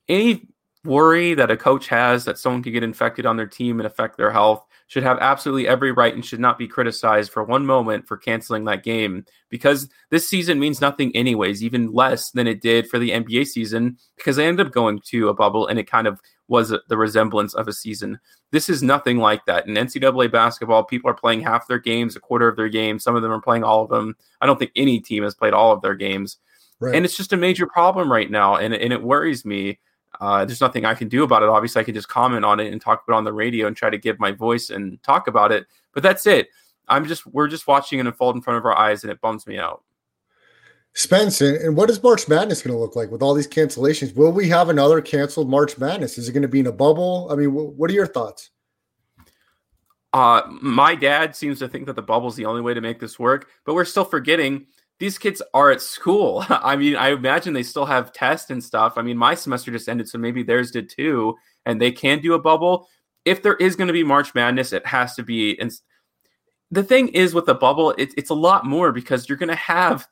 Any 0.07 0.47
worry 0.83 1.33
that 1.33 1.51
a 1.51 1.57
coach 1.57 1.87
has 1.87 2.25
that 2.25 2.39
someone 2.39 2.63
could 2.63 2.73
get 2.73 2.83
infected 2.83 3.25
on 3.25 3.37
their 3.37 3.47
team 3.47 3.79
and 3.79 3.85
affect 3.85 4.17
their 4.17 4.31
health 4.31 4.65
should 4.87 5.03
have 5.03 5.19
absolutely 5.19 5.67
every 5.67 5.91
right 5.91 6.13
and 6.13 6.25
should 6.25 6.39
not 6.39 6.57
be 6.57 6.67
criticized 6.67 7.31
for 7.31 7.43
one 7.43 7.65
moment 7.65 8.07
for 8.07 8.17
canceling 8.17 8.63
that 8.65 8.83
game. 8.83 9.25
Because 9.49 9.89
this 10.09 10.27
season 10.27 10.59
means 10.59 10.81
nothing 10.81 11.15
anyways 11.15 11.63
even 11.63 11.91
less 11.91 12.31
than 12.31 12.47
it 12.47 12.61
did 12.61 12.89
for 12.89 12.97
the 12.97 13.11
nba 13.11 13.45
season 13.45 13.97
because 14.15 14.37
they 14.37 14.47
ended 14.47 14.65
up 14.65 14.73
going 14.73 14.99
to 14.99 15.29
a 15.29 15.33
bubble 15.33 15.67
and 15.67 15.77
it 15.77 15.89
kind 15.89 16.07
of 16.07 16.21
was 16.47 16.73
the 16.87 16.97
resemblance 16.97 17.53
of 17.53 17.67
a 17.67 17.73
season. 17.73 18.19
This 18.51 18.69
is 18.69 18.81
nothing 18.81 19.17
like 19.17 19.45
that. 19.45 19.67
In 19.67 19.75
ncaa 19.75 20.31
basketball 20.31 20.85
people 20.85 21.09
are 21.09 21.15
playing 21.15 21.41
half 21.41 21.67
their 21.67 21.79
games 21.79 22.15
a 22.15 22.21
quarter 22.21 22.47
of 22.47 22.55
their 22.55 22.69
games. 22.69 23.03
Some 23.03 23.15
of 23.15 23.21
them 23.21 23.31
are 23.31 23.41
playing 23.41 23.65
all 23.65 23.83
of 23.83 23.89
them. 23.89 24.15
I 24.41 24.45
don't 24.45 24.57
think 24.57 24.71
any 24.75 24.99
team 25.01 25.23
has 25.23 25.35
played 25.35 25.53
all 25.53 25.73
of 25.73 25.81
their 25.81 25.95
games. 25.95 26.37
Right. 26.79 26.93
and 26.93 27.03
it's 27.03 27.17
just 27.17 27.33
a 27.33 27.37
major 27.37 27.65
problem 27.65 28.11
right 28.11 28.29
now 28.29 28.57
and, 28.57 28.71
and 28.71 28.93
it 28.93 29.01
worries 29.01 29.43
me 29.43 29.79
uh, 30.19 30.45
there's 30.45 30.61
nothing 30.61 30.85
I 30.85 30.93
can 30.93 31.07
do 31.07 31.23
about 31.23 31.43
it. 31.43 31.49
Obviously, 31.49 31.79
I 31.79 31.83
can 31.83 31.93
just 31.93 32.09
comment 32.09 32.43
on 32.43 32.59
it 32.59 32.71
and 32.71 32.81
talk 32.81 33.03
about 33.03 33.15
it 33.15 33.17
on 33.17 33.23
the 33.23 33.33
radio 33.33 33.67
and 33.67 33.75
try 33.75 33.89
to 33.89 33.97
give 33.97 34.19
my 34.19 34.31
voice 34.31 34.69
and 34.69 35.01
talk 35.03 35.27
about 35.27 35.51
it. 35.51 35.67
But 35.93 36.03
that's 36.03 36.25
it. 36.25 36.49
I'm 36.87 37.05
just 37.05 37.25
we're 37.27 37.47
just 37.47 37.67
watching 37.67 37.99
it 37.99 38.05
unfold 38.05 38.35
in 38.35 38.41
front 38.41 38.57
of 38.57 38.65
our 38.65 38.77
eyes, 38.77 39.03
and 39.03 39.11
it 39.11 39.21
bums 39.21 39.45
me 39.45 39.57
out. 39.57 39.83
Spence, 40.93 41.41
and 41.41 41.75
what 41.77 41.91
is 41.91 42.01
March 42.01 42.27
Madness 42.27 42.63
going 42.63 42.73
to 42.73 42.79
look 42.79 42.95
like 42.95 43.11
with 43.11 43.21
all 43.21 43.35
these 43.35 43.47
cancellations? 43.47 44.15
Will 44.15 44.31
we 44.31 44.49
have 44.49 44.69
another 44.69 44.99
canceled 44.99 45.49
March 45.49 45.77
Madness? 45.77 46.17
Is 46.17 46.27
it 46.27 46.31
going 46.31 46.41
to 46.41 46.47
be 46.47 46.61
in 46.61 46.67
a 46.67 46.71
bubble? 46.71 47.27
I 47.29 47.35
mean, 47.35 47.51
what 47.53 47.91
are 47.91 47.93
your 47.93 48.07
thoughts? 48.07 48.49
Uh, 50.11 50.41
my 50.61 50.95
dad 50.95 51.35
seems 51.35 51.59
to 51.59 51.67
think 51.67 51.85
that 51.85 51.95
the 51.95 52.01
bubble 52.01 52.29
is 52.29 52.35
the 52.35 52.45
only 52.45 52.61
way 52.61 52.73
to 52.73 52.81
make 52.81 52.99
this 52.99 53.19
work, 53.19 53.49
but 53.65 53.75
we're 53.75 53.85
still 53.85 54.05
forgetting 54.05 54.65
these 54.99 55.17
kids 55.17 55.41
are 55.53 55.71
at 55.71 55.81
school. 55.81 56.45
I 56.49 56.75
mean, 56.75 56.95
I 56.95 57.09
imagine 57.09 57.53
they 57.53 57.63
still 57.63 57.85
have 57.85 58.13
tests 58.13 58.49
and 58.49 58.63
stuff. 58.63 58.93
I 58.97 59.01
mean, 59.01 59.17
my 59.17 59.35
semester 59.35 59.71
just 59.71 59.89
ended, 59.89 60.09
so 60.09 60.17
maybe 60.17 60.43
theirs 60.43 60.71
did 60.71 60.89
too. 60.89 61.35
and 61.65 61.81
they 61.81 61.91
can 61.91 62.19
do 62.19 62.33
a 62.33 62.39
bubble. 62.39 62.87
If 63.25 63.43
there 63.43 63.55
is 63.55 63.75
going 63.75 63.87
to 63.87 63.93
be 63.93 64.03
March 64.03 64.33
Madness, 64.33 64.71
it 64.71 64.85
has 64.85 65.15
to 65.15 65.23
be. 65.23 65.59
And 65.59 65.71
the 66.71 66.83
thing 66.83 67.09
is 67.09 67.33
with 67.33 67.45
the 67.45 67.55
bubble, 67.55 67.91
it, 67.97 68.13
it's 68.17 68.29
a 68.29 68.35
lot 68.35 68.65
more 68.65 68.91
because 68.91 69.27
you're 69.27 69.37
going 69.37 69.49
to 69.49 69.55
have 69.55 70.07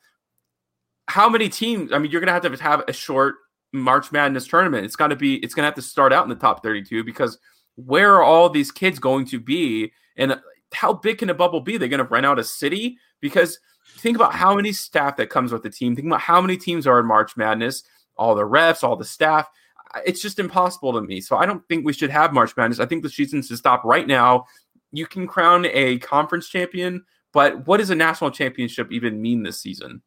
how 1.08 1.30
many 1.30 1.50
teams? 1.50 1.94
I 1.94 2.00
mean, 2.00 2.12
you're 2.12 2.22
going 2.22 2.28
to 2.28 2.34
have 2.34 2.58
to 2.58 2.64
have 2.64 2.84
a 2.88 2.94
short 2.94 3.36
March 3.72 4.12
Madness 4.12 4.48
tournament. 4.48 4.86
It's 4.86 4.96
got 4.96 5.08
to 5.08 5.16
be. 5.16 5.36
It's 5.38 5.54
going 5.54 5.64
to 5.64 5.68
have 5.68 5.76
to 5.76 5.82
start 5.82 6.14
out 6.14 6.24
in 6.24 6.30
the 6.30 6.36
top 6.36 6.64
32 6.64 7.04
because 7.04 7.38
where 7.76 8.16
are 8.16 8.24
all 8.24 8.50
these 8.50 8.72
kids 8.72 9.00
going 9.00 9.26
to 9.28 9.40
be? 9.40 9.92
And 10.18 10.40
how 10.74 10.94
big 10.94 11.20
can 11.20 11.30
a 11.30 11.34
bubble 11.34 11.62
be? 11.62 11.78
They're 11.78 11.90
going 11.90 12.04
to 12.04 12.10
rent 12.10 12.26
out 12.26 12.40
a 12.40 12.44
city 12.44 12.98
because 13.22 13.60
think 13.86 14.16
about 14.16 14.34
how 14.34 14.56
many 14.56 14.74
staff 14.74 15.18
that 15.18 15.30
comes 15.30 15.52
with 15.52 15.64
the 15.64 15.70
team. 15.70 15.96
Think 15.96 16.08
about 16.08 16.22
how 16.22 16.42
many 16.42 16.58
teams 16.58 16.88
are 16.88 17.00
in 17.00 17.06
March 17.06 17.38
Madness, 17.38 17.84
all 18.18 18.36
the 18.36 18.44
refs, 18.44 18.84
all 18.84 18.96
the 18.96 19.06
staff. 19.06 19.48
It's 20.06 20.22
just 20.22 20.40
impossible 20.40 20.94
to 20.94 21.02
me. 21.02 21.22
So 21.22 21.38
I 21.38 21.46
don't 21.46 21.66
think 21.70 21.86
we 21.86 21.94
should 21.94 22.10
have 22.10 22.34
March 22.34 22.56
Madness. 22.58 22.80
I 22.80 22.86
think 22.86 23.04
the 23.04 23.10
season 23.10 23.42
should 23.42 23.58
stop 23.58 23.84
right 23.84 24.08
now. 24.08 24.46
You 24.92 25.06
can 25.06 25.28
crown 25.28 25.66
a 25.68 26.00
conference 26.00 26.50
champion, 26.50 27.06
but 27.32 27.68
what 27.68 27.78
does 27.78 27.90
a 27.90 27.96
national 27.96 28.32
championship 28.32 28.92
even 28.92 29.22
mean 29.22 29.44
this 29.44 29.60
season? 29.60 30.02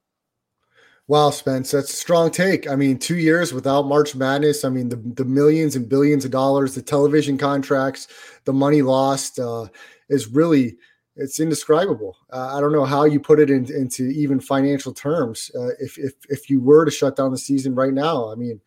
Wow, 1.08 1.30
Spence, 1.30 1.70
that's 1.70 1.90
a 1.90 1.96
strong 1.96 2.30
take. 2.30 2.68
I 2.68 2.76
mean, 2.76 2.98
two 2.98 3.16
years 3.16 3.54
without 3.54 3.86
March 3.86 4.14
Madness. 4.14 4.62
I 4.62 4.68
mean, 4.68 4.90
the, 4.90 4.96
the 4.96 5.24
millions 5.24 5.74
and 5.74 5.88
billions 5.88 6.26
of 6.26 6.30
dollars, 6.30 6.74
the 6.74 6.82
television 6.82 7.38
contracts, 7.38 8.08
the 8.44 8.52
money 8.52 8.82
lost 8.82 9.38
uh, 9.38 9.68
is 10.10 10.28
really 10.28 10.76
it's 11.18 11.40
indescribable. 11.40 12.16
Uh, 12.30 12.56
I 12.56 12.60
don't 12.60 12.72
know 12.72 12.84
how 12.84 13.04
you 13.04 13.20
put 13.20 13.40
it 13.40 13.50
in, 13.50 13.70
into 13.74 14.04
even 14.04 14.40
financial 14.40 14.94
terms. 14.94 15.50
Uh, 15.54 15.70
if, 15.80 15.98
if 15.98 16.14
if 16.28 16.48
you 16.48 16.60
were 16.60 16.84
to 16.84 16.90
shut 16.90 17.16
down 17.16 17.32
the 17.32 17.38
season 17.38 17.74
right 17.74 17.92
now, 17.92 18.32
I 18.32 18.36
mean, 18.36 18.60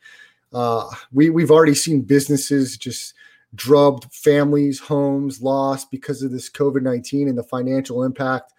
uh, 0.54 0.88
we 1.12 1.30
we've 1.30 1.52
already 1.52 1.76
seen 1.76 2.02
businesses 2.02 2.78
just 2.78 3.14
drubbed, 3.56 4.14
families, 4.14 4.80
homes 4.80 5.42
lost 5.42 5.90
because 5.90 6.22
of 6.22 6.32
this 6.32 6.50
COVID 6.50 6.84
nineteen 6.84 7.28
and 7.28 7.38
the 7.38 7.44
financial 7.44 8.04
impact. 8.04 8.54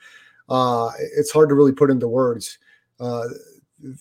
Uh, 0.48 0.90
it's 1.16 1.30
hard 1.30 1.48
to 1.50 1.54
really 1.54 1.72
put 1.72 1.90
into 1.90 2.08
words 2.08 2.58
uh, 2.98 3.28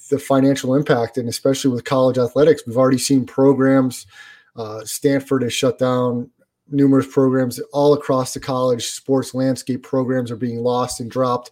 the 0.09 0.19
financial 0.19 0.75
impact, 0.75 1.17
and 1.17 1.29
especially 1.29 1.71
with 1.71 1.83
college 1.83 2.17
athletics, 2.17 2.63
we've 2.65 2.77
already 2.77 2.97
seen 2.97 3.25
programs. 3.25 4.07
Uh, 4.55 4.83
Stanford 4.83 5.43
has 5.43 5.53
shut 5.53 5.79
down 5.79 6.29
numerous 6.69 7.07
programs 7.07 7.59
all 7.73 7.93
across 7.93 8.33
the 8.33 8.39
college 8.39 8.87
sports 8.87 9.33
landscape. 9.33 9.83
Programs 9.83 10.31
are 10.31 10.37
being 10.37 10.59
lost 10.59 10.99
and 10.99 11.09
dropped 11.09 11.51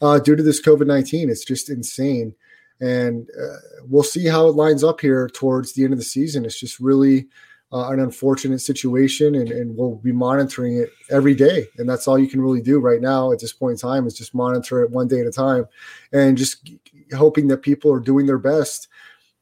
uh, 0.00 0.18
due 0.18 0.36
to 0.36 0.42
this 0.42 0.60
COVID 0.60 0.86
19. 0.86 1.30
It's 1.30 1.44
just 1.44 1.70
insane. 1.70 2.34
And 2.80 3.28
uh, 3.40 3.56
we'll 3.84 4.02
see 4.02 4.26
how 4.26 4.48
it 4.48 4.56
lines 4.56 4.82
up 4.82 5.00
here 5.00 5.28
towards 5.28 5.72
the 5.72 5.84
end 5.84 5.92
of 5.92 5.98
the 5.98 6.04
season. 6.04 6.44
It's 6.44 6.58
just 6.58 6.80
really 6.80 7.28
uh, 7.72 7.88
an 7.90 8.00
unfortunate 8.00 8.60
situation, 8.60 9.34
and, 9.34 9.50
and 9.50 9.76
we'll 9.76 9.96
be 9.96 10.12
monitoring 10.12 10.76
it 10.76 10.90
every 11.10 11.34
day. 11.34 11.66
And 11.78 11.88
that's 11.88 12.06
all 12.06 12.18
you 12.18 12.28
can 12.28 12.40
really 12.40 12.60
do 12.60 12.80
right 12.80 13.00
now 13.00 13.32
at 13.32 13.40
this 13.40 13.52
point 13.52 13.72
in 13.72 13.78
time 13.78 14.06
is 14.06 14.14
just 14.14 14.34
monitor 14.34 14.82
it 14.82 14.90
one 14.90 15.08
day 15.08 15.20
at 15.20 15.26
a 15.26 15.32
time 15.32 15.66
and 16.12 16.36
just 16.36 16.70
hoping 17.16 17.48
that 17.48 17.58
people 17.58 17.92
are 17.92 18.00
doing 18.00 18.26
their 18.26 18.38
best 18.38 18.88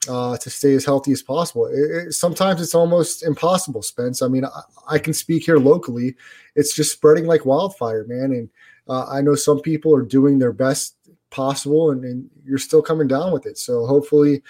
uh, 0.08 0.36
to 0.38 0.50
stay 0.50 0.74
as 0.74 0.84
healthy 0.84 1.12
as 1.12 1.22
possible. 1.22 1.66
It, 1.66 2.08
it, 2.08 2.12
sometimes 2.12 2.60
it's 2.60 2.74
almost 2.74 3.22
impossible, 3.22 3.82
Spence. 3.82 4.22
I 4.22 4.28
mean, 4.28 4.44
I, 4.44 4.60
I, 4.88 4.98
can 4.98 5.12
speak 5.12 5.44
here 5.44 5.58
locally. 5.58 6.16
It's 6.56 6.74
just 6.74 6.92
spreading 6.92 7.26
like 7.26 7.44
wildfire, 7.44 8.04
man. 8.06 8.32
And 8.32 8.48
uh, 8.88 9.06
I 9.10 9.20
know 9.20 9.34
some 9.34 9.60
people 9.60 9.94
are 9.94 10.02
doing 10.02 10.38
their 10.38 10.52
best 10.52 10.96
possible, 11.30 11.90
and, 11.90 12.04
and 12.04 12.30
you're 12.44 12.58
still 12.58 12.82
coming 12.82 13.08
down 13.08 13.32
with 13.32 13.46
it. 13.46 13.58
So 13.58 13.86
hopefully, 13.86 14.42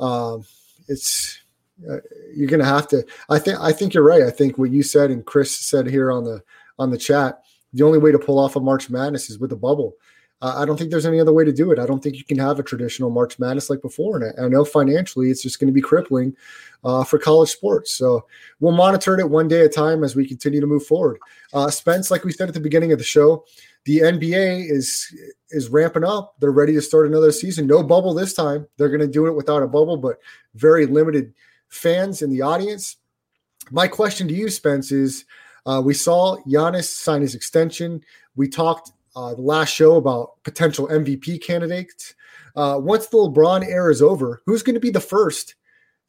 um, 0.00 0.44
it's 0.88 1.38
uh, 1.88 1.98
you're 2.34 2.48
going 2.48 2.60
to 2.60 2.66
have 2.66 2.88
to. 2.88 3.04
I 3.28 3.38
think 3.38 3.58
I 3.60 3.72
think 3.72 3.94
you're 3.94 4.02
right. 4.04 4.22
I 4.22 4.30
think 4.30 4.58
what 4.58 4.70
you 4.70 4.82
said 4.82 5.10
and 5.10 5.24
Chris 5.24 5.54
said 5.54 5.86
here 5.86 6.10
on 6.10 6.24
the 6.24 6.42
on 6.78 6.90
the 6.90 6.98
chat. 6.98 7.42
The 7.74 7.84
only 7.84 7.98
way 7.98 8.10
to 8.12 8.18
pull 8.18 8.38
off 8.38 8.56
a 8.56 8.60
March 8.60 8.88
Madness 8.88 9.30
is 9.30 9.38
with 9.38 9.52
a 9.52 9.56
bubble. 9.56 9.94
I 10.40 10.64
don't 10.64 10.76
think 10.76 10.90
there's 10.90 11.06
any 11.06 11.18
other 11.18 11.32
way 11.32 11.44
to 11.44 11.52
do 11.52 11.72
it. 11.72 11.80
I 11.80 11.86
don't 11.86 12.00
think 12.00 12.16
you 12.16 12.24
can 12.24 12.38
have 12.38 12.60
a 12.60 12.62
traditional 12.62 13.10
March 13.10 13.38
Madness 13.40 13.68
like 13.68 13.82
before. 13.82 14.16
And 14.16 14.32
I, 14.38 14.44
I 14.44 14.48
know 14.48 14.64
financially 14.64 15.30
it's 15.30 15.42
just 15.42 15.58
going 15.58 15.66
to 15.66 15.72
be 15.72 15.80
crippling 15.80 16.36
uh, 16.84 17.02
for 17.02 17.18
college 17.18 17.50
sports. 17.50 17.92
So 17.92 18.24
we'll 18.60 18.72
monitor 18.72 19.18
it 19.18 19.30
one 19.30 19.48
day 19.48 19.60
at 19.60 19.66
a 19.66 19.68
time 19.68 20.04
as 20.04 20.14
we 20.14 20.28
continue 20.28 20.60
to 20.60 20.66
move 20.66 20.86
forward. 20.86 21.18
Uh, 21.52 21.70
Spence, 21.70 22.10
like 22.10 22.24
we 22.24 22.30
said 22.30 22.46
at 22.48 22.54
the 22.54 22.60
beginning 22.60 22.92
of 22.92 22.98
the 22.98 23.04
show, 23.04 23.44
the 23.84 23.98
NBA 23.98 24.70
is 24.70 25.12
is 25.50 25.70
ramping 25.70 26.04
up. 26.04 26.34
They're 26.40 26.52
ready 26.52 26.74
to 26.74 26.82
start 26.82 27.06
another 27.06 27.32
season. 27.32 27.66
No 27.66 27.82
bubble 27.82 28.12
this 28.12 28.34
time. 28.34 28.66
They're 28.76 28.90
going 28.90 29.00
to 29.00 29.08
do 29.08 29.26
it 29.26 29.34
without 29.34 29.62
a 29.62 29.66
bubble, 29.66 29.96
but 29.96 30.18
very 30.54 30.86
limited 30.86 31.32
fans 31.68 32.22
in 32.22 32.30
the 32.30 32.42
audience. 32.42 32.96
My 33.70 33.88
question 33.88 34.28
to 34.28 34.34
you, 34.34 34.50
Spence, 34.50 34.92
is 34.92 35.24
uh, 35.66 35.80
we 35.84 35.94
saw 35.94 36.36
Giannis 36.46 36.84
sign 36.84 37.22
his 37.22 37.34
extension. 37.34 38.02
We 38.36 38.48
talked 38.48 38.92
uh, 39.18 39.34
the 39.34 39.42
last 39.42 39.74
show 39.74 39.96
about 39.96 40.40
potential 40.44 40.86
MVP 40.86 41.42
candidates. 41.42 42.14
Uh, 42.54 42.78
once 42.80 43.08
the 43.08 43.16
LeBron 43.16 43.66
era 43.66 43.90
is 43.90 44.00
over, 44.00 44.42
who's 44.46 44.62
going 44.62 44.74
to 44.74 44.80
be 44.80 44.90
the 44.90 45.00
first 45.00 45.56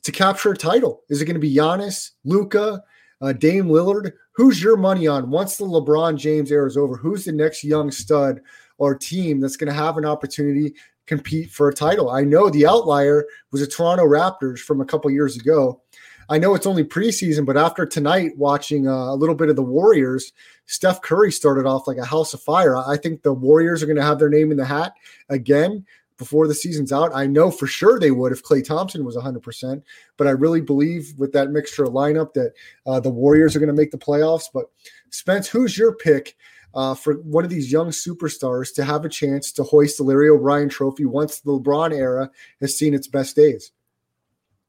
to 0.04 0.12
capture 0.12 0.52
a 0.52 0.58
title? 0.58 1.02
Is 1.10 1.20
it 1.20 1.26
going 1.26 1.34
to 1.34 1.40
be 1.40 1.54
Giannis, 1.54 2.12
Luka, 2.24 2.84
uh, 3.22 3.34
Dame 3.34 3.66
Lillard? 3.66 4.12
Who's 4.34 4.62
your 4.62 4.78
money 4.78 5.08
on 5.08 5.32
once 5.32 5.58
the 5.58 5.66
LeBron 5.66 6.18
James 6.18 6.52
era 6.52 6.68
is 6.68 6.78
over? 6.78 6.98
Who's 6.98 7.26
the 7.26 7.32
next 7.32 7.64
young 7.64 7.90
stud 7.90 8.42
or 8.78 8.94
team 8.94 9.40
that's 9.40 9.58
going 9.58 9.74
to 9.74 9.74
have 9.74 9.98
an 9.98 10.06
opportunity 10.06 10.76
compete 11.08 11.50
for 11.50 11.68
a 11.68 11.74
title? 11.74 12.12
I 12.12 12.22
know 12.22 12.52
the 12.52 12.68
outlier 12.68 13.26
was 13.52 13.62
the 13.62 13.68
Toronto 13.68 14.06
Raptors 14.06 14.60
from 14.60 14.82
a 14.82 14.86
couple 14.86 15.10
years 15.10 15.36
ago. 15.36 15.82
I 16.30 16.38
know 16.38 16.54
it's 16.54 16.68
only 16.68 16.84
preseason, 16.84 17.44
but 17.44 17.58
after 17.58 17.88
tonight, 17.88 18.38
watching 18.38 18.88
uh, 18.88 18.92
a 18.92 19.16
little 19.16 19.34
bit 19.34 19.50
of 19.50 19.56
the 19.56 19.64
Warriors, 19.64 20.32
Steph 20.68 21.02
Curry 21.02 21.32
started 21.32 21.66
off 21.66 21.88
like 21.88 21.98
a 21.98 22.06
house 22.06 22.36
of 22.36 22.42
fire. 22.42 22.78
I 22.78 22.98
think 22.98 23.24
the 23.24 23.34
Warriors 23.34 23.82
are 23.82 23.88
going 23.88 23.96
to 23.96 24.04
have 24.04 24.20
their 24.20 24.30
name 24.30 24.52
in 24.52 24.58
the 24.58 24.66
hat 24.66 24.94
again 25.30 25.86
before 26.20 26.48
the 26.48 26.54
season's 26.54 26.92
out. 26.92 27.16
I 27.16 27.26
know 27.26 27.50
for 27.50 27.66
sure 27.66 28.00
they 28.00 28.12
would 28.12 28.32
if 28.32 28.44
Klay 28.44 28.64
Thompson 28.64 29.06
was 29.06 29.16
100%, 29.16 29.82
but 30.18 30.28
I 30.28 30.32
really 30.32 30.62
believe 30.62 31.14
with 31.18 31.32
that 31.32 31.50
mixture 31.50 31.86
of 31.86 31.94
lineup 31.94 32.34
that 32.34 32.54
uh, 32.86 33.00
the 33.00 33.10
Warriors 33.10 33.56
are 33.56 33.60
going 33.60 33.68
to 33.68 33.74
make 33.74 33.90
the 33.90 33.98
playoffs. 33.98 34.46
But 34.54 34.66
Spence, 35.10 35.48
who's 35.48 35.80
your 35.80 35.96
pick 35.96 36.38
uh, 36.76 36.94
for 36.94 37.16
one 37.16 37.44
of 37.44 37.50
these 37.50 37.72
young 37.72 37.90
superstars 37.90 38.72
to 38.76 38.84
have 38.84 39.04
a 39.04 39.10
chance 39.10 39.52
to 39.54 39.64
hoist 39.64 39.98
the 39.98 40.04
Larry 40.04 40.30
O'Brien 40.30 40.70
trophy 40.70 41.06
once 41.06 41.40
the 41.40 41.54
LeBron 41.54 41.92
era 41.92 42.30
has 42.62 42.78
seen 42.78 42.94
its 42.94 43.08
best 43.08 43.36
days? 43.36 43.72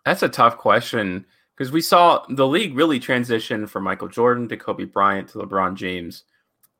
That's 0.06 0.22
a 0.22 0.28
tough 0.30 0.56
question 0.56 1.26
because 1.60 1.72
we 1.72 1.82
saw 1.82 2.24
the 2.30 2.48
league 2.48 2.74
really 2.74 2.98
transition 2.98 3.66
from 3.66 3.84
Michael 3.84 4.08
Jordan 4.08 4.48
to 4.48 4.56
Kobe 4.56 4.84
Bryant 4.84 5.28
to 5.28 5.38
LeBron 5.40 5.74
James. 5.74 6.24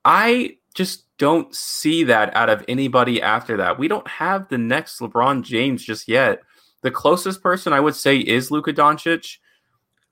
I 0.03 0.57
just 0.73 1.03
don't 1.19 1.53
see 1.53 2.03
that 2.05 2.35
out 2.35 2.49
of 2.49 2.65
anybody 2.67 3.21
after 3.21 3.57
that. 3.57 3.77
We 3.77 3.87
don't 3.87 4.07
have 4.07 4.49
the 4.49 4.57
next 4.57 4.99
LeBron 4.99 5.43
James 5.43 5.83
just 5.83 6.07
yet. 6.07 6.41
The 6.81 6.89
closest 6.89 7.43
person 7.43 7.73
I 7.73 7.79
would 7.79 7.95
say 7.95 8.17
is 8.17 8.49
Luka 8.49 8.73
Doncic, 8.73 9.37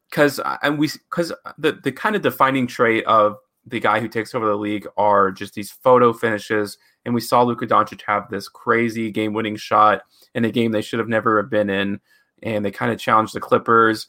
because 0.07 0.39
and 0.61 0.78
we 0.78 0.88
because 1.09 1.34
the 1.57 1.72
the 1.72 1.91
kind 1.91 2.15
of 2.15 2.22
defining 2.22 2.67
trait 2.67 3.03
of 3.05 3.38
the 3.65 3.80
guy 3.80 3.99
who 3.99 4.07
takes 4.07 4.36
over 4.36 4.45
the 4.45 4.55
league 4.55 4.86
are 4.97 5.32
just 5.32 5.55
these 5.55 5.72
photo 5.72 6.13
finishes. 6.13 6.78
And 7.05 7.15
we 7.15 7.22
saw 7.22 7.41
Luka 7.41 7.65
Doncic 7.65 8.03
have 8.05 8.30
this 8.30 8.47
crazy 8.47 9.09
game 9.09 9.34
winning 9.34 9.55
shot 9.55 10.03
in 10.36 10.45
a 10.45 10.51
game 10.51 10.72
they 10.72 10.84
should 10.84 10.99
have 10.99 11.09
never 11.09 11.41
have 11.41 11.49
been 11.49 11.72
in. 11.72 12.01
And 12.43 12.63
they 12.63 12.70
kind 12.70 12.91
of 12.91 12.99
challenged 12.99 13.34
the 13.34 13.39
Clippers 13.39 14.07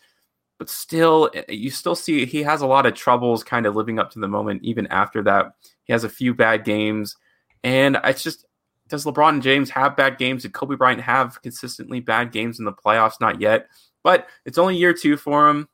but 0.60 0.68
still, 0.68 1.30
eh, 1.32 1.42
you 1.48 1.70
still 1.70 1.94
see 1.94 2.26
he 2.26 2.42
has 2.42 2.60
a 2.60 2.66
lot 2.66 2.84
of 2.84 2.92
troubles 2.92 3.42
kind 3.42 3.64
of 3.64 3.74
living 3.74 3.98
up 3.98 4.10
to 4.10 4.20
the 4.20 4.28
moment, 4.28 4.62
even 4.62 4.86
after 4.88 5.22
that. 5.22 5.54
He 5.84 5.92
has 5.94 6.04
a 6.04 6.08
few 6.08 6.34
bad 6.34 6.66
games. 6.66 7.16
And 7.64 7.98
it's 8.04 8.22
just, 8.22 8.44
does 8.86 9.06
LeBron 9.06 9.30
and 9.30 9.42
James 9.42 9.70
have 9.70 9.96
bad 9.96 10.18
games? 10.18 10.42
Did 10.42 10.52
Kobe 10.52 10.76
Bryant 10.76 11.00
have 11.00 11.40
consistently 11.40 12.00
bad 12.00 12.30
games 12.30 12.58
in 12.58 12.66
the 12.66 12.74
playoffs? 12.74 13.22
Not 13.22 13.40
yet. 13.40 13.68
But 14.04 14.28
it's 14.44 14.58
only 14.58 14.76
year 14.76 14.92
two 14.92 15.16
for 15.16 15.48
him. 15.48 15.66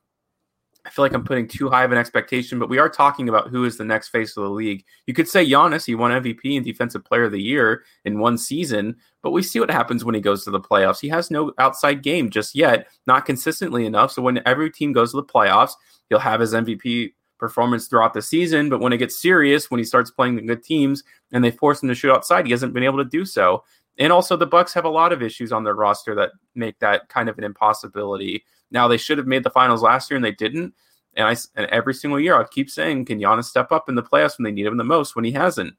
I 0.87 0.89
feel 0.89 1.03
like 1.03 1.13
I'm 1.13 1.25
putting 1.25 1.49
too 1.49 1.69
high 1.69 1.83
of 1.83 1.91
an 1.91 1.97
expectation, 1.97 2.59
but 2.59 2.69
we 2.69 2.79
are 2.79 2.87
talking 2.87 3.27
about 3.27 3.49
who 3.49 3.65
is 3.65 3.77
the 3.77 3.83
next 3.83 4.07
face 4.07 4.37
of 4.37 4.43
the 4.43 4.49
league. 4.49 4.85
You 5.05 5.13
could 5.13 5.27
say 5.27 5.45
Giannis, 5.45 5.85
he 5.85 5.95
won 5.95 6.11
MVP 6.11 6.55
and 6.55 6.63
Defensive 6.63 7.03
Player 7.03 7.25
of 7.25 7.33
the 7.33 7.41
Year 7.41 7.83
in 8.05 8.19
one 8.19 8.37
season, 8.37 8.95
but 9.21 9.31
we 9.31 9.43
see 9.43 9.59
what 9.59 9.69
happens 9.69 10.05
when 10.05 10.15
he 10.15 10.21
goes 10.21 10.45
to 10.45 10.51
the 10.51 10.61
playoffs. 10.61 11.01
He 11.01 11.09
has 11.09 11.29
no 11.29 11.51
outside 11.59 12.03
game 12.03 12.29
just 12.29 12.55
yet, 12.55 12.87
not 13.05 13.25
consistently 13.25 13.85
enough. 13.85 14.13
So 14.13 14.21
when 14.21 14.41
every 14.45 14.71
team 14.71 14.93
goes 14.93 15.11
to 15.11 15.17
the 15.17 15.25
playoffs, 15.25 15.73
he'll 16.07 16.19
have 16.19 16.39
his 16.39 16.53
MVP 16.53 17.11
performance 17.37 17.87
throughout 17.87 18.13
the 18.13 18.21
season. 18.21 18.69
But 18.69 18.79
when 18.79 18.93
it 18.93 18.97
gets 18.97 19.21
serious, 19.21 19.69
when 19.69 19.79
he 19.79 19.83
starts 19.83 20.09
playing 20.09 20.37
the 20.37 20.41
good 20.41 20.63
teams 20.63 21.03
and 21.33 21.43
they 21.43 21.51
force 21.51 21.83
him 21.83 21.89
to 21.89 21.95
shoot 21.95 22.13
outside, 22.13 22.45
he 22.45 22.51
hasn't 22.51 22.73
been 22.73 22.83
able 22.83 23.03
to 23.03 23.09
do 23.09 23.25
so. 23.25 23.65
And 23.99 24.13
also, 24.13 24.37
the 24.37 24.45
Bucks 24.45 24.73
have 24.73 24.85
a 24.85 24.89
lot 24.89 25.11
of 25.11 25.21
issues 25.21 25.51
on 25.51 25.65
their 25.65 25.73
roster 25.73 26.15
that 26.15 26.29
make 26.55 26.79
that 26.79 27.09
kind 27.09 27.27
of 27.27 27.37
an 27.37 27.43
impossibility. 27.43 28.45
Now, 28.71 28.87
they 28.87 28.97
should 28.97 29.17
have 29.17 29.27
made 29.27 29.43
the 29.43 29.49
finals 29.49 29.81
last 29.81 30.09
year 30.09 30.15
and 30.15 30.25
they 30.25 30.31
didn't. 30.31 30.73
And 31.15 31.27
I 31.27 31.35
and 31.55 31.67
every 31.71 31.93
single 31.93 32.19
year 32.19 32.39
I 32.39 32.43
keep 32.45 32.69
saying, 32.69 33.05
can 33.05 33.19
Giannis 33.19 33.45
step 33.45 33.71
up 33.71 33.89
in 33.89 33.95
the 33.95 34.03
playoffs 34.03 34.37
when 34.37 34.43
they 34.43 34.51
need 34.51 34.67
him 34.67 34.77
the 34.77 34.83
most 34.83 35.15
when 35.15 35.25
he 35.25 35.31
hasn't? 35.31 35.73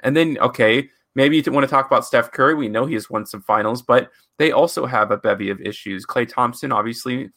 And 0.00 0.14
then 0.14 0.36
okay, 0.38 0.90
maybe 1.14 1.36
you 1.36 1.52
want 1.52 1.64
to 1.64 1.70
talk 1.70 1.86
about 1.86 2.04
Steph 2.04 2.32
Curry. 2.32 2.54
We 2.54 2.68
know 2.68 2.84
he 2.84 2.94
has 2.94 3.08
won 3.08 3.24
some 3.24 3.42
finals, 3.42 3.82
but 3.82 4.10
they 4.38 4.52
also 4.52 4.84
have 4.84 5.10
a 5.10 5.16
bevy 5.16 5.50
of 5.50 5.60
issues. 5.60 6.04
Klay 6.04 6.28
Thompson, 6.28 6.70
obviously, 6.70 7.30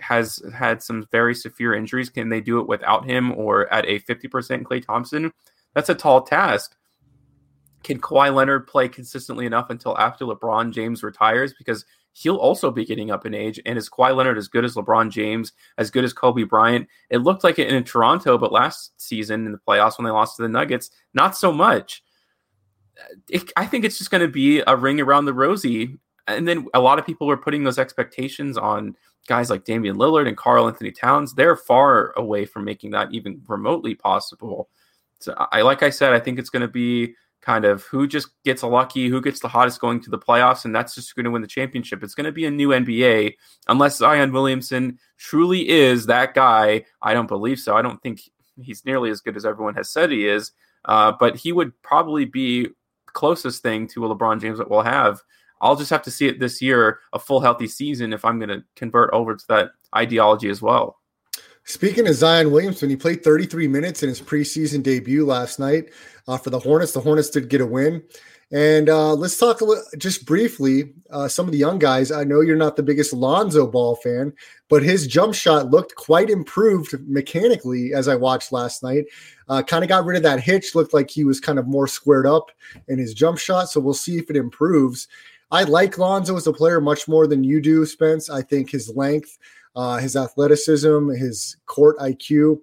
has 0.00 0.40
had 0.54 0.82
some 0.82 1.06
very 1.10 1.34
severe 1.34 1.74
injuries. 1.74 2.10
Can 2.10 2.28
they 2.28 2.40
do 2.40 2.60
it 2.60 2.68
without 2.68 3.04
him 3.04 3.32
or 3.32 3.72
at 3.72 3.86
a 3.86 4.00
50% 4.00 4.62
Klay 4.62 4.84
Thompson? 4.84 5.32
That's 5.74 5.88
a 5.88 5.94
tall 5.94 6.22
task. 6.22 6.76
Can 7.82 8.00
Kawhi 8.00 8.32
Leonard 8.32 8.68
play 8.68 8.88
consistently 8.88 9.46
enough 9.46 9.70
until 9.70 9.98
after 9.98 10.24
LeBron 10.24 10.72
James 10.72 11.02
retires? 11.02 11.54
Because 11.56 11.84
he'll 12.12 12.36
also 12.36 12.70
be 12.70 12.84
getting 12.84 13.10
up 13.10 13.26
in 13.26 13.34
age. 13.34 13.60
And 13.64 13.78
is 13.78 13.88
Kawhi 13.88 14.14
Leonard 14.14 14.38
as 14.38 14.48
good 14.48 14.64
as 14.64 14.74
LeBron 14.74 15.10
James, 15.10 15.52
as 15.78 15.90
good 15.90 16.04
as 16.04 16.12
Kobe 16.12 16.44
Bryant? 16.44 16.88
It 17.10 17.18
looked 17.18 17.44
like 17.44 17.58
it 17.58 17.72
in 17.72 17.84
Toronto, 17.84 18.38
but 18.38 18.52
last 18.52 18.92
season 19.00 19.46
in 19.46 19.52
the 19.52 19.58
playoffs 19.58 19.98
when 19.98 20.04
they 20.04 20.10
lost 20.10 20.36
to 20.36 20.42
the 20.42 20.48
Nuggets, 20.48 20.90
not 21.14 21.36
so 21.36 21.52
much. 21.52 22.02
It, 23.28 23.50
I 23.56 23.66
think 23.66 23.84
it's 23.84 23.98
just 23.98 24.10
going 24.10 24.20
to 24.20 24.28
be 24.28 24.62
a 24.66 24.76
ring 24.76 25.00
around 25.00 25.24
the 25.24 25.34
rosy. 25.34 25.98
And 26.26 26.46
then 26.46 26.66
a 26.74 26.80
lot 26.80 26.98
of 26.98 27.06
people 27.06 27.26
were 27.26 27.36
putting 27.36 27.64
those 27.64 27.78
expectations 27.78 28.56
on 28.56 28.94
guys 29.26 29.50
like 29.50 29.64
Damian 29.64 29.96
Lillard 29.96 30.28
and 30.28 30.36
Karl-Anthony 30.36 30.92
Towns. 30.92 31.34
They're 31.34 31.56
far 31.56 32.12
away 32.16 32.44
from 32.44 32.64
making 32.64 32.90
that 32.90 33.12
even 33.12 33.40
remotely 33.48 33.94
possible. 33.94 34.68
So 35.20 35.34
I 35.52 35.62
like 35.62 35.82
I 35.82 35.90
said, 35.90 36.12
I 36.12 36.20
think 36.20 36.38
it's 36.38 36.50
going 36.50 36.62
to 36.62 36.68
be 36.68 37.14
kind 37.42 37.64
of 37.64 37.82
who 37.84 38.06
just 38.06 38.28
gets 38.44 38.62
lucky, 38.62 39.08
who 39.08 39.20
gets 39.20 39.40
the 39.40 39.48
hottest 39.48 39.80
going 39.80 40.00
to 40.00 40.10
the 40.10 40.18
playoffs, 40.18 40.64
and 40.64 40.74
that's 40.74 40.94
just 40.94 41.14
going 41.14 41.24
to 41.24 41.30
win 41.30 41.42
the 41.42 41.48
championship. 41.48 42.02
It's 42.02 42.14
going 42.14 42.24
to 42.24 42.32
be 42.32 42.46
a 42.46 42.50
new 42.50 42.68
NBA 42.68 43.34
unless 43.68 43.98
Zion 43.98 44.32
Williamson 44.32 44.98
truly 45.18 45.68
is 45.68 46.06
that 46.06 46.34
guy. 46.34 46.84
I 47.02 47.14
don't 47.14 47.26
believe 47.26 47.58
so. 47.58 47.76
I 47.76 47.82
don't 47.82 48.00
think 48.00 48.20
he's 48.60 48.84
nearly 48.84 49.10
as 49.10 49.20
good 49.20 49.36
as 49.36 49.44
everyone 49.44 49.74
has 49.74 49.90
said 49.90 50.10
he 50.10 50.26
is, 50.26 50.52
uh, 50.84 51.12
but 51.18 51.36
he 51.36 51.52
would 51.52 51.80
probably 51.82 52.24
be 52.24 52.68
closest 53.06 53.62
thing 53.62 53.86
to 53.88 54.06
a 54.06 54.16
LeBron 54.16 54.40
James 54.40 54.58
that 54.58 54.70
we'll 54.70 54.82
have. 54.82 55.20
I'll 55.60 55.76
just 55.76 55.90
have 55.90 56.02
to 56.02 56.10
see 56.10 56.26
it 56.26 56.40
this 56.40 56.60
year, 56.62 57.00
a 57.12 57.18
full 57.18 57.40
healthy 57.40 57.68
season, 57.68 58.12
if 58.12 58.24
I'm 58.24 58.38
going 58.38 58.48
to 58.48 58.64
convert 58.74 59.10
over 59.12 59.36
to 59.36 59.44
that 59.48 59.70
ideology 59.94 60.48
as 60.48 60.62
well. 60.62 60.98
Speaking 61.64 62.08
of 62.08 62.14
Zion 62.14 62.50
Williamson, 62.50 62.90
he 62.90 62.96
played 62.96 63.22
33 63.22 63.68
minutes 63.68 64.02
in 64.02 64.08
his 64.08 64.20
preseason 64.20 64.82
debut 64.82 65.24
last 65.24 65.58
night 65.58 65.90
uh, 66.26 66.36
for 66.36 66.50
the 66.50 66.58
Hornets. 66.58 66.92
The 66.92 67.00
Hornets 67.00 67.30
did 67.30 67.48
get 67.48 67.60
a 67.60 67.66
win. 67.66 68.02
And 68.50 68.90
uh, 68.90 69.14
let's 69.14 69.38
talk 69.38 69.62
just 69.96 70.26
briefly 70.26 70.92
uh, 71.10 71.26
some 71.26 71.46
of 71.46 71.52
the 71.52 71.58
young 71.58 71.78
guys. 71.78 72.12
I 72.12 72.24
know 72.24 72.42
you're 72.42 72.54
not 72.54 72.76
the 72.76 72.82
biggest 72.82 73.14
Lonzo 73.14 73.66
Ball 73.66 73.96
fan, 73.96 74.34
but 74.68 74.82
his 74.82 75.06
jump 75.06 75.34
shot 75.34 75.70
looked 75.70 75.94
quite 75.94 76.28
improved 76.28 76.94
mechanically 77.08 77.94
as 77.94 78.08
I 78.08 78.14
watched 78.14 78.52
last 78.52 78.82
night. 78.82 79.06
Uh, 79.48 79.62
kind 79.62 79.82
of 79.82 79.88
got 79.88 80.04
rid 80.04 80.18
of 80.18 80.22
that 80.24 80.40
hitch, 80.40 80.74
looked 80.74 80.92
like 80.92 81.10
he 81.10 81.24
was 81.24 81.40
kind 81.40 81.58
of 81.58 81.66
more 81.66 81.86
squared 81.86 82.26
up 82.26 82.50
in 82.88 82.98
his 82.98 83.14
jump 83.14 83.38
shot. 83.38 83.70
So 83.70 83.80
we'll 83.80 83.94
see 83.94 84.18
if 84.18 84.28
it 84.28 84.36
improves. 84.36 85.08
I 85.50 85.62
like 85.62 85.96
Lonzo 85.96 86.36
as 86.36 86.46
a 86.46 86.52
player 86.52 86.80
much 86.80 87.08
more 87.08 87.26
than 87.26 87.44
you 87.44 87.58
do, 87.58 87.86
Spence. 87.86 88.28
I 88.28 88.42
think 88.42 88.70
his 88.70 88.94
length 88.94 89.38
uh, 89.76 89.98
his 89.98 90.16
athleticism, 90.16 91.10
his 91.10 91.56
court 91.66 91.98
IQ. 91.98 92.60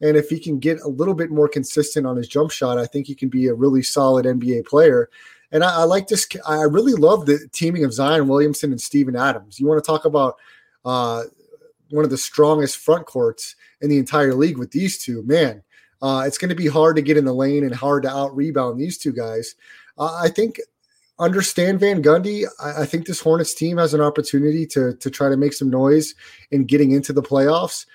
And 0.00 0.16
if 0.16 0.28
he 0.28 0.38
can 0.38 0.58
get 0.58 0.80
a 0.80 0.88
little 0.88 1.14
bit 1.14 1.30
more 1.30 1.48
consistent 1.48 2.06
on 2.06 2.16
his 2.16 2.28
jump 2.28 2.50
shot, 2.50 2.78
I 2.78 2.86
think 2.86 3.06
he 3.06 3.14
can 3.14 3.28
be 3.28 3.46
a 3.46 3.54
really 3.54 3.82
solid 3.82 4.26
NBA 4.26 4.66
player. 4.66 5.08
And 5.52 5.62
I, 5.62 5.80
I 5.80 5.84
like 5.84 6.08
this. 6.08 6.26
I 6.46 6.62
really 6.62 6.94
love 6.94 7.26
the 7.26 7.46
teaming 7.52 7.84
of 7.84 7.92
Zion 7.92 8.26
Williamson 8.26 8.72
and 8.72 8.80
Steven 8.80 9.14
Adams. 9.14 9.60
You 9.60 9.66
want 9.66 9.82
to 9.82 9.86
talk 9.86 10.04
about 10.04 10.36
uh, 10.84 11.24
one 11.90 12.04
of 12.04 12.10
the 12.10 12.18
strongest 12.18 12.78
front 12.78 13.06
courts 13.06 13.54
in 13.80 13.90
the 13.90 13.98
entire 13.98 14.34
league 14.34 14.58
with 14.58 14.70
these 14.70 14.98
two, 14.98 15.22
man. 15.22 15.62
Uh, 16.00 16.24
it's 16.26 16.38
going 16.38 16.48
to 16.48 16.54
be 16.54 16.66
hard 16.66 16.96
to 16.96 17.02
get 17.02 17.16
in 17.16 17.24
the 17.24 17.32
lane 17.32 17.64
and 17.64 17.74
hard 17.74 18.02
to 18.02 18.10
out 18.10 18.34
rebound 18.34 18.80
these 18.80 18.98
two 18.98 19.12
guys. 19.12 19.54
Uh, 19.98 20.18
I 20.20 20.28
think 20.28 20.58
understand 21.18 21.80
Van 21.80 22.02
Gundy. 22.02 22.46
I, 22.60 22.82
I, 22.82 22.86
think 22.86 23.06
this 23.06 23.20
Hornets 23.20 23.54
team 23.54 23.78
has 23.78 23.94
an 23.94 24.00
opportunity 24.00 24.66
to 24.66 24.94
to 24.94 25.10
try 25.10 25.28
to 25.28 25.36
make 25.36 25.52
some 25.52 25.70
noise 25.70 26.14
in 26.50 26.64
getting 26.64 26.92
into 26.92 27.12
the 27.12 27.22
playoffs. 27.22 27.86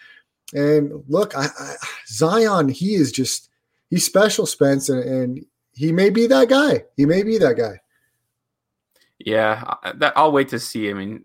And 0.54 1.04
look, 1.08 1.36
I, 1.36 1.48
I, 1.60 1.76
Zion, 2.08 2.70
he 2.70 2.96
is 2.96 3.12
just 3.12 3.50
he's 3.90 4.06
special, 4.06 4.46
Spence, 4.46 4.90
and, 4.90 5.04
and, 5.04 5.46
he 5.74 5.92
may 5.92 6.10
be 6.10 6.26
that 6.26 6.50
guy. 6.50 6.86
He 6.96 7.06
may 7.06 7.22
be 7.22 7.38
that 7.38 7.56
guy. 7.56 7.80
Yeah, 9.20 9.76
that 9.94 10.14
I'll 10.16 10.32
wait 10.32 10.50
to 10.50 10.58
see. 10.58 10.90
I 10.90 10.94
mean, 10.94 11.24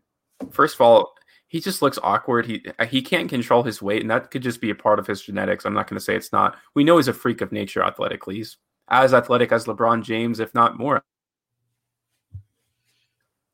first 0.50 0.74
of 0.74 0.82
all, 0.82 1.14
he 1.48 1.58
just 1.58 1.80
looks 1.80 1.98
awkward. 2.02 2.44
He 2.44 2.62
he 2.86 3.00
can't 3.00 3.30
control 3.30 3.62
his 3.62 3.80
weight, 3.80 4.02
and 4.02 4.10
that 4.10 4.30
could 4.30 4.42
just 4.42 4.60
be 4.60 4.68
a 4.68 4.74
part 4.74 4.98
of 4.98 5.06
his 5.06 5.22
genetics. 5.22 5.64
I'm 5.64 5.72
not 5.72 5.88
going 5.88 5.98
to 5.98 6.04
say 6.04 6.14
it's 6.14 6.32
not. 6.32 6.56
We 6.74 6.84
know 6.84 6.98
he's 6.98 7.08
a 7.08 7.14
freak 7.14 7.40
of 7.40 7.50
nature 7.50 7.82
athletically. 7.82 8.36
He's 8.36 8.58
as 8.88 9.14
athletic 9.14 9.52
as 9.52 9.64
LeBron 9.64 10.02
James, 10.02 10.38
if 10.38 10.52
not 10.52 10.76
more 10.76 11.02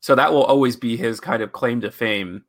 so 0.08 0.14
that 0.14 0.32
will 0.32 0.44
always 0.44 0.74
be 0.74 0.96
his 0.96 1.20
kind 1.20 1.42
of 1.42 1.52
claim 1.52 1.82
to 1.82 1.90
fame. 1.90 2.42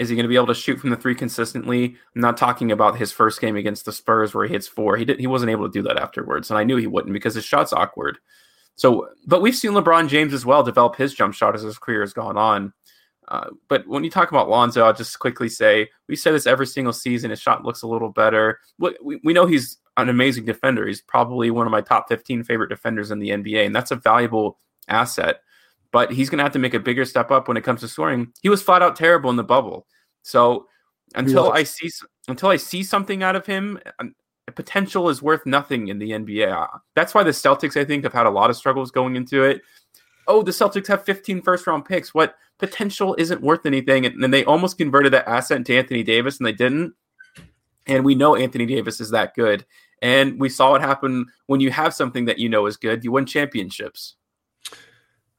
Is 0.00 0.08
he 0.08 0.16
going 0.16 0.24
to 0.24 0.28
be 0.28 0.34
able 0.34 0.48
to 0.48 0.54
shoot 0.54 0.80
from 0.80 0.90
the 0.90 0.96
three 0.96 1.14
consistently? 1.14 1.84
I'm 2.16 2.20
not 2.20 2.36
talking 2.36 2.72
about 2.72 2.98
his 2.98 3.12
first 3.12 3.40
game 3.40 3.54
against 3.54 3.84
the 3.84 3.92
Spurs 3.92 4.34
where 4.34 4.44
he 4.44 4.52
hits 4.52 4.66
four. 4.66 4.96
He 4.96 5.04
did, 5.04 5.20
he 5.20 5.28
wasn't 5.28 5.52
able 5.52 5.68
to 5.68 5.72
do 5.72 5.82
that 5.82 5.96
afterwards, 5.96 6.50
and 6.50 6.58
I 6.58 6.64
knew 6.64 6.76
he 6.76 6.88
wouldn't 6.88 7.12
because 7.12 7.36
his 7.36 7.44
shot's 7.44 7.72
awkward. 7.72 8.18
So, 8.74 9.08
but 9.24 9.40
we've 9.40 9.54
seen 9.54 9.70
LeBron 9.70 10.08
James 10.08 10.34
as 10.34 10.44
well 10.44 10.64
develop 10.64 10.96
his 10.96 11.14
jump 11.14 11.34
shot 11.34 11.54
as 11.54 11.62
his 11.62 11.78
career 11.78 12.00
has 12.00 12.12
gone 12.12 12.36
on. 12.36 12.72
Uh, 13.28 13.50
but 13.68 13.86
when 13.86 14.02
you 14.02 14.10
talk 14.10 14.30
about 14.30 14.48
Lonzo, 14.48 14.82
I'll 14.82 14.92
just 14.92 15.16
quickly 15.20 15.48
say 15.48 15.88
we 16.08 16.16
say 16.16 16.32
this 16.32 16.44
every 16.44 16.66
single 16.66 16.92
season. 16.92 17.30
His 17.30 17.40
shot 17.40 17.64
looks 17.64 17.82
a 17.82 17.86
little 17.86 18.10
better. 18.10 18.58
We, 18.80 19.20
we 19.22 19.32
know 19.32 19.46
he's 19.46 19.78
an 19.96 20.08
amazing 20.08 20.44
defender. 20.44 20.88
He's 20.88 21.02
probably 21.02 21.52
one 21.52 21.68
of 21.68 21.70
my 21.70 21.82
top 21.82 22.08
15 22.08 22.42
favorite 22.42 22.66
defenders 22.66 23.12
in 23.12 23.20
the 23.20 23.28
NBA, 23.28 23.64
and 23.64 23.76
that's 23.76 23.92
a 23.92 23.96
valuable 23.96 24.58
asset 24.88 25.36
but 25.94 26.10
he's 26.10 26.28
going 26.28 26.38
to 26.38 26.42
have 26.42 26.52
to 26.52 26.58
make 26.58 26.74
a 26.74 26.80
bigger 26.80 27.04
step 27.04 27.30
up 27.30 27.46
when 27.46 27.56
it 27.56 27.62
comes 27.62 27.78
to 27.78 27.86
scoring. 27.86 28.32
He 28.42 28.48
was 28.48 28.60
flat 28.60 28.82
out 28.82 28.96
terrible 28.96 29.30
in 29.30 29.36
the 29.36 29.44
bubble. 29.44 29.86
So 30.22 30.66
until 31.14 31.52
I 31.52 31.62
see 31.62 31.88
until 32.26 32.48
I 32.48 32.56
see 32.56 32.82
something 32.82 33.22
out 33.22 33.36
of 33.36 33.46
him, 33.46 33.78
um, 34.00 34.12
potential 34.56 35.08
is 35.08 35.22
worth 35.22 35.46
nothing 35.46 35.86
in 35.86 36.00
the 36.00 36.10
NBA. 36.10 36.52
Uh, 36.52 36.78
that's 36.96 37.14
why 37.14 37.22
the 37.22 37.30
Celtics, 37.30 37.80
I 37.80 37.84
think, 37.84 38.02
have 38.02 38.12
had 38.12 38.26
a 38.26 38.30
lot 38.30 38.50
of 38.50 38.56
struggles 38.56 38.90
going 38.90 39.14
into 39.14 39.44
it. 39.44 39.62
Oh, 40.26 40.42
the 40.42 40.50
Celtics 40.50 40.88
have 40.88 41.04
15 41.04 41.42
first 41.42 41.64
round 41.64 41.84
picks. 41.84 42.12
What 42.12 42.34
potential 42.58 43.14
isn't 43.16 43.40
worth 43.40 43.64
anything? 43.64 44.04
And 44.04 44.20
then 44.20 44.32
they 44.32 44.44
almost 44.44 44.78
converted 44.78 45.12
that 45.12 45.28
asset 45.28 45.58
into 45.58 45.76
Anthony 45.76 46.02
Davis, 46.02 46.38
and 46.38 46.46
they 46.46 46.52
didn't. 46.52 46.92
And 47.86 48.04
we 48.04 48.16
know 48.16 48.34
Anthony 48.34 48.66
Davis 48.66 49.00
is 49.00 49.10
that 49.10 49.36
good. 49.36 49.64
And 50.02 50.40
we 50.40 50.48
saw 50.48 50.72
what 50.72 50.80
happened 50.80 51.28
when 51.46 51.60
you 51.60 51.70
have 51.70 51.94
something 51.94 52.24
that 52.24 52.40
you 52.40 52.48
know 52.48 52.66
is 52.66 52.76
good, 52.76 53.04
you 53.04 53.12
win 53.12 53.26
championships. 53.26 54.16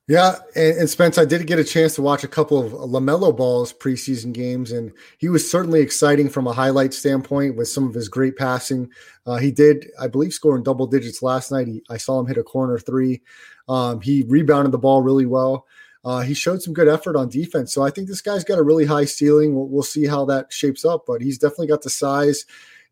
Yeah, 0.08 0.36
and, 0.56 0.78
and, 0.78 0.90
Spence, 0.90 1.18
I 1.18 1.26
did 1.26 1.48
get 1.48 1.58
a 1.58 1.64
chance 1.64 1.96
to 1.96 2.04
watch 2.04 2.24
a 2.24 2.28
couple 2.28 2.60
of 2.60 2.74
LaMelo 2.74 3.36
Ball's 3.36 3.74
preseason 3.74 4.34
games, 4.34 4.72
and 4.72 4.92
he 5.18 5.30
was 5.30 5.50
certainly 5.50 5.82
exciting 5.82 6.30
from 6.30 6.46
a 6.46 6.54
highlight 6.54 6.94
standpoint 6.94 7.56
with 7.56 7.70
some 7.70 7.88
of 7.88 7.96
his 7.96 8.08
great 8.08 8.36
passing. 8.36 8.88
Uh, 9.26 9.38
he 9.38 9.50
did, 9.52 9.88
I 10.00 10.08
believe, 10.08 10.32
score 10.32 10.56
in 10.56 10.62
double 10.62 10.86
digits 10.86 11.24
last 11.24 11.52
night. 11.52 11.66
He, 11.68 11.82
I 11.90 11.98
saw 11.98 12.20
him 12.20 12.28
hit 12.28 12.38
a 12.38 12.44
corner 12.44 12.78
three. 12.78 13.24
Um, 13.68 14.00
he 14.00 14.22
rebounded 14.28 14.72
the 14.72 14.78
ball 14.78 15.02
really 15.02 15.26
well. 15.26 15.66
Uh, 16.04 16.22
he 16.22 16.36
showed 16.36 16.62
some 16.62 16.76
good 16.76 16.88
effort 16.88 17.16
on 17.16 17.28
defense. 17.28 17.74
So 17.74 17.82
I 17.82 17.90
think 17.90 18.08
this 18.08 18.22
guy's 18.22 18.44
got 18.44 18.60
a 18.60 18.64
really 18.64 18.86
high 18.86 19.06
ceiling. 19.06 19.56
We'll, 19.56 19.68
we'll 19.68 19.82
see 19.82 20.06
how 20.06 20.24
that 20.26 20.54
shapes 20.54 20.86
up, 20.86 21.06
but 21.08 21.24
he's 21.24 21.40
definitely 21.40 21.68
got 21.68 21.82
the 21.82 21.90
size 21.90 22.46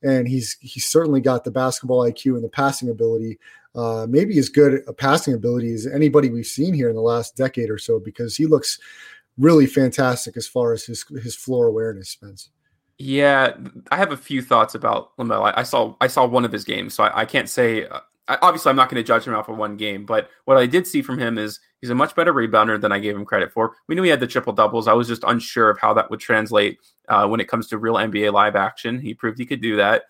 and 0.03 0.27
he's 0.27 0.57
he's 0.59 0.85
certainly 0.85 1.21
got 1.21 1.43
the 1.43 1.51
basketball 1.51 2.01
IQ 2.01 2.35
and 2.35 2.43
the 2.43 2.49
passing 2.49 2.89
ability 2.89 3.39
uh, 3.75 4.05
maybe 4.09 4.37
as 4.37 4.49
good 4.49 4.83
a 4.87 4.93
passing 4.93 5.33
ability 5.33 5.73
as 5.73 5.87
anybody 5.87 6.29
we've 6.29 6.45
seen 6.45 6.73
here 6.73 6.89
in 6.89 6.95
the 6.95 7.01
last 7.01 7.35
decade 7.35 7.69
or 7.69 7.77
so 7.77 7.99
because 7.99 8.35
he 8.35 8.45
looks 8.45 8.79
really 9.37 9.65
fantastic 9.65 10.37
as 10.37 10.47
far 10.47 10.73
as 10.73 10.85
his 10.85 11.03
his 11.21 11.35
floor 11.35 11.67
awareness, 11.67 12.09
Spence. 12.09 12.49
Yeah, 12.99 13.55
I 13.91 13.97
have 13.97 14.11
a 14.11 14.17
few 14.17 14.41
thoughts 14.41 14.75
about 14.75 15.17
LaMelo. 15.17 15.51
I, 15.53 15.61
I 15.61 15.63
saw 15.63 15.95
I 15.99 16.07
saw 16.07 16.25
one 16.25 16.45
of 16.45 16.51
his 16.51 16.63
games, 16.63 16.93
so 16.93 17.03
I, 17.03 17.21
I 17.21 17.25
can't 17.25 17.49
say. 17.49 17.87
Uh, 17.87 17.99
obviously, 18.27 18.69
I'm 18.69 18.75
not 18.75 18.89
going 18.89 19.03
to 19.03 19.07
judge 19.07 19.25
him 19.27 19.33
off 19.33 19.49
of 19.49 19.57
one 19.57 19.75
game, 19.75 20.05
but 20.05 20.29
what 20.45 20.57
I 20.57 20.65
did 20.65 20.85
see 20.87 21.01
from 21.01 21.17
him 21.17 21.37
is 21.37 21.59
he's 21.81 21.89
a 21.89 21.95
much 21.95 22.15
better 22.15 22.33
rebounder 22.33 22.79
than 22.79 22.91
I 22.91 22.99
gave 22.99 23.15
him 23.15 23.25
credit 23.25 23.51
for. 23.51 23.75
We 23.87 23.95
knew 23.95 24.03
he 24.03 24.09
had 24.09 24.19
the 24.19 24.27
triple 24.27 24.53
doubles. 24.53 24.87
I 24.87 24.93
was 24.93 25.07
just 25.07 25.23
unsure 25.25 25.69
of 25.69 25.79
how 25.79 25.93
that 25.95 26.09
would 26.09 26.19
translate 26.19 26.79
uh, 27.09 27.27
when 27.27 27.39
it 27.39 27.47
comes 27.47 27.67
to 27.67 27.77
real 27.77 27.95
NBA 27.95 28.31
live 28.31 28.55
action. 28.55 28.99
He 28.99 29.13
proved 29.13 29.39
he 29.39 29.45
could 29.45 29.61
do 29.61 29.75
that 29.77 30.03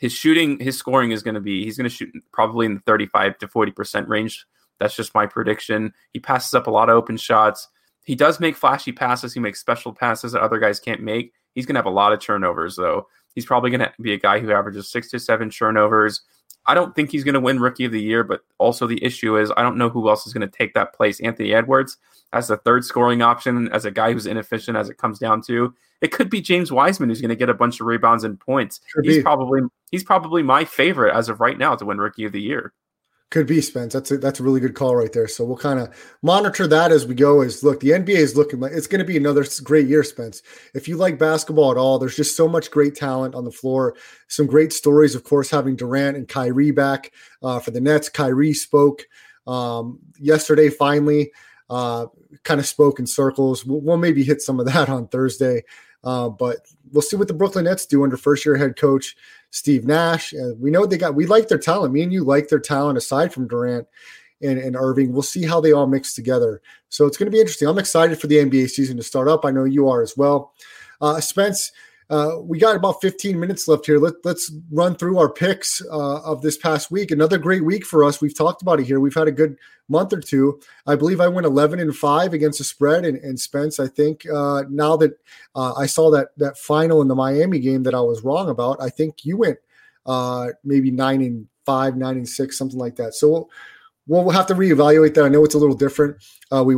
his 0.00 0.12
shooting, 0.12 0.58
his 0.58 0.76
scoring 0.76 1.12
is 1.12 1.22
going 1.22 1.34
to 1.34 1.40
be 1.40 1.62
he's 1.62 1.76
going 1.76 1.88
to 1.88 1.94
shoot 1.94 2.12
probably 2.32 2.66
in 2.66 2.74
the 2.74 2.80
35 2.80 3.38
to 3.38 3.46
40% 3.46 4.08
range. 4.08 4.46
That's 4.80 4.96
just 4.96 5.14
my 5.14 5.26
prediction. 5.26 5.92
He 6.12 6.18
passes 6.18 6.54
up 6.54 6.66
a 6.66 6.70
lot 6.70 6.88
of 6.88 6.96
open 6.96 7.18
shots. 7.18 7.68
He 8.04 8.14
does 8.14 8.40
make 8.40 8.56
flashy 8.56 8.92
passes. 8.92 9.34
He 9.34 9.40
makes 9.40 9.60
special 9.60 9.92
passes 9.92 10.32
that 10.32 10.40
other 10.40 10.58
guys 10.58 10.80
can't 10.80 11.02
make. 11.02 11.34
He's 11.54 11.66
going 11.66 11.74
to 11.74 11.80
have 11.80 11.86
a 11.86 11.90
lot 11.90 12.14
of 12.14 12.20
turnovers, 12.20 12.76
though. 12.76 13.06
He's 13.34 13.44
probably 13.44 13.70
going 13.70 13.80
to 13.80 13.92
be 14.00 14.14
a 14.14 14.18
guy 14.18 14.40
who 14.40 14.50
averages 14.52 14.90
six 14.90 15.10
to 15.10 15.20
seven 15.20 15.50
turnovers. 15.50 16.22
I 16.70 16.74
don't 16.74 16.94
think 16.94 17.10
he's 17.10 17.24
going 17.24 17.34
to 17.34 17.40
win 17.40 17.58
Rookie 17.58 17.86
of 17.86 17.90
the 17.90 18.00
Year, 18.00 18.22
but 18.22 18.42
also 18.58 18.86
the 18.86 19.02
issue 19.04 19.36
is 19.36 19.52
I 19.56 19.62
don't 19.62 19.76
know 19.76 19.88
who 19.88 20.08
else 20.08 20.24
is 20.24 20.32
going 20.32 20.48
to 20.48 20.56
take 20.56 20.72
that 20.74 20.94
place. 20.94 21.18
Anthony 21.18 21.52
Edwards 21.52 21.96
as 22.32 22.46
the 22.46 22.58
third 22.58 22.84
scoring 22.84 23.22
option, 23.22 23.68
as 23.72 23.84
a 23.84 23.90
guy 23.90 24.12
who's 24.12 24.26
inefficient 24.26 24.76
as 24.76 24.88
it 24.88 24.96
comes 24.96 25.18
down 25.18 25.42
to. 25.42 25.74
It 26.00 26.12
could 26.12 26.30
be 26.30 26.40
James 26.40 26.70
Wiseman 26.70 27.08
who's 27.08 27.20
going 27.20 27.30
to 27.30 27.34
get 27.34 27.48
a 27.48 27.54
bunch 27.54 27.80
of 27.80 27.88
rebounds 27.88 28.22
and 28.22 28.38
points. 28.38 28.80
He's 29.02 29.16
be. 29.16 29.22
probably 29.22 29.62
he's 29.90 30.04
probably 30.04 30.44
my 30.44 30.64
favorite 30.64 31.12
as 31.12 31.28
of 31.28 31.40
right 31.40 31.58
now 31.58 31.74
to 31.74 31.84
win 31.84 31.98
Rookie 31.98 32.24
of 32.24 32.30
the 32.30 32.40
Year. 32.40 32.72
Could 33.30 33.46
be 33.46 33.60
Spence. 33.60 33.92
That's 33.92 34.10
a, 34.10 34.18
that's 34.18 34.40
a 34.40 34.42
really 34.42 34.58
good 34.58 34.74
call 34.74 34.96
right 34.96 35.12
there. 35.12 35.28
So 35.28 35.44
we'll 35.44 35.56
kind 35.56 35.78
of 35.78 35.88
monitor 36.20 36.66
that 36.66 36.90
as 36.90 37.06
we 37.06 37.14
go. 37.14 37.42
Is 37.42 37.62
look, 37.62 37.78
the 37.78 37.90
NBA 37.90 38.16
is 38.16 38.36
looking 38.36 38.58
like 38.58 38.72
it's 38.72 38.88
going 38.88 38.98
to 38.98 39.04
be 39.04 39.16
another 39.16 39.46
great 39.62 39.86
year, 39.86 40.02
Spence. 40.02 40.42
If 40.74 40.88
you 40.88 40.96
like 40.96 41.16
basketball 41.16 41.70
at 41.70 41.76
all, 41.76 42.00
there's 42.00 42.16
just 42.16 42.36
so 42.36 42.48
much 42.48 42.72
great 42.72 42.96
talent 42.96 43.36
on 43.36 43.44
the 43.44 43.52
floor. 43.52 43.94
Some 44.26 44.46
great 44.46 44.72
stories, 44.72 45.14
of 45.14 45.22
course, 45.22 45.48
having 45.48 45.76
Durant 45.76 46.16
and 46.16 46.26
Kyrie 46.26 46.72
back 46.72 47.12
uh, 47.40 47.60
for 47.60 47.70
the 47.70 47.80
Nets. 47.80 48.08
Kyrie 48.08 48.52
spoke 48.52 49.06
um, 49.46 50.00
yesterday. 50.18 50.68
Finally, 50.68 51.30
uh, 51.70 52.06
kind 52.42 52.58
of 52.58 52.66
spoke 52.66 52.98
in 52.98 53.06
circles. 53.06 53.64
We'll, 53.64 53.80
we'll, 53.80 53.96
maybe 53.96 54.24
hit 54.24 54.42
some 54.42 54.58
of 54.58 54.66
that 54.72 54.88
on 54.88 55.06
Thursday, 55.06 55.62
uh, 56.04 56.28
but 56.28 56.58
we'll 56.92 57.02
see 57.02 57.16
what 57.16 57.28
the 57.28 57.34
Brooklyn 57.34 57.64
Nets 57.64 57.86
do 57.86 58.04
under 58.04 58.16
first 58.16 58.44
year 58.44 58.56
head 58.56 58.76
coach 58.76 59.16
Steve 59.50 59.84
Nash. 59.84 60.32
Uh, 60.34 60.54
we 60.58 60.70
know 60.70 60.86
they 60.86 60.98
got, 60.98 61.14
we 61.14 61.26
like 61.26 61.48
their 61.48 61.58
talent. 61.58 61.92
Me 61.92 62.02
and 62.02 62.12
you 62.12 62.24
like 62.24 62.48
their 62.48 62.60
talent 62.60 62.98
aside 62.98 63.32
from 63.32 63.48
Durant 63.48 63.86
and, 64.42 64.58
and 64.58 64.76
Irving. 64.76 65.12
We'll 65.12 65.22
see 65.22 65.44
how 65.44 65.60
they 65.60 65.72
all 65.72 65.86
mix 65.86 66.14
together. 66.14 66.62
So 66.88 67.06
it's 67.06 67.16
going 67.16 67.26
to 67.26 67.34
be 67.34 67.40
interesting. 67.40 67.68
I'm 67.68 67.78
excited 67.78 68.20
for 68.20 68.26
the 68.26 68.36
NBA 68.36 68.70
season 68.70 68.96
to 68.96 69.02
start 69.02 69.28
up. 69.28 69.44
I 69.44 69.50
know 69.50 69.64
you 69.64 69.88
are 69.88 70.02
as 70.02 70.16
well. 70.16 70.54
Uh, 71.00 71.20
Spence, 71.20 71.72
uh, 72.10 72.40
we 72.42 72.58
got 72.58 72.74
about 72.74 73.00
15 73.00 73.38
minutes 73.38 73.68
left 73.68 73.86
here. 73.86 73.98
Let, 73.98 74.14
us 74.26 74.52
run 74.72 74.96
through 74.96 75.18
our 75.18 75.32
picks 75.32 75.80
uh, 75.92 76.20
of 76.22 76.42
this 76.42 76.58
past 76.58 76.90
week. 76.90 77.12
Another 77.12 77.38
great 77.38 77.64
week 77.64 77.86
for 77.86 78.02
us. 78.02 78.20
We've 78.20 78.36
talked 78.36 78.62
about 78.62 78.80
it 78.80 78.86
here. 78.86 78.98
We've 78.98 79.14
had 79.14 79.28
a 79.28 79.32
good 79.32 79.56
month 79.88 80.12
or 80.12 80.20
two. 80.20 80.60
I 80.88 80.96
believe 80.96 81.20
I 81.20 81.28
went 81.28 81.46
11 81.46 81.78
and 81.78 81.94
five 81.94 82.32
against 82.32 82.58
the 82.58 82.64
spread. 82.64 83.04
And, 83.04 83.18
and 83.18 83.38
Spence, 83.38 83.78
I 83.78 83.86
think 83.86 84.26
uh, 84.28 84.64
now 84.68 84.96
that 84.96 85.12
uh, 85.54 85.74
I 85.74 85.86
saw 85.86 86.10
that 86.10 86.30
that 86.38 86.58
final 86.58 87.00
in 87.00 87.06
the 87.06 87.14
Miami 87.14 87.60
game 87.60 87.84
that 87.84 87.94
I 87.94 88.00
was 88.00 88.24
wrong 88.24 88.48
about, 88.48 88.82
I 88.82 88.90
think 88.90 89.24
you 89.24 89.36
went 89.36 89.58
uh, 90.04 90.48
maybe 90.64 90.90
nine 90.90 91.20
and 91.20 91.46
five, 91.64 91.96
nine 91.96 92.16
and 92.16 92.28
six, 92.28 92.58
something 92.58 92.78
like 92.78 92.96
that. 92.96 93.14
So 93.14 93.48
we'll, 94.08 94.24
we'll 94.24 94.30
have 94.30 94.48
to 94.48 94.54
reevaluate 94.54 95.14
that. 95.14 95.24
I 95.24 95.28
know 95.28 95.44
it's 95.44 95.54
a 95.54 95.58
little 95.58 95.76
different. 95.76 96.16
We 96.50 96.74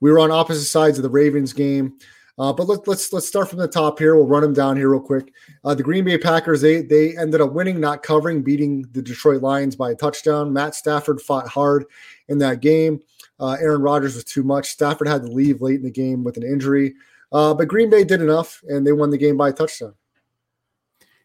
we 0.00 0.12
were 0.12 0.20
on 0.20 0.30
opposite 0.30 0.64
sides 0.64 0.98
of 0.98 1.02
the 1.02 1.10
Ravens 1.10 1.52
game. 1.52 1.98
Uh, 2.38 2.52
but 2.52 2.68
let, 2.68 2.86
let's 2.86 3.12
let's 3.12 3.26
start 3.26 3.48
from 3.48 3.58
the 3.58 3.66
top 3.66 3.98
here. 3.98 4.14
We'll 4.14 4.26
run 4.26 4.42
them 4.42 4.52
down 4.52 4.76
here 4.76 4.90
real 4.90 5.00
quick. 5.00 5.32
Uh, 5.64 5.74
the 5.74 5.82
Green 5.82 6.04
Bay 6.04 6.18
Packers 6.18 6.60
they 6.60 6.82
they 6.82 7.16
ended 7.16 7.40
up 7.40 7.52
winning, 7.52 7.80
not 7.80 8.02
covering, 8.02 8.42
beating 8.42 8.82
the 8.92 9.02
Detroit 9.02 9.42
Lions 9.42 9.74
by 9.74 9.90
a 9.90 9.94
touchdown. 9.96 10.52
Matt 10.52 10.76
Stafford 10.76 11.20
fought 11.20 11.48
hard 11.48 11.84
in 12.28 12.38
that 12.38 12.60
game. 12.60 13.00
Uh, 13.40 13.56
Aaron 13.60 13.82
Rodgers 13.82 14.14
was 14.14 14.24
too 14.24 14.44
much. 14.44 14.68
Stafford 14.68 15.08
had 15.08 15.22
to 15.22 15.28
leave 15.28 15.62
late 15.62 15.76
in 15.76 15.82
the 15.82 15.90
game 15.90 16.22
with 16.22 16.36
an 16.36 16.44
injury, 16.44 16.94
uh, 17.32 17.54
but 17.54 17.66
Green 17.66 17.90
Bay 17.90 18.04
did 18.04 18.22
enough, 18.22 18.62
and 18.68 18.86
they 18.86 18.92
won 18.92 19.10
the 19.10 19.18
game 19.18 19.36
by 19.36 19.48
a 19.48 19.52
touchdown. 19.52 19.94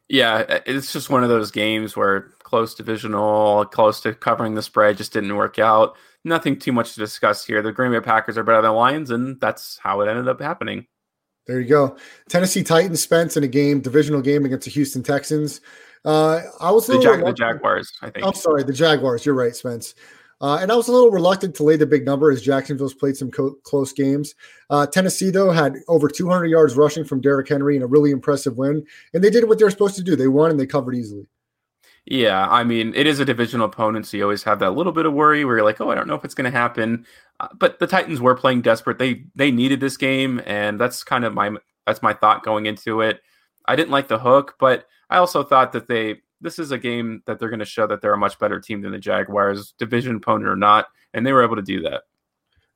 Yeah, 0.09 0.59
it's 0.65 0.91
just 0.91 1.09
one 1.09 1.23
of 1.23 1.29
those 1.29 1.51
games 1.51 1.95
where 1.95 2.31
close 2.43 2.75
divisional, 2.75 3.65
close 3.65 4.01
to 4.01 4.13
covering 4.13 4.55
the 4.55 4.61
spread, 4.61 4.97
just 4.97 5.13
didn't 5.13 5.35
work 5.35 5.59
out. 5.59 5.95
Nothing 6.23 6.57
too 6.57 6.71
much 6.71 6.93
to 6.93 6.99
discuss 6.99 7.45
here. 7.45 7.61
The 7.61 7.71
Green 7.71 7.91
Bay 7.91 7.99
Packers 7.99 8.37
are 8.37 8.43
better 8.43 8.61
than 8.61 8.71
the 8.71 8.77
Lions, 8.77 9.11
and 9.11 9.39
that's 9.39 9.77
how 9.77 10.01
it 10.01 10.09
ended 10.09 10.27
up 10.27 10.41
happening. 10.41 10.87
There 11.45 11.59
you 11.59 11.67
go. 11.67 11.97
Tennessee 12.29 12.63
Titans 12.63 13.01
Spence 13.01 13.35
in 13.35 13.43
a 13.43 13.47
game, 13.47 13.81
divisional 13.81 14.21
game 14.21 14.45
against 14.45 14.65
the 14.65 14.71
Houston 14.71 15.03
Texans. 15.03 15.61
Uh, 16.05 16.41
I 16.59 16.71
was 16.71 16.87
the, 16.87 16.99
Jag- 16.99 17.25
the, 17.25 17.33
Jaguars. 17.33 17.91
I 18.01 18.09
think. 18.09 18.25
I'm 18.25 18.33
sorry, 18.33 18.63
the 18.63 18.73
Jaguars. 18.73 19.25
You're 19.25 19.35
right, 19.35 19.55
Spence. 19.55 19.95
Uh, 20.41 20.57
and 20.61 20.71
I 20.71 20.75
was 20.75 20.89
a 20.89 20.91
little 20.91 21.11
reluctant 21.11 21.55
to 21.55 21.63
lay 21.63 21.77
the 21.77 21.85
big 21.85 22.05
number 22.05 22.29
as 22.29 22.41
Jacksonville's 22.41 22.93
played 22.93 23.15
some 23.15 23.31
co- 23.31 23.55
close 23.63 23.93
games. 23.93 24.35
Uh, 24.69 24.85
Tennessee, 24.85 25.29
though, 25.29 25.51
had 25.51 25.77
over 25.87 26.09
200 26.09 26.47
yards 26.47 26.75
rushing 26.75 27.05
from 27.05 27.21
Derrick 27.21 27.47
Henry 27.47 27.77
in 27.77 27.81
a 27.81 27.87
really 27.87 28.11
impressive 28.11 28.57
win. 28.57 28.85
And 29.13 29.23
they 29.23 29.29
did 29.29 29.47
what 29.47 29.57
they 29.57 29.63
were 29.63 29.71
supposed 29.71 29.95
to 29.95 30.03
do. 30.03 30.17
They 30.17 30.27
won 30.27 30.51
and 30.51 30.59
they 30.59 30.65
covered 30.65 30.95
easily. 30.95 31.27
Yeah, 32.05 32.47
I 32.49 32.65
mean, 32.65 32.93
it 32.95 33.07
is 33.07 33.19
a 33.21 33.25
divisional 33.25 33.65
opponent, 33.67 34.05
so 34.05 34.17
you 34.17 34.23
always 34.23 34.43
have 34.43 34.59
that 34.59 34.71
little 34.71 34.91
bit 34.91 35.05
of 35.05 35.13
worry 35.13 35.45
where 35.45 35.57
you're 35.57 35.65
like, 35.65 35.79
oh, 35.79 35.89
I 35.89 35.95
don't 35.95 36.07
know 36.07 36.15
if 36.15 36.25
it's 36.25 36.33
going 36.33 36.51
to 36.51 36.57
happen. 36.57 37.05
Uh, 37.39 37.47
but 37.53 37.79
the 37.79 37.87
Titans 37.87 38.19
were 38.19 38.35
playing 38.35 38.61
desperate. 38.61 38.99
They 38.99 39.23
they 39.35 39.51
needed 39.51 39.79
this 39.79 39.95
game, 39.95 40.41
and 40.45 40.79
that's 40.79 41.03
kind 41.03 41.23
of 41.23 41.33
my 41.33 41.51
that's 41.87 42.01
my 42.01 42.13
thought 42.13 42.43
going 42.43 42.65
into 42.65 43.01
it. 43.01 43.21
I 43.65 43.77
didn't 43.77 43.91
like 43.91 44.09
the 44.09 44.19
hook, 44.19 44.55
but 44.59 44.85
I 45.09 45.17
also 45.17 45.43
thought 45.43 45.71
that 45.73 45.87
they 45.87 46.21
this 46.41 46.59
is 46.59 46.71
a 46.71 46.77
game 46.77 47.23
that 47.25 47.39
they're 47.39 47.49
going 47.49 47.59
to 47.59 47.65
show 47.65 47.87
that 47.87 48.01
they're 48.01 48.13
a 48.13 48.17
much 48.17 48.37
better 48.37 48.59
team 48.59 48.81
than 48.81 48.91
the 48.91 48.99
Jaguars, 48.99 49.73
division 49.79 50.17
opponent 50.17 50.49
or 50.49 50.57
not, 50.57 50.87
and 51.13 51.25
they 51.25 51.31
were 51.31 51.43
able 51.43 51.55
to 51.55 51.61
do 51.61 51.81
that. 51.83 52.03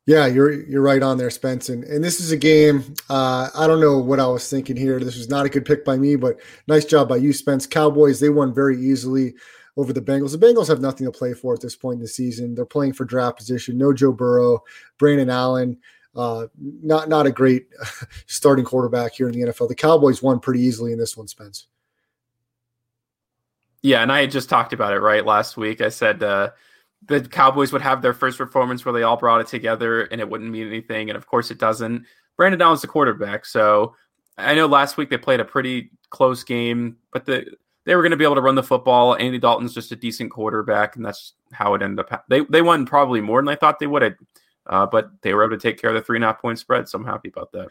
Yeah, 0.08 0.26
you're 0.26 0.54
you're 0.54 0.82
right 0.82 1.04
on 1.04 1.18
there, 1.18 1.30
Spence. 1.30 1.68
And, 1.68 1.84
and 1.84 2.02
this 2.02 2.22
is 2.22 2.32
a 2.32 2.38
game. 2.38 2.96
Uh, 3.10 3.50
I 3.54 3.68
don't 3.68 3.82
know 3.82 3.98
what 3.98 4.22
I 4.22 4.28
was 4.28 4.50
thinking 4.50 4.78
here. 4.78 5.02
This 5.02 5.18
was 5.18 5.28
not 5.28 5.46
a 5.46 5.50
good 5.50 5.66
pick 5.66 5.84
by 5.84 5.98
me, 5.98 6.16
but 6.16 6.40
nice 6.66 6.86
job 6.86 7.10
by 7.10 7.18
you, 7.18 7.34
Spence. 7.34 7.68
Cowboys 7.68 8.22
they 8.22 8.30
won 8.30 8.54
very 8.54 8.80
easily 8.80 9.36
over 9.76 9.92
the 9.92 10.02
Bengals. 10.02 10.32
The 10.32 10.46
Bengals 10.46 10.70
have 10.70 10.80
nothing 10.80 11.06
to 11.06 11.12
play 11.12 11.34
for 11.34 11.54
at 11.54 11.60
this 11.60 11.76
point 11.76 11.96
in 11.96 12.02
the 12.02 12.08
season. 12.08 12.56
They're 12.56 12.66
playing 12.66 12.94
for 12.94 13.04
draft 13.04 13.38
position. 13.38 13.78
No 13.78 13.92
Joe 13.92 14.14
Burrow, 14.14 14.64
Brandon 14.98 15.30
Allen. 15.30 15.78
Uh, 16.16 16.48
not 16.58 17.10
not 17.10 17.28
a 17.28 17.32
great 17.32 17.68
starting 18.28 18.64
quarterback 18.64 19.12
here 19.12 19.28
in 19.28 19.34
the 19.34 19.52
NFL. 19.52 19.68
The 19.68 19.76
Cowboys 19.76 20.24
won 20.24 20.40
pretty 20.40 20.62
easily 20.62 20.94
in 20.94 20.98
this 20.98 21.18
one, 21.18 21.28
Spence. 21.28 21.68
Yeah, 23.82 24.02
and 24.04 24.12
I 24.12 24.22
had 24.22 24.32
just 24.32 24.50
talked 24.50 24.72
about 24.72 24.94
it 24.94 25.00
right 25.00 25.26
last 25.26 25.58
week. 25.58 25.82
I 25.82 25.90
said 25.90 26.24
uh, 26.24 26.52
the 27.06 27.22
Cowboys 27.22 27.72
would 27.72 27.82
have 27.82 28.02
their 28.02 28.14
first 28.14 28.38
performance 28.38 28.84
where 28.84 28.94
they 28.94 29.04
all 29.04 29.18
brought 29.18 29.42
it 29.42 29.48
together 29.48 30.04
and 30.04 30.20
it 30.20 30.30
wouldn't 30.30 30.50
mean 30.50 30.68
anything. 30.68 31.10
And 31.10 31.18
of 31.18 31.28
course, 31.28 31.52
it 31.52 31.60
doesn't. 31.60 32.06
Brandon 32.36 32.62
Allen's 32.62 32.82
the 32.82 32.88
quarterback. 32.88 33.46
So 33.46 33.96
I 34.38 34.56
know 34.56 34.68
last 34.68 34.98
week 34.98 35.10
they 35.10 35.18
played 35.18 35.40
a 35.40 35.46
pretty 35.46 35.92
close 36.10 36.44
game, 36.44 36.98
but 37.12 37.26
the 37.26 37.46
they 37.86 37.96
were 37.96 38.02
going 38.02 38.12
to 38.12 38.18
be 38.18 38.26
able 38.26 38.36
to 38.36 38.42
run 38.42 38.56
the 38.56 38.64
football. 38.64 39.16
Andy 39.16 39.40
Dalton's 39.40 39.74
just 39.74 39.94
a 39.94 39.96
decent 39.96 40.30
quarterback, 40.30 40.98
and 40.98 41.06
that's 41.06 41.34
how 41.54 41.74
it 41.74 41.82
ended 41.82 42.06
up. 42.12 42.26
They 42.30 42.42
they 42.42 42.62
won 42.62 42.86
probably 42.86 43.22
more 43.22 43.42
than 43.42 43.48
I 43.48 43.56
thought 43.56 43.80
they 43.80 43.88
would, 43.88 44.18
uh, 44.66 44.86
but 44.88 45.10
they 45.22 45.34
were 45.34 45.46
able 45.46 45.58
to 45.58 45.62
take 45.62 45.80
care 45.80 45.92
of 45.92 45.96
the 45.96 46.02
three 46.02 46.18
and 46.18 46.24
a 46.26 46.28
half 46.28 46.42
point 46.42 46.60
spread. 46.60 46.90
So 46.90 46.98
I'm 46.98 47.06
happy 47.06 47.30
about 47.30 47.54
that. 47.54 47.70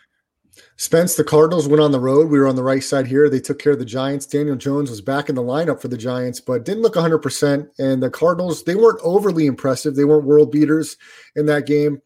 Spence, 0.76 1.14
the 1.14 1.24
Cardinals 1.24 1.68
went 1.68 1.82
on 1.82 1.92
the 1.92 2.00
road. 2.00 2.30
We 2.30 2.38
were 2.38 2.46
on 2.46 2.57
the 2.57 2.62
right 2.62 2.82
side 2.82 3.07
here. 3.07 3.28
They 3.28 3.40
took 3.40 3.59
care 3.59 3.72
of 3.72 3.78
the 3.78 3.84
Giants. 3.84 4.26
Daniel 4.26 4.57
Jones 4.57 4.90
was 4.90 5.00
back 5.00 5.28
in 5.28 5.34
the 5.34 5.42
lineup 5.42 5.80
for 5.80 5.88
the 5.88 5.96
Giants, 5.96 6.40
but 6.40 6.64
didn't 6.64 6.82
look 6.82 6.94
100%. 6.94 7.68
And 7.78 8.02
the 8.02 8.11
Cardinals, 8.11 8.64
they 8.64 8.74
weren't 8.74 9.00
overly 9.02 9.46
impressive. 9.46 9.94
They 9.94 10.04
weren't 10.04 10.24
world 10.24 10.52
beaters 10.52 10.96
in 11.34 11.46
that 11.46 11.66
game, 11.66 12.02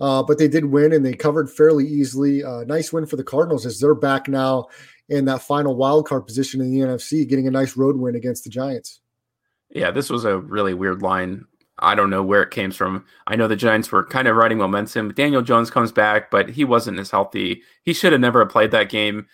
uh, 0.00 0.22
but 0.22 0.38
they 0.38 0.48
did 0.48 0.66
win 0.66 0.92
and 0.92 1.04
they 1.04 1.14
covered 1.14 1.50
fairly 1.50 1.86
easily. 1.86 2.44
Uh, 2.44 2.64
nice 2.64 2.92
win 2.92 3.06
for 3.06 3.16
the 3.16 3.24
Cardinals 3.24 3.64
as 3.64 3.80
they're 3.80 3.94
back 3.94 4.28
now 4.28 4.66
in 5.08 5.24
that 5.24 5.42
final 5.42 5.76
wild 5.76 6.06
card 6.06 6.26
position 6.26 6.60
in 6.60 6.70
the 6.70 6.80
NFC, 6.80 7.28
getting 7.28 7.48
a 7.48 7.50
nice 7.50 7.76
road 7.76 7.96
win 7.96 8.14
against 8.14 8.44
the 8.44 8.50
Giants. 8.50 9.00
Yeah, 9.70 9.90
this 9.90 10.10
was 10.10 10.24
a 10.24 10.38
really 10.38 10.74
weird 10.74 11.02
line 11.02 11.44
I 11.80 11.94
don't 11.94 12.10
know 12.10 12.22
where 12.22 12.42
it 12.42 12.50
came 12.50 12.70
from. 12.70 13.04
I 13.26 13.36
know 13.36 13.48
the 13.48 13.56
Giants 13.56 13.90
were 13.90 14.04
kind 14.04 14.28
of 14.28 14.36
riding 14.36 14.58
momentum. 14.58 15.12
Daniel 15.14 15.42
Jones 15.42 15.70
comes 15.70 15.92
back, 15.92 16.30
but 16.30 16.50
he 16.50 16.64
wasn't 16.64 16.98
as 16.98 17.10
healthy. 17.10 17.62
He 17.84 17.92
should 17.92 18.12
have 18.12 18.20
never 18.20 18.44
played 18.46 18.70
that 18.72 18.90
game. 18.90 19.26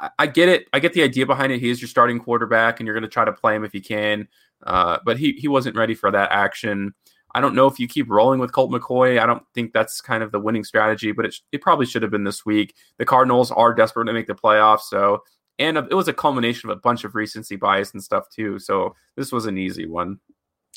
I, 0.00 0.10
I 0.18 0.26
get 0.26 0.48
it. 0.48 0.66
I 0.72 0.80
get 0.80 0.94
the 0.94 1.02
idea 1.02 1.26
behind 1.26 1.52
it. 1.52 1.60
He 1.60 1.70
is 1.70 1.80
your 1.80 1.88
starting 1.88 2.18
quarterback, 2.18 2.80
and 2.80 2.86
you're 2.86 2.94
going 2.94 3.02
to 3.02 3.08
try 3.08 3.24
to 3.24 3.32
play 3.32 3.54
him 3.54 3.64
if 3.64 3.74
you 3.74 3.82
can. 3.82 4.28
Uh, 4.62 4.98
but 5.04 5.18
he 5.18 5.32
he 5.32 5.46
wasn't 5.48 5.76
ready 5.76 5.94
for 5.94 6.10
that 6.10 6.32
action. 6.32 6.94
I 7.34 7.40
don't 7.40 7.54
know 7.54 7.66
if 7.66 7.80
you 7.80 7.88
keep 7.88 8.08
rolling 8.08 8.38
with 8.38 8.52
Colt 8.52 8.70
McCoy. 8.70 9.20
I 9.20 9.26
don't 9.26 9.42
think 9.54 9.72
that's 9.72 10.00
kind 10.00 10.22
of 10.22 10.30
the 10.30 10.38
winning 10.38 10.62
strategy, 10.62 11.10
but 11.10 11.26
it, 11.26 11.34
it 11.50 11.60
probably 11.60 11.84
should 11.84 12.02
have 12.02 12.12
been 12.12 12.22
this 12.22 12.46
week. 12.46 12.76
The 12.98 13.04
Cardinals 13.04 13.50
are 13.50 13.74
desperate 13.74 14.04
to 14.06 14.12
make 14.12 14.28
the 14.28 14.34
playoffs, 14.34 14.82
so 14.82 15.22
and 15.58 15.76
it 15.76 15.94
was 15.94 16.08
a 16.08 16.12
culmination 16.12 16.70
of 16.70 16.76
a 16.76 16.80
bunch 16.80 17.04
of 17.04 17.14
recency 17.14 17.56
bias 17.56 17.92
and 17.92 18.02
stuff 18.02 18.28
too. 18.30 18.58
So 18.58 18.94
this 19.16 19.32
was 19.32 19.46
an 19.46 19.58
easy 19.58 19.86
one. 19.86 20.18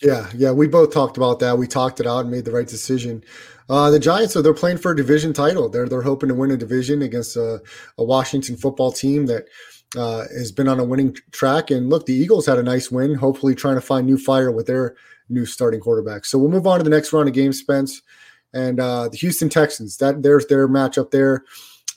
Yeah, 0.02 0.30
yeah, 0.36 0.52
we 0.52 0.68
both 0.68 0.94
talked 0.94 1.18
about 1.18 1.40
that. 1.40 1.58
We 1.58 1.66
talked 1.68 2.00
it 2.00 2.06
out 2.06 2.22
and 2.22 2.32
made 2.32 2.46
the 2.46 2.52
right 2.52 2.68
decision. 2.68 3.24
Uh, 3.70 3.90
the 3.90 4.00
Giants, 4.00 4.34
so 4.34 4.42
they're 4.42 4.54
playing 4.54 4.78
for 4.78 4.92
a 4.92 4.96
division 4.96 5.34
title. 5.34 5.70
They're 5.70 5.90
they're 5.90 6.04
hoping 6.04 6.30
to 6.30 6.36
win 6.36 6.52
a 6.52 6.58
division 6.58 7.02
against 7.02 7.36
a, 7.36 7.62
a 7.98 8.04
Washington 8.04 8.58
football 8.58 8.92
team 8.92 9.26
that 9.26 9.46
uh, 9.98 10.26
has 10.38 10.52
been 10.52 10.68
on 10.68 10.80
a 10.80 10.84
winning 10.84 11.16
track. 11.32 11.72
And 11.72 11.90
look, 11.90 12.06
the 12.06 12.14
Eagles 12.14 12.46
had 12.46 12.60
a 12.60 12.64
nice 12.64 12.92
win. 12.92 13.16
Hopefully, 13.16 13.56
trying 13.56 13.76
to 13.76 13.82
find 13.82 14.06
new 14.06 14.18
fire 14.18 14.52
with 14.52 14.68
their 14.68 14.96
new 15.30 15.46
starting 15.46 15.80
quarterback. 15.80 16.26
So 16.26 16.38
we'll 16.38 16.52
move 16.52 16.68
on 16.68 16.78
to 16.78 16.84
the 16.84 16.90
next 16.92 17.12
round 17.12 17.28
of 17.28 17.34
games, 17.34 17.60
Spence, 17.60 18.02
and 18.54 18.80
uh, 18.80 19.10
the 19.10 19.18
Houston 19.18 19.50
Texans. 19.50 19.98
That 19.98 20.22
there's 20.22 20.46
their 20.46 20.68
matchup 20.70 21.10
there. 21.10 21.44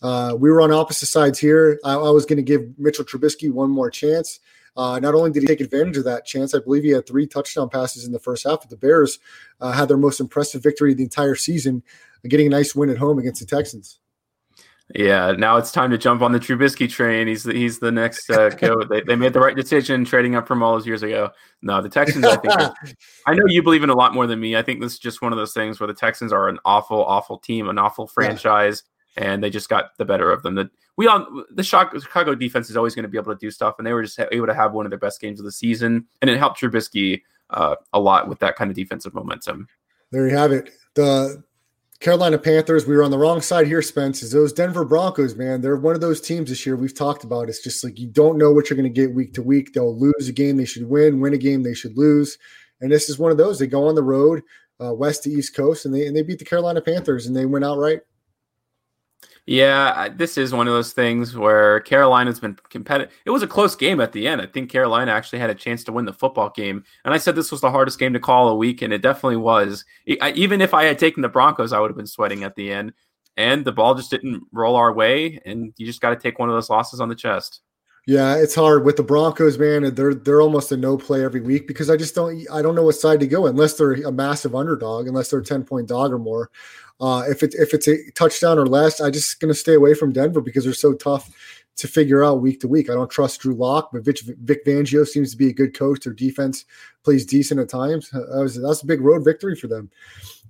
Uh, 0.02 0.34
we 0.38 0.50
were 0.50 0.62
on 0.62 0.72
opposite 0.72 1.06
sides 1.06 1.38
here. 1.38 1.78
I, 1.84 1.92
I 1.92 2.10
was 2.10 2.24
going 2.24 2.38
to 2.38 2.42
give 2.42 2.62
Mitchell 2.78 3.04
Trubisky 3.04 3.52
one 3.52 3.70
more 3.70 3.90
chance. 3.90 4.40
Uh, 4.76 4.98
not 5.00 5.14
only 5.14 5.30
did 5.30 5.42
he 5.42 5.46
take 5.46 5.60
advantage 5.60 5.96
of 5.96 6.04
that 6.04 6.24
chance, 6.24 6.54
I 6.54 6.60
believe 6.60 6.84
he 6.84 6.90
had 6.90 7.06
three 7.06 7.26
touchdown 7.26 7.68
passes 7.68 8.04
in 8.04 8.12
the 8.12 8.18
first 8.18 8.44
half. 8.46 8.60
But 8.60 8.70
the 8.70 8.76
Bears 8.76 9.18
uh, 9.60 9.72
had 9.72 9.88
their 9.88 9.96
most 9.96 10.20
impressive 10.20 10.62
victory 10.62 10.92
of 10.92 10.98
the 10.98 11.04
entire 11.04 11.34
season, 11.34 11.82
getting 12.28 12.46
a 12.46 12.50
nice 12.50 12.74
win 12.74 12.90
at 12.90 12.98
home 12.98 13.18
against 13.18 13.40
the 13.40 13.46
Texans. 13.46 14.00
Yeah, 14.94 15.32
now 15.32 15.56
it's 15.56 15.70
time 15.70 15.90
to 15.90 15.98
jump 15.98 16.20
on 16.20 16.32
the 16.32 16.40
Trubisky 16.40 16.90
train. 16.90 17.28
He's 17.28 17.44
the, 17.44 17.52
he's 17.52 17.78
the 17.78 17.92
next 17.92 18.28
uh, 18.28 18.48
go. 18.60 18.82
they, 18.84 19.02
they 19.02 19.14
made 19.14 19.32
the 19.32 19.40
right 19.40 19.54
decision 19.54 20.04
trading 20.04 20.34
up 20.34 20.48
from 20.48 20.62
all 20.62 20.72
those 20.72 20.86
years 20.86 21.04
ago. 21.04 21.30
No, 21.62 21.80
the 21.80 21.88
Texans. 21.88 22.24
I 22.24 22.36
think. 22.36 22.54
Are, 22.54 22.74
I 23.26 23.34
know 23.34 23.44
you 23.46 23.62
believe 23.62 23.84
in 23.84 23.90
a 23.90 23.94
lot 23.94 24.14
more 24.14 24.26
than 24.26 24.40
me. 24.40 24.56
I 24.56 24.62
think 24.62 24.80
this 24.80 24.94
is 24.94 24.98
just 24.98 25.22
one 25.22 25.32
of 25.32 25.38
those 25.38 25.52
things 25.52 25.78
where 25.78 25.86
the 25.86 25.94
Texans 25.94 26.32
are 26.32 26.48
an 26.48 26.58
awful, 26.64 27.04
awful 27.04 27.38
team, 27.38 27.68
an 27.68 27.78
awful 27.78 28.08
franchise. 28.08 28.82
And 29.16 29.42
they 29.42 29.50
just 29.50 29.68
got 29.68 29.96
the 29.98 30.04
better 30.04 30.30
of 30.30 30.42
them. 30.42 30.54
The 30.54 30.70
we 30.96 31.06
all 31.06 31.44
the 31.50 31.62
Chicago 31.62 32.34
defense 32.34 32.70
is 32.70 32.76
always 32.76 32.94
going 32.94 33.04
to 33.04 33.08
be 33.08 33.18
able 33.18 33.32
to 33.32 33.38
do 33.38 33.50
stuff, 33.50 33.76
and 33.78 33.86
they 33.86 33.92
were 33.92 34.02
just 34.02 34.20
able 34.32 34.46
to 34.46 34.54
have 34.54 34.72
one 34.72 34.86
of 34.86 34.90
their 34.90 34.98
best 34.98 35.20
games 35.20 35.40
of 35.40 35.44
the 35.44 35.52
season, 35.52 36.06
and 36.20 36.30
it 36.30 36.38
helped 36.38 36.60
Trubisky 36.60 37.22
uh, 37.50 37.76
a 37.92 38.00
lot 38.00 38.28
with 38.28 38.38
that 38.40 38.56
kind 38.56 38.70
of 38.70 38.76
defensive 38.76 39.14
momentum. 39.14 39.68
There 40.10 40.28
you 40.28 40.36
have 40.36 40.52
it. 40.52 40.70
The 40.94 41.42
Carolina 42.00 42.38
Panthers, 42.38 42.86
we 42.86 42.96
were 42.96 43.02
on 43.02 43.10
the 43.10 43.18
wrong 43.18 43.42
side 43.42 43.66
here, 43.66 43.82
Spence. 43.82 44.22
Is 44.22 44.32
those 44.32 44.52
Denver 44.52 44.84
Broncos, 44.84 45.36
man? 45.36 45.60
They're 45.60 45.76
one 45.76 45.94
of 45.94 46.00
those 46.00 46.20
teams 46.20 46.48
this 46.48 46.64
year 46.64 46.74
we've 46.74 46.96
talked 46.96 47.24
about. 47.24 47.48
It's 47.48 47.62
just 47.62 47.84
like 47.84 47.98
you 47.98 48.08
don't 48.08 48.38
know 48.38 48.52
what 48.52 48.70
you're 48.70 48.76
going 48.76 48.92
to 48.92 49.00
get 49.00 49.14
week 49.14 49.34
to 49.34 49.42
week. 49.42 49.74
They'll 49.74 49.98
lose 49.98 50.28
a 50.28 50.32
game 50.32 50.56
they 50.56 50.64
should 50.64 50.88
win, 50.88 51.20
win 51.20 51.34
a 51.34 51.38
game 51.38 51.62
they 51.62 51.74
should 51.74 51.98
lose. 51.98 52.38
And 52.80 52.90
this 52.90 53.10
is 53.10 53.18
one 53.18 53.30
of 53.30 53.36
those. 53.36 53.58
They 53.58 53.66
go 53.66 53.86
on 53.86 53.94
the 53.94 54.02
road, 54.02 54.42
uh, 54.82 54.94
west 54.94 55.24
to 55.24 55.30
east 55.30 55.54
coast, 55.54 55.84
and 55.84 55.94
they 55.94 56.06
and 56.06 56.16
they 56.16 56.22
beat 56.22 56.38
the 56.38 56.44
Carolina 56.46 56.80
Panthers 56.80 57.26
and 57.26 57.36
they 57.36 57.44
went 57.44 57.66
outright. 57.66 58.00
Yeah, 59.50 60.10
this 60.10 60.38
is 60.38 60.54
one 60.54 60.68
of 60.68 60.74
those 60.74 60.92
things 60.92 61.36
where 61.36 61.80
Carolina's 61.80 62.38
been 62.38 62.56
competitive. 62.68 63.12
It 63.26 63.30
was 63.30 63.42
a 63.42 63.48
close 63.48 63.74
game 63.74 64.00
at 64.00 64.12
the 64.12 64.28
end. 64.28 64.40
I 64.40 64.46
think 64.46 64.70
Carolina 64.70 65.10
actually 65.10 65.40
had 65.40 65.50
a 65.50 65.56
chance 65.56 65.82
to 65.84 65.92
win 65.92 66.04
the 66.04 66.12
football 66.12 66.50
game. 66.50 66.84
And 67.04 67.12
I 67.12 67.16
said 67.18 67.34
this 67.34 67.50
was 67.50 67.60
the 67.60 67.70
hardest 67.72 67.98
game 67.98 68.12
to 68.12 68.20
call 68.20 68.48
a 68.48 68.54
week, 68.54 68.80
and 68.80 68.92
it 68.92 69.02
definitely 69.02 69.38
was. 69.38 69.84
even 70.06 70.60
if 70.60 70.72
I 70.72 70.84
had 70.84 71.00
taken 71.00 71.20
the 71.20 71.28
Broncos, 71.28 71.72
I 71.72 71.80
would 71.80 71.90
have 71.90 71.96
been 71.96 72.06
sweating 72.06 72.44
at 72.44 72.54
the 72.54 72.70
end. 72.70 72.92
And 73.36 73.64
the 73.64 73.72
ball 73.72 73.96
just 73.96 74.12
didn't 74.12 74.44
roll 74.52 74.76
our 74.76 74.92
way, 74.92 75.40
and 75.44 75.74
you 75.76 75.84
just 75.84 76.00
got 76.00 76.10
to 76.10 76.16
take 76.16 76.38
one 76.38 76.48
of 76.48 76.54
those 76.54 76.70
losses 76.70 77.00
on 77.00 77.08
the 77.08 77.16
chest. 77.16 77.60
Yeah, 78.10 78.34
it's 78.34 78.56
hard 78.56 78.84
with 78.84 78.96
the 78.96 79.04
Broncos, 79.04 79.56
man. 79.56 79.94
They're 79.94 80.14
they're 80.14 80.40
almost 80.40 80.72
a 80.72 80.76
no 80.76 80.96
play 80.96 81.22
every 81.22 81.40
week 81.40 81.68
because 81.68 81.88
I 81.88 81.96
just 81.96 82.12
don't 82.12 82.44
I 82.52 82.60
don't 82.60 82.74
know 82.74 82.82
what 82.82 82.96
side 82.96 83.20
to 83.20 83.26
go 83.28 83.46
unless 83.46 83.74
they're 83.74 83.92
a 83.92 84.10
massive 84.10 84.56
underdog, 84.56 85.06
unless 85.06 85.30
they're 85.30 85.38
a 85.38 85.44
ten 85.44 85.62
point 85.62 85.86
dog 85.86 86.12
or 86.12 86.18
more. 86.18 86.50
Uh, 87.00 87.22
if 87.28 87.44
it's 87.44 87.54
if 87.54 87.72
it's 87.72 87.86
a 87.86 88.10
touchdown 88.16 88.58
or 88.58 88.66
less, 88.66 89.00
I'm 89.00 89.12
just 89.12 89.38
to 89.38 89.54
stay 89.54 89.74
away 89.74 89.94
from 89.94 90.12
Denver 90.12 90.40
because 90.40 90.64
they're 90.64 90.72
so 90.74 90.92
tough 90.92 91.30
to 91.76 91.86
figure 91.86 92.24
out 92.24 92.42
week 92.42 92.58
to 92.62 92.68
week. 92.68 92.90
I 92.90 92.94
don't 92.94 93.08
trust 93.12 93.42
Drew 93.42 93.54
Lock, 93.54 93.90
but 93.92 94.04
Vic, 94.04 94.18
Vic 94.42 94.66
Fangio 94.66 95.06
seems 95.06 95.30
to 95.30 95.36
be 95.36 95.50
a 95.50 95.52
good 95.52 95.78
coach. 95.78 96.02
Their 96.02 96.12
defense 96.12 96.64
plays 97.04 97.24
decent 97.24 97.60
at 97.60 97.68
times. 97.68 98.10
That 98.10 98.40
was, 98.42 98.60
that's 98.60 98.82
a 98.82 98.86
big 98.86 99.02
road 99.02 99.24
victory 99.24 99.54
for 99.54 99.68
them. 99.68 99.88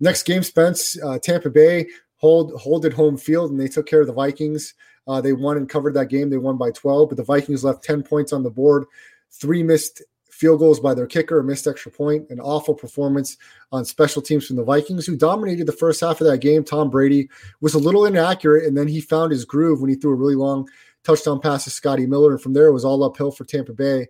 Next 0.00 0.22
game, 0.22 0.42
Spence, 0.42 0.96
uh, 1.02 1.18
Tampa 1.18 1.50
Bay 1.50 1.88
hold 2.16 2.58
hold 2.58 2.86
at 2.86 2.94
home 2.94 3.18
field, 3.18 3.50
and 3.50 3.60
they 3.60 3.68
took 3.68 3.86
care 3.86 4.00
of 4.00 4.06
the 4.06 4.14
Vikings. 4.14 4.72
Uh, 5.06 5.20
they 5.20 5.32
won 5.32 5.56
and 5.56 5.68
covered 5.68 5.94
that 5.94 6.08
game. 6.08 6.30
They 6.30 6.36
won 6.36 6.56
by 6.56 6.70
12, 6.70 7.08
but 7.08 7.16
the 7.16 7.24
Vikings 7.24 7.64
left 7.64 7.82
10 7.82 8.02
points 8.02 8.32
on 8.32 8.42
the 8.42 8.50
board. 8.50 8.84
Three 9.30 9.62
missed 9.62 10.02
field 10.40 10.58
goals 10.58 10.80
by 10.80 10.94
their 10.94 11.06
kicker, 11.06 11.38
a 11.38 11.44
missed 11.44 11.66
extra 11.66 11.92
point, 11.92 12.26
an 12.30 12.40
awful 12.40 12.74
performance 12.74 13.36
on 13.72 13.84
special 13.84 14.22
teams 14.22 14.46
from 14.46 14.56
the 14.56 14.64
Vikings, 14.64 15.04
who 15.04 15.16
dominated 15.16 15.66
the 15.66 15.72
first 15.72 16.00
half 16.00 16.20
of 16.20 16.26
that 16.26 16.38
game. 16.38 16.64
Tom 16.64 16.88
Brady 16.88 17.28
was 17.60 17.74
a 17.74 17.78
little 17.78 18.06
inaccurate, 18.06 18.66
and 18.66 18.76
then 18.76 18.88
he 18.88 19.00
found 19.00 19.32
his 19.32 19.44
groove 19.44 19.80
when 19.80 19.90
he 19.90 19.96
threw 19.96 20.12
a 20.12 20.16
really 20.16 20.34
long 20.34 20.66
touchdown 21.04 21.40
pass 21.40 21.64
to 21.64 21.70
Scotty 21.70 22.06
Miller. 22.06 22.32
And 22.32 22.40
from 22.40 22.54
there, 22.54 22.68
it 22.68 22.72
was 22.72 22.84
all 22.84 23.04
uphill 23.04 23.30
for 23.30 23.44
Tampa 23.44 23.74
Bay. 23.74 24.08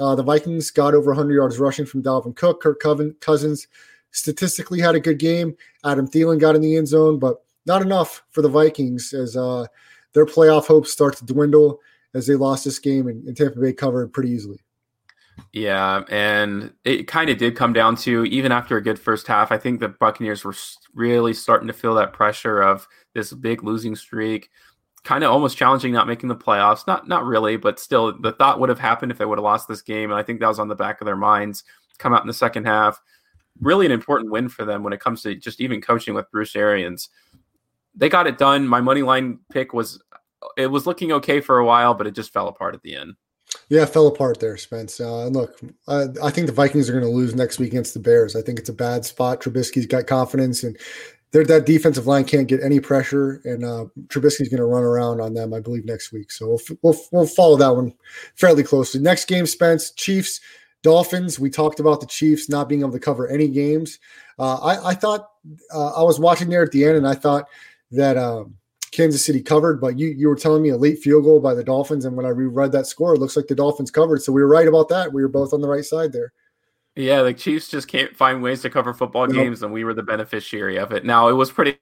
Uh, 0.00 0.14
the 0.14 0.22
Vikings 0.22 0.70
got 0.70 0.94
over 0.94 1.10
100 1.10 1.32
yards 1.32 1.58
rushing 1.58 1.86
from 1.86 2.02
Dalvin 2.02 2.34
Cook. 2.34 2.60
Kirk 2.60 2.80
Cousins 3.20 3.68
statistically 4.10 4.80
had 4.80 4.94
a 4.94 5.00
good 5.00 5.18
game. 5.18 5.56
Adam 5.84 6.08
Thielen 6.08 6.40
got 6.40 6.56
in 6.56 6.62
the 6.62 6.76
end 6.76 6.88
zone, 6.88 7.18
but 7.18 7.44
not 7.66 7.82
enough 7.82 8.24
for 8.30 8.42
the 8.42 8.48
Vikings 8.48 9.12
as 9.12 9.36
uh, 9.36 9.66
their 10.14 10.26
playoff 10.26 10.66
hopes 10.66 10.92
start 10.92 11.16
to 11.16 11.24
dwindle 11.24 11.80
as 12.14 12.26
they 12.26 12.34
lost 12.34 12.64
this 12.64 12.78
game 12.78 13.08
and, 13.08 13.26
and 13.26 13.36
Tampa 13.36 13.60
Bay 13.60 13.72
covered 13.72 14.12
pretty 14.12 14.30
easily. 14.30 14.58
Yeah, 15.52 16.02
and 16.10 16.72
it 16.84 17.06
kind 17.06 17.30
of 17.30 17.38
did 17.38 17.56
come 17.56 17.72
down 17.72 17.96
to 17.96 18.24
even 18.24 18.52
after 18.52 18.76
a 18.76 18.82
good 18.82 18.98
first 18.98 19.26
half, 19.26 19.52
I 19.52 19.58
think 19.58 19.80
the 19.80 19.88
Buccaneers 19.88 20.44
were 20.44 20.54
really 20.94 21.32
starting 21.32 21.68
to 21.68 21.72
feel 21.72 21.94
that 21.94 22.12
pressure 22.12 22.60
of 22.60 22.86
this 23.14 23.32
big 23.32 23.62
losing 23.62 23.94
streak, 23.96 24.50
kind 25.04 25.24
of 25.24 25.30
almost 25.30 25.56
challenging 25.56 25.92
not 25.92 26.06
making 26.06 26.28
the 26.28 26.36
playoffs. 26.36 26.86
Not 26.86 27.08
not 27.08 27.24
really, 27.24 27.56
but 27.56 27.78
still 27.78 28.18
the 28.20 28.32
thought 28.32 28.60
would 28.60 28.68
have 28.68 28.80
happened 28.80 29.12
if 29.12 29.18
they 29.18 29.24
would 29.24 29.38
have 29.38 29.44
lost 29.44 29.68
this 29.68 29.82
game, 29.82 30.10
and 30.10 30.18
I 30.18 30.22
think 30.22 30.40
that 30.40 30.48
was 30.48 30.58
on 30.58 30.68
the 30.68 30.74
back 30.74 31.00
of 31.00 31.06
their 31.06 31.16
minds. 31.16 31.64
Come 31.98 32.12
out 32.12 32.22
in 32.22 32.28
the 32.28 32.34
second 32.34 32.64
half, 32.64 33.00
really 33.60 33.86
an 33.86 33.92
important 33.92 34.30
win 34.30 34.48
for 34.48 34.64
them 34.64 34.82
when 34.82 34.92
it 34.92 35.00
comes 35.00 35.22
to 35.22 35.34
just 35.34 35.60
even 35.60 35.80
coaching 35.80 36.14
with 36.14 36.30
Bruce 36.30 36.56
Arians 36.56 37.08
they 37.94 38.08
got 38.08 38.26
it 38.26 38.38
done. 38.38 38.66
My 38.66 38.80
money 38.80 39.02
line 39.02 39.40
pick 39.50 39.72
was 39.72 40.02
it 40.56 40.68
was 40.68 40.86
looking 40.86 41.12
okay 41.12 41.40
for 41.40 41.58
a 41.58 41.64
while, 41.64 41.94
but 41.94 42.06
it 42.06 42.14
just 42.14 42.32
fell 42.32 42.48
apart 42.48 42.74
at 42.74 42.82
the 42.82 42.96
end. 42.96 43.14
Yeah, 43.68 43.86
fell 43.86 44.06
apart 44.06 44.40
there, 44.40 44.56
Spence. 44.56 45.00
Uh, 45.00 45.26
and 45.26 45.34
look, 45.34 45.58
I, 45.86 46.06
I 46.22 46.30
think 46.30 46.46
the 46.46 46.52
Vikings 46.52 46.88
are 46.88 46.92
going 46.92 47.04
to 47.04 47.10
lose 47.10 47.34
next 47.34 47.58
week 47.58 47.72
against 47.72 47.94
the 47.94 48.00
Bears. 48.00 48.36
I 48.36 48.42
think 48.42 48.58
it's 48.58 48.68
a 48.68 48.74
bad 48.74 49.04
spot. 49.04 49.40
Trubisky's 49.40 49.86
got 49.86 50.06
confidence, 50.06 50.62
and 50.62 50.76
that 51.32 51.66
defensive 51.66 52.06
line 52.06 52.24
can't 52.24 52.48
get 52.48 52.62
any 52.62 52.80
pressure, 52.80 53.40
and 53.44 53.64
uh, 53.64 53.86
Trubisky's 54.08 54.48
going 54.48 54.58
to 54.58 54.66
run 54.66 54.82
around 54.82 55.20
on 55.20 55.34
them, 55.34 55.54
I 55.54 55.60
believe, 55.60 55.84
next 55.84 56.12
week. 56.12 56.30
So 56.30 56.48
we'll, 56.48 56.60
we'll, 56.82 57.00
we'll 57.12 57.26
follow 57.26 57.56
that 57.56 57.74
one 57.74 57.94
fairly 58.36 58.62
closely. 58.62 59.00
Next 59.00 59.26
game, 59.26 59.46
Spence, 59.46 59.92
Chiefs, 59.92 60.40
Dolphins. 60.82 61.38
We 61.38 61.50
talked 61.50 61.80
about 61.80 62.00
the 62.00 62.06
Chiefs 62.06 62.48
not 62.48 62.68
being 62.68 62.82
able 62.82 62.92
to 62.92 63.00
cover 63.00 63.28
any 63.28 63.48
games. 63.48 63.98
Uh, 64.38 64.56
I, 64.56 64.90
I, 64.90 64.94
thought 64.94 65.28
uh, 65.74 65.92
I 66.00 66.02
was 66.02 66.20
watching 66.20 66.48
there 66.48 66.62
at 66.62 66.70
the 66.70 66.84
end, 66.84 66.98
and 66.98 67.08
I 67.08 67.14
thought– 67.14 67.48
that 67.90 68.16
um, 68.16 68.54
Kansas 68.90 69.24
City 69.24 69.42
covered, 69.42 69.80
but 69.80 69.98
you 69.98 70.08
you 70.08 70.28
were 70.28 70.36
telling 70.36 70.62
me 70.62 70.70
a 70.70 70.76
late 70.76 70.98
field 70.98 71.24
goal 71.24 71.40
by 71.40 71.54
the 71.54 71.64
Dolphins, 71.64 72.04
and 72.04 72.16
when 72.16 72.26
I 72.26 72.30
reread 72.30 72.72
that 72.72 72.86
score, 72.86 73.14
it 73.14 73.20
looks 73.20 73.36
like 73.36 73.46
the 73.46 73.54
Dolphins 73.54 73.90
covered. 73.90 74.22
So 74.22 74.32
we 74.32 74.42
were 74.42 74.48
right 74.48 74.68
about 74.68 74.88
that. 74.88 75.12
We 75.12 75.22
were 75.22 75.28
both 75.28 75.52
on 75.52 75.60
the 75.60 75.68
right 75.68 75.84
side 75.84 76.12
there. 76.12 76.32
Yeah, 76.96 77.22
the 77.22 77.34
Chiefs 77.34 77.68
just 77.68 77.86
can't 77.86 78.16
find 78.16 78.42
ways 78.42 78.62
to 78.62 78.70
cover 78.70 78.92
football 78.92 79.26
nope. 79.26 79.36
games, 79.36 79.62
and 79.62 79.72
we 79.72 79.84
were 79.84 79.94
the 79.94 80.02
beneficiary 80.02 80.78
of 80.78 80.92
it. 80.92 81.04
Now 81.04 81.28
it 81.28 81.34
was 81.34 81.50
pretty. 81.50 81.78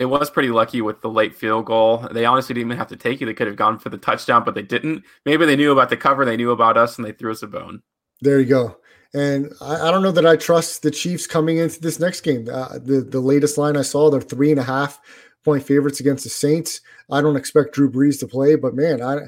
It 0.00 0.06
was 0.06 0.28
pretty 0.28 0.48
lucky 0.48 0.80
with 0.80 1.02
the 1.02 1.08
late 1.08 1.36
field 1.36 1.66
goal. 1.66 2.08
They 2.10 2.24
honestly 2.24 2.54
didn't 2.54 2.68
even 2.68 2.78
have 2.78 2.88
to 2.88 2.96
take 2.96 3.22
it. 3.22 3.26
They 3.26 3.34
could 3.34 3.46
have 3.46 3.56
gone 3.56 3.78
for 3.78 3.90
the 3.90 3.98
touchdown, 3.98 4.42
but 4.44 4.54
they 4.54 4.62
didn't. 4.62 5.04
Maybe 5.24 5.46
they 5.46 5.54
knew 5.54 5.70
about 5.70 5.88
the 5.88 5.96
cover, 5.96 6.24
they 6.24 6.36
knew 6.36 6.50
about 6.50 6.76
us, 6.76 6.98
and 6.98 7.06
they 7.06 7.12
threw 7.12 7.30
us 7.30 7.42
a 7.42 7.46
bone. 7.46 7.82
There 8.20 8.40
you 8.40 8.46
go. 8.46 8.78
And 9.14 9.52
I, 9.60 9.88
I, 9.88 9.90
don't 9.92 10.02
know 10.02 10.10
that 10.10 10.26
I 10.26 10.36
trust 10.36 10.82
the 10.82 10.90
Chiefs 10.90 11.26
coming 11.26 11.58
into 11.58 11.80
this 11.80 12.00
next 12.00 12.22
game. 12.22 12.48
Uh, 12.50 12.78
the 12.78 13.00
the 13.00 13.20
latest 13.20 13.56
line 13.56 13.76
I 13.76 13.82
saw, 13.82 14.10
they're 14.10 14.20
three 14.20 14.50
and 14.50 14.58
a 14.58 14.64
half 14.64 15.00
point 15.44 15.62
favorites 15.62 16.00
against 16.00 16.24
the 16.24 16.30
Saints. 16.30 16.80
I 17.10 17.20
don't 17.20 17.36
expect 17.36 17.74
Drew 17.74 17.90
Brees 17.90 18.18
to 18.20 18.26
play, 18.26 18.56
but 18.56 18.74
man, 18.74 19.00
I 19.00 19.18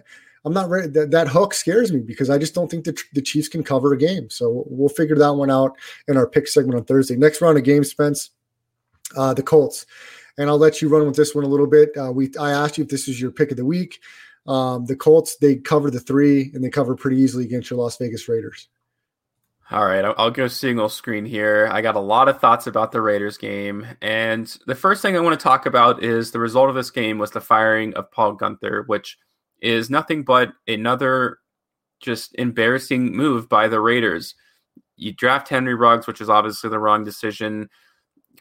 I'm 0.44 0.52
not 0.52 0.68
ready. 0.68 0.88
That, 0.88 1.10
that 1.12 1.28
hook 1.28 1.54
scares 1.54 1.92
me 1.92 2.00
because 2.00 2.30
I 2.30 2.38
just 2.38 2.54
don't 2.54 2.70
think 2.70 2.84
the, 2.84 3.00
the 3.14 3.22
Chiefs 3.22 3.48
can 3.48 3.62
cover 3.62 3.92
a 3.92 3.98
game. 3.98 4.30
So 4.30 4.64
we'll 4.66 4.88
figure 4.88 5.16
that 5.16 5.34
one 5.34 5.50
out 5.50 5.76
in 6.08 6.16
our 6.16 6.26
pick 6.26 6.48
segment 6.48 6.78
on 6.78 6.84
Thursday. 6.84 7.16
Next 7.16 7.40
round 7.40 7.58
of 7.58 7.64
games, 7.64 7.90
Spence, 7.90 8.30
uh, 9.16 9.34
the 9.34 9.42
Colts, 9.42 9.86
and 10.38 10.48
I'll 10.48 10.58
let 10.58 10.82
you 10.82 10.88
run 10.88 11.06
with 11.06 11.16
this 11.16 11.34
one 11.34 11.44
a 11.44 11.48
little 11.48 11.66
bit. 11.66 11.90
Uh, 11.96 12.10
we 12.12 12.30
I 12.40 12.50
asked 12.50 12.76
you 12.76 12.84
if 12.84 12.90
this 12.90 13.06
was 13.06 13.20
your 13.20 13.30
pick 13.30 13.52
of 13.52 13.56
the 13.56 13.64
week. 13.64 14.00
Um, 14.48 14.86
the 14.86 14.96
Colts 14.96 15.36
they 15.36 15.56
cover 15.56 15.90
the 15.90 16.00
three 16.00 16.50
and 16.54 16.62
they 16.62 16.70
cover 16.70 16.94
pretty 16.94 17.18
easily 17.18 17.44
against 17.44 17.70
your 17.70 17.80
Las 17.80 17.96
Vegas 17.98 18.28
Raiders. 18.28 18.68
All 19.68 19.84
right, 19.84 20.04
I'll 20.16 20.30
go 20.30 20.46
single 20.46 20.88
screen 20.88 21.24
here. 21.24 21.68
I 21.72 21.80
got 21.80 21.96
a 21.96 22.00
lot 22.00 22.28
of 22.28 22.40
thoughts 22.40 22.68
about 22.68 22.92
the 22.92 23.00
Raiders 23.00 23.36
game. 23.36 23.84
And 24.00 24.46
the 24.66 24.76
first 24.76 25.02
thing 25.02 25.16
I 25.16 25.20
want 25.20 25.38
to 25.38 25.42
talk 25.42 25.66
about 25.66 26.04
is 26.04 26.30
the 26.30 26.38
result 26.38 26.68
of 26.68 26.76
this 26.76 26.92
game 26.92 27.18
was 27.18 27.32
the 27.32 27.40
firing 27.40 27.92
of 27.94 28.12
Paul 28.12 28.36
Guenther, 28.36 28.86
which 28.86 29.18
is 29.60 29.90
nothing 29.90 30.22
but 30.22 30.52
another 30.68 31.38
just 31.98 32.32
embarrassing 32.36 33.16
move 33.16 33.48
by 33.48 33.66
the 33.66 33.80
Raiders. 33.80 34.36
You 34.96 35.12
draft 35.12 35.48
Henry 35.48 35.74
Ruggs, 35.74 36.06
which 36.06 36.20
is 36.20 36.30
obviously 36.30 36.70
the 36.70 36.78
wrong 36.78 37.02
decision. 37.02 37.68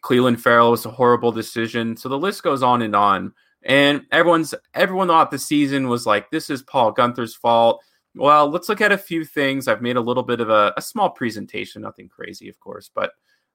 Clelin 0.02 0.40
Ferrell 0.40 0.70
was 0.70 0.86
a 0.86 0.92
horrible 0.92 1.32
decision. 1.32 1.98
So 1.98 2.08
the 2.08 2.20
list 2.20 2.44
goes 2.44 2.62
on 2.62 2.84
and 2.84 2.96
on. 2.96 3.34
And 3.64 4.04
everyone's 4.12 4.54
everyone 4.76 5.08
thought 5.08 5.32
the 5.32 5.40
season 5.40 5.88
was 5.88 6.06
like, 6.06 6.30
this 6.30 6.52
is 6.52 6.62
Paul 6.62 6.94
Guenther's 6.94 7.34
fault 7.34 7.84
well, 8.16 8.50
let's 8.50 8.70
look 8.70 8.82
at 8.82 8.92
a 8.92 8.98
few 8.98 9.26
things. 9.26 9.68
I've 9.68 9.82
made 9.82 9.98
a 9.98 10.02
little 10.02 10.24
bit 10.24 10.40
of 10.40 10.50
a, 10.50 10.74
a 10.78 10.82
small 10.82 11.10
presentation, 11.10 11.82
nothing 11.82 12.10
crazy, 12.10 12.50
of 12.50 12.60
course, 12.60 12.90
but 12.94 13.12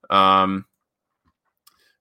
um, 0.09 0.67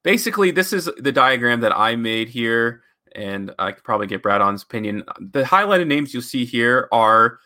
basically, 0.03 0.51
this 0.51 0.73
is 0.73 0.89
the 0.97 1.11
diagram 1.11 1.61
that 1.61 1.77
I 1.77 1.95
made 1.95 2.29
here, 2.29 2.83
and 3.15 3.53
I 3.59 3.71
could 3.71 3.83
probably 3.83 4.07
get 4.07 4.21
Brad 4.21 4.41
on's 4.41 4.63
opinion. 4.63 5.03
The 5.19 5.43
highlighted 5.43 5.87
names 5.87 6.13
you'll 6.13 6.23
see 6.23 6.45
here 6.45 6.87
are 6.91 7.39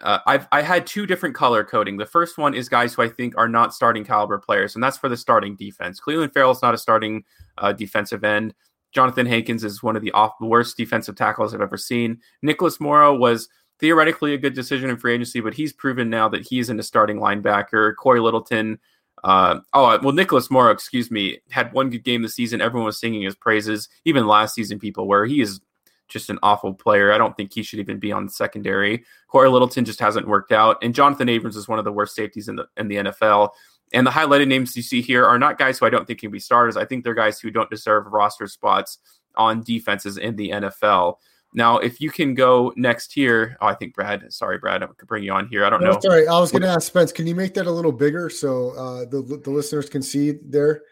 uh, 0.00 0.18
I've 0.26 0.46
I 0.52 0.62
had 0.62 0.86
two 0.86 1.06
different 1.06 1.34
color 1.34 1.64
coding. 1.64 1.96
The 1.96 2.06
first 2.06 2.38
one 2.38 2.54
is 2.54 2.68
guys 2.68 2.94
who 2.94 3.02
I 3.02 3.08
think 3.08 3.36
are 3.36 3.48
not 3.48 3.74
starting 3.74 4.04
caliber 4.04 4.38
players, 4.38 4.74
and 4.74 4.82
that's 4.82 4.98
for 4.98 5.08
the 5.08 5.16
starting 5.16 5.56
defense. 5.56 6.00
Clelin 6.00 6.32
Ferrell 6.32 6.52
is 6.52 6.62
not 6.62 6.74
a 6.74 6.78
starting 6.78 7.24
uh, 7.58 7.72
defensive 7.72 8.22
end. 8.24 8.54
Jonathan 8.92 9.26
Hankins 9.26 9.64
is 9.64 9.82
one 9.82 9.96
of 9.96 10.02
the 10.02 10.12
off 10.12 10.38
the 10.40 10.46
worst 10.46 10.76
defensive 10.76 11.16
tackles 11.16 11.52
I've 11.52 11.60
ever 11.60 11.76
seen. 11.76 12.20
Nicholas 12.42 12.80
Morrow 12.80 13.14
was 13.14 13.48
theoretically 13.80 14.34
a 14.34 14.38
good 14.38 14.54
decision 14.54 14.90
in 14.90 14.96
free 14.96 15.14
agency, 15.14 15.40
but 15.40 15.54
he's 15.54 15.72
proven 15.72 16.10
now 16.10 16.28
that 16.28 16.46
he's 16.46 16.70
in 16.70 16.78
a 16.78 16.82
starting 16.82 17.18
linebacker. 17.18 17.94
Cory 17.96 18.20
Littleton, 18.20 18.78
uh, 19.24 19.60
oh 19.72 19.98
well, 20.02 20.12
Nicholas 20.12 20.50
Morrow, 20.50 20.70
excuse 20.70 21.10
me, 21.10 21.38
had 21.50 21.72
one 21.72 21.90
good 21.90 22.04
game 22.04 22.22
this 22.22 22.34
season. 22.34 22.60
Everyone 22.60 22.86
was 22.86 22.98
singing 22.98 23.22
his 23.22 23.34
praises. 23.34 23.88
Even 24.04 24.26
last 24.26 24.54
season, 24.54 24.78
people 24.78 25.06
were. 25.06 25.26
He 25.26 25.40
is 25.40 25.60
just 26.08 26.30
an 26.30 26.38
awful 26.42 26.72
player. 26.72 27.12
I 27.12 27.18
don't 27.18 27.36
think 27.36 27.52
he 27.52 27.62
should 27.62 27.80
even 27.80 27.98
be 27.98 28.12
on 28.12 28.28
secondary. 28.28 29.04
Cory 29.28 29.50
Littleton 29.50 29.84
just 29.84 30.00
hasn't 30.00 30.28
worked 30.28 30.52
out, 30.52 30.78
and 30.82 30.94
Jonathan 30.94 31.28
Abrams 31.28 31.56
is 31.56 31.68
one 31.68 31.78
of 31.78 31.84
the 31.84 31.92
worst 31.92 32.14
safeties 32.14 32.48
in 32.48 32.56
the 32.56 32.66
in 32.76 32.88
the 32.88 32.96
NFL. 32.96 33.50
And 33.92 34.06
the 34.06 34.10
highlighted 34.10 34.48
names 34.48 34.76
you 34.76 34.82
see 34.82 35.00
here 35.00 35.24
are 35.24 35.38
not 35.38 35.58
guys 35.58 35.78
who 35.78 35.86
I 35.86 35.90
don't 35.90 36.06
think 36.06 36.20
can 36.20 36.30
be 36.30 36.38
starters. 36.38 36.76
I 36.76 36.84
think 36.84 37.04
they're 37.04 37.14
guys 37.14 37.40
who 37.40 37.50
don't 37.50 37.70
deserve 37.70 38.06
roster 38.06 38.46
spots 38.46 38.98
on 39.34 39.62
defenses 39.62 40.18
in 40.18 40.36
the 40.36 40.50
NFL. 40.50 41.14
Now, 41.54 41.78
if 41.78 42.00
you 42.00 42.10
can 42.10 42.34
go 42.34 42.72
next 42.76 43.12
here, 43.12 43.56
oh, 43.60 43.66
I 43.66 43.74
think 43.74 43.94
Brad. 43.94 44.30
Sorry, 44.32 44.58
Brad, 44.58 44.82
I 44.82 44.86
could 44.86 45.08
bring 45.08 45.24
you 45.24 45.32
on 45.32 45.48
here. 45.48 45.64
I 45.64 45.70
don't 45.70 45.80
no, 45.80 45.92
know. 45.92 46.00
Sorry, 46.00 46.28
I 46.28 46.38
was 46.38 46.52
going 46.52 46.62
to 46.62 46.68
ask 46.68 46.82
Spence. 46.82 47.10
Can 47.10 47.26
you 47.26 47.34
make 47.34 47.54
that 47.54 47.66
a 47.66 47.70
little 47.70 47.92
bigger 47.92 48.28
so 48.28 48.70
uh, 48.70 49.04
the 49.06 49.40
the 49.42 49.50
listeners 49.50 49.88
can 49.88 50.02
see 50.02 50.34
there? 50.44 50.82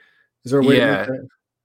Is 0.45 0.53
there 0.53 0.61
a 0.61 0.65
way? 0.65 0.79
Yeah. 0.79 1.07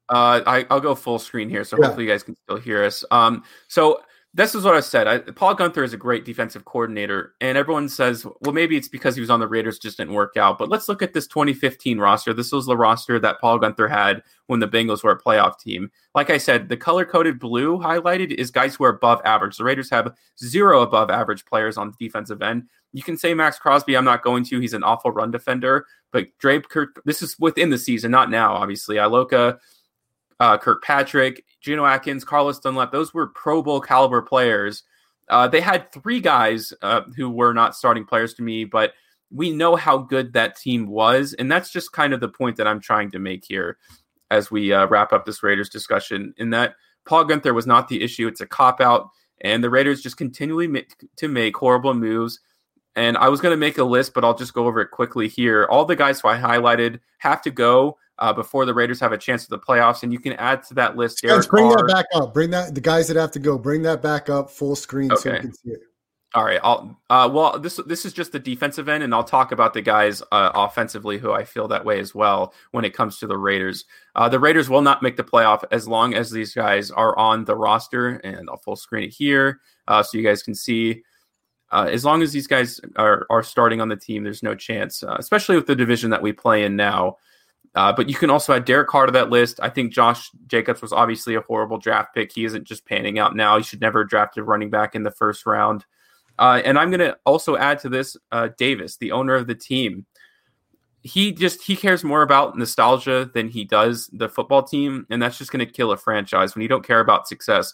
Uh, 0.10 0.42
I, 0.46 0.66
I'll 0.70 0.82
go 0.82 0.94
full 0.94 1.20
screen 1.20 1.50
here, 1.50 1.64
so 1.64 1.78
yeah. 1.78 1.86
hopefully 1.86 2.06
you 2.06 2.12
guys 2.12 2.24
can 2.24 2.36
still 2.36 2.58
hear 2.58 2.84
us. 2.84 3.06
Um, 3.12 3.44
so 3.70 4.02
this 4.34 4.56
is 4.56 4.64
what 4.64 4.76
I 4.76 4.80
said. 4.80 5.08
I, 5.08 5.20
Paul 5.20 5.58
Guenther 5.58 5.84
is 5.84 5.92
a 5.94 5.98
great 5.98 6.24
defensive 6.24 6.64
coordinator, 6.64 7.34
and 7.42 7.58
everyone 7.58 7.90
says, 7.90 8.26
well, 8.40 8.54
maybe 8.54 8.78
it's 8.78 8.88
because 8.88 9.16
he 9.16 9.20
was 9.20 9.30
on 9.30 9.42
the 9.42 9.48
Raiders, 9.48 9.78
just 9.78 9.98
didn't 9.98 10.14
work 10.14 10.38
out. 10.38 10.58
But 10.58 10.70
let's 10.70 10.88
look 10.88 11.02
at 11.02 11.14
this 11.14 11.28
2015 11.28 12.00
roster. 12.00 12.34
This 12.34 12.54
was 12.54 12.66
the 12.66 12.78
roster 12.78 13.20
that 13.20 13.42
Paul 13.42 13.60
Guenther 13.60 13.90
had 13.90 14.24
when 14.48 14.62
the 14.62 14.70
Bengals 14.70 15.04
were 15.04 15.12
a 15.12 15.22
playoff 15.22 15.60
team. 15.60 15.92
Like 16.16 16.30
I 16.30 16.38
said, 16.38 16.70
the 16.70 16.78
color 16.78 17.04
coded 17.04 17.40
blue 17.40 17.78
highlighted 17.78 18.32
is 18.32 18.52
guys 18.52 18.76
who 18.76 18.86
are 18.86 18.90
above 18.90 19.22
average. 19.26 19.58
The 19.58 19.66
Raiders 19.66 19.90
have 19.90 20.16
zero 20.42 20.82
above 20.82 21.10
average 21.10 21.46
players 21.46 21.78
on 21.78 21.92
the 21.92 22.06
defensive 22.06 22.42
end. 22.42 22.70
You 22.94 23.04
can 23.04 23.18
say 23.18 23.34
Maxx 23.34 23.60
Crosby. 23.60 23.98
I'm 23.98 24.06
not 24.06 24.24
going 24.24 24.46
to. 24.46 24.60
He's 24.60 24.74
an 24.74 24.84
awful 24.84 25.12
run 25.12 25.32
defender. 25.32 25.86
But 26.12 26.28
Dre 26.40 26.62
Kirk, 26.62 27.02
this 27.06 27.22
is 27.22 27.38
within 27.40 27.70
the 27.70 27.78
season, 27.78 28.12
not 28.12 28.30
now, 28.30 28.54
obviously. 28.54 28.96
Iloka, 28.96 29.60
uh, 30.42 30.58
Kirkpatrick, 30.58 31.46
Geno 31.62 31.86
Atkins, 31.86 32.26
Carlos 32.26 32.60
Dunlap, 32.60 32.92
those 32.92 33.14
were 33.14 33.28
Pro 33.28 33.62
Bowl 33.62 33.80
caliber 33.80 34.24
players. 34.24 34.82
Uh, 35.30 35.48
they 35.48 35.62
had 35.62 35.92
three 35.92 36.20
guys 36.20 36.74
uh, 36.82 37.02
who 37.16 37.30
were 37.30 37.54
not 37.54 37.76
starting 37.76 38.06
players 38.06 38.34
to 38.34 38.42
me, 38.42 38.66
but 38.66 38.94
we 39.30 39.52
know 39.52 39.76
how 39.76 40.00
good 40.00 40.34
that 40.34 40.58
team 40.58 40.88
was. 40.88 41.34
And 41.34 41.50
that's 41.50 41.72
just 41.72 41.94
kind 41.94 42.12
of 42.12 42.22
the 42.22 42.28
point 42.28 42.58
that 42.58 42.68
I'm 42.68 42.82
trying 42.82 43.12
to 43.12 43.20
make 43.20 43.46
here 43.46 43.78
as 44.32 44.50
we 44.50 44.74
uh, 44.74 44.88
wrap 44.88 45.14
up 45.14 45.26
this 45.26 45.44
Raiders 45.44 45.70
discussion 45.70 46.34
in 46.38 46.50
that 46.50 46.74
Paul 47.06 47.26
Guenther 47.26 47.54
was 47.54 47.68
not 47.68 47.88
the 47.88 48.02
issue. 48.02 48.28
It's 48.28 48.42
a 48.42 48.48
cop 48.48 48.82
out. 48.82 49.10
And 49.42 49.64
the 49.64 49.70
Raiders 49.70 50.02
just 50.02 50.18
continually 50.18 50.68
make, 50.68 50.96
to 51.18 51.28
make 51.28 51.56
horrible 51.56 51.94
moves. 51.94 52.40
And 52.96 53.16
I 53.16 53.30
was 53.30 53.42
going 53.42 53.54
to 53.54 53.58
make 53.58 53.78
a 53.78 53.84
list, 53.84 54.16
but 54.16 54.24
I'll 54.24 54.38
just 54.38 54.56
go 54.56 54.66
over 54.66 54.82
it 54.82 54.90
quickly 54.90 55.28
here. 55.28 55.68
All 55.70 55.86
the 55.86 55.96
guys 55.96 56.20
who 56.20 56.30
I 56.30 56.38
highlighted 56.38 57.00
have 57.20 57.44
to 57.44 57.52
go 57.52 58.00
uh, 58.22 58.32
before 58.32 58.66
the 58.66 58.74
Raiders 58.74 59.00
have 59.00 59.12
a 59.12 59.18
chance 59.18 59.44
at 59.44 59.50
the 59.50 59.60
playoffs. 59.60 60.04
And 60.04 60.14
you 60.14 60.20
can 60.20 60.34
add 60.34 60.64
to 60.64 60.74
that 60.76 60.96
list. 60.96 61.22
Derek 61.22 61.50
bring 61.50 61.68
Carr. 61.68 61.88
that 61.88 61.94
back 61.94 62.06
up. 62.14 62.34
Bring 62.34 62.52
that 62.52 62.74
the 62.74 62.82
guys 62.82 63.08
that 63.08 63.18
have 63.18 63.32
to 63.32 63.40
go. 63.40 63.58
Bring 63.58 63.82
that 63.82 64.02
back 64.02 64.30
up 64.30 64.50
full 64.50 64.76
screen 64.76 65.12
okay. 65.12 65.22
so 65.22 65.34
you 65.34 65.40
can 65.40 65.54
see 65.54 65.72
it. 65.72 65.80
All 66.34 66.46
right. 66.46 66.62
I'll 66.64 66.98
uh, 67.10 67.30
well 67.34 67.60
this 67.60 67.78
this 67.88 68.06
is 68.06 68.14
just 68.14 68.32
the 68.32 68.40
defensive 68.40 68.88
end, 68.88 69.04
and 69.04 69.14
I'll 69.14 69.24
talk 69.24 69.52
about 69.52 69.74
the 69.74 69.82
guys 69.82 70.22
uh, 70.32 70.52
offensively 70.54 71.18
who 71.18 71.34
I 71.34 71.44
feel 71.44 71.68
that 71.68 71.84
way 71.84 72.00
as 72.00 72.16
well 72.16 72.54
when 72.72 72.86
it 72.86 72.94
comes 72.94 73.18
to 73.18 73.28
the 73.28 73.38
Raiders. 73.38 73.84
Uh, 74.16 74.30
the 74.30 74.40
Raiders 74.40 74.70
will 74.70 74.82
not 74.82 75.04
make 75.04 75.18
the 75.18 75.26
playoff 75.26 75.64
as 75.72 75.90
long 75.90 76.14
as 76.14 76.32
these 76.32 76.54
guys 76.54 76.90
are 76.90 77.18
on 77.18 77.44
the 77.44 77.56
roster, 77.56 78.16
and 78.24 78.50
I'll 78.50 78.58
full 78.58 78.78
screen 78.78 79.04
it 79.04 79.14
here 79.14 79.60
uh, 79.90 80.04
so 80.04 80.18
you 80.18 80.24
guys 80.24 80.42
can 80.42 80.56
see. 80.56 81.04
Uh, 81.70 81.88
as 81.90 82.06
long 82.06 82.22
as 82.22 82.32
these 82.32 82.48
guys 82.48 82.80
are 82.96 83.26
are 83.30 83.44
starting 83.44 83.82
on 83.82 83.90
the 83.90 83.98
team, 83.98 84.24
there's 84.24 84.44
no 84.44 84.56
chance, 84.56 85.04
uh, 85.04 85.16
especially 85.20 85.58
with 85.58 85.68
the 85.68 85.76
division 85.76 86.12
that 86.12 86.22
we 86.22 86.32
play 86.32 86.64
in 86.64 86.78
now. 86.78 87.18
Uh, 87.74 87.94
but 87.94 88.10
you 88.10 88.16
can 88.16 88.30
also 88.30 88.54
add 88.54 88.66
Derek 88.66 88.90
Carr 88.90 89.06
to 89.06 89.12
that 89.14 89.30
list. 89.30 89.60
I 89.62 89.70
think 89.70 89.94
Josh 89.94 90.30
Jacobs 90.48 90.82
was 90.82 90.92
obviously 90.92 91.36
a 91.36 91.42
horrible 91.42 91.78
draft 91.78 92.14
pick. 92.14 92.32
He 92.34 92.44
isn't 92.44 92.66
just 92.66 92.86
panning 92.86 93.18
out 93.18 93.36
now. 93.36 93.58
He 93.58 93.64
should 93.64 93.80
never 93.80 94.02
have 94.02 94.10
drafted 94.10 94.44
running 94.44 94.70
back 94.70 94.94
in 94.94 95.04
the 95.04 95.12
first 95.12 95.46
round. 95.46 95.86
Uh, 96.38 96.62
and 96.66 96.78
I'm 96.78 96.90
going 96.90 97.00
to 97.00 97.18
also 97.26 97.56
add 97.56 97.80
to 97.80 97.90
this 97.90 98.18
uh, 98.32 98.50
Davis, 98.58 98.98
the 98.98 99.12
owner 99.14 99.36
of 99.36 99.48
the 99.48 99.56
team. 99.56 100.06
He 101.04 101.32
just 101.32 101.64
he 101.64 101.76
cares 101.76 102.04
more 102.04 102.22
about 102.22 102.58
nostalgia 102.58 103.30
than 103.34 103.48
he 103.48 103.64
does 103.64 104.08
the 104.14 104.30
football 104.30 104.62
team, 104.62 105.08
and 105.10 105.22
that's 105.22 105.38
just 105.38 105.52
going 105.52 105.66
to 105.66 105.72
kill 105.72 105.92
a 105.92 105.98
franchise 105.98 106.54
when 106.54 106.62
you 106.62 106.68
don't 106.68 106.86
care 106.86 107.00
about 107.00 107.28
success. 107.28 107.74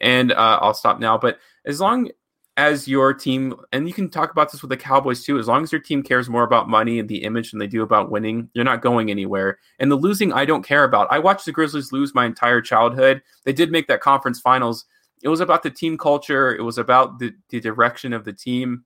And 0.00 0.32
uh, 0.32 0.58
I'll 0.60 0.74
stop 0.74 0.98
now. 0.98 1.18
But 1.18 1.38
as 1.64 1.80
long 1.80 2.10
as 2.56 2.86
your 2.86 3.12
team, 3.12 3.54
and 3.72 3.88
you 3.88 3.94
can 3.94 4.08
talk 4.08 4.30
about 4.30 4.52
this 4.52 4.62
with 4.62 4.68
the 4.68 4.76
Cowboys 4.76 5.24
too, 5.24 5.38
as 5.38 5.48
long 5.48 5.64
as 5.64 5.72
your 5.72 5.80
team 5.80 6.02
cares 6.02 6.28
more 6.28 6.44
about 6.44 6.68
money 6.68 7.00
and 7.00 7.08
the 7.08 7.24
image 7.24 7.50
than 7.50 7.58
they 7.58 7.66
do 7.66 7.82
about 7.82 8.10
winning, 8.10 8.48
you're 8.54 8.64
not 8.64 8.80
going 8.80 9.10
anywhere. 9.10 9.58
And 9.80 9.90
the 9.90 9.96
losing, 9.96 10.32
I 10.32 10.44
don't 10.44 10.62
care 10.62 10.84
about. 10.84 11.08
I 11.10 11.18
watched 11.18 11.46
the 11.46 11.52
Grizzlies 11.52 11.90
lose 11.90 12.14
my 12.14 12.24
entire 12.24 12.60
childhood. 12.60 13.22
They 13.44 13.52
did 13.52 13.72
make 13.72 13.88
that 13.88 14.00
conference 14.00 14.38
finals. 14.38 14.84
It 15.22 15.28
was 15.28 15.40
about 15.40 15.62
the 15.62 15.70
team 15.70 15.98
culture. 15.98 16.54
It 16.54 16.62
was 16.62 16.78
about 16.78 17.18
the, 17.18 17.32
the 17.48 17.58
direction 17.58 18.12
of 18.12 18.24
the 18.24 18.32
team. 18.32 18.84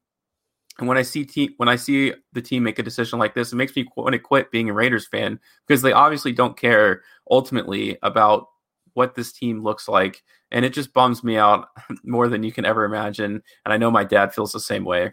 And 0.79 0.89
when 0.89 0.97
I 0.97 1.03
see 1.03 1.25
team, 1.25 1.53
when 1.59 1.69
I 1.69 1.77
see 1.77 2.15
the 2.33 2.41
team 2.41 2.63
make 2.63 2.79
a 2.79 2.85
decision 2.85 3.19
like 3.19 3.35
this, 3.35 3.53
it 3.53 3.57
makes 3.57 3.75
me 3.77 3.87
want 3.97 4.13
to 4.13 4.19
quit 4.19 4.51
being 4.51 4.71
a 4.71 4.73
Raiders 4.73 5.07
fan 5.09 5.41
because 5.67 5.83
they 5.83 5.93
obviously 5.93 6.33
don't 6.33 6.57
care 6.57 7.03
ultimately 7.31 7.99
about 8.03 8.47
what 8.95 9.15
this 9.15 9.33
team 9.33 9.63
looks 9.63 9.89
like 9.89 10.23
and 10.51 10.65
it 10.65 10.73
just 10.73 10.93
bums 10.93 11.23
me 11.23 11.37
out 11.37 11.69
more 12.05 12.29
than 12.29 12.43
you 12.43 12.53
can 12.53 12.65
ever 12.65 12.85
imagine. 12.85 13.43
And 13.65 13.73
I 13.73 13.77
know 13.77 13.91
my 13.91 14.05
dad 14.05 14.35
feels 14.35 14.53
the 14.53 14.61
same 14.61 14.85
way. 14.85 15.13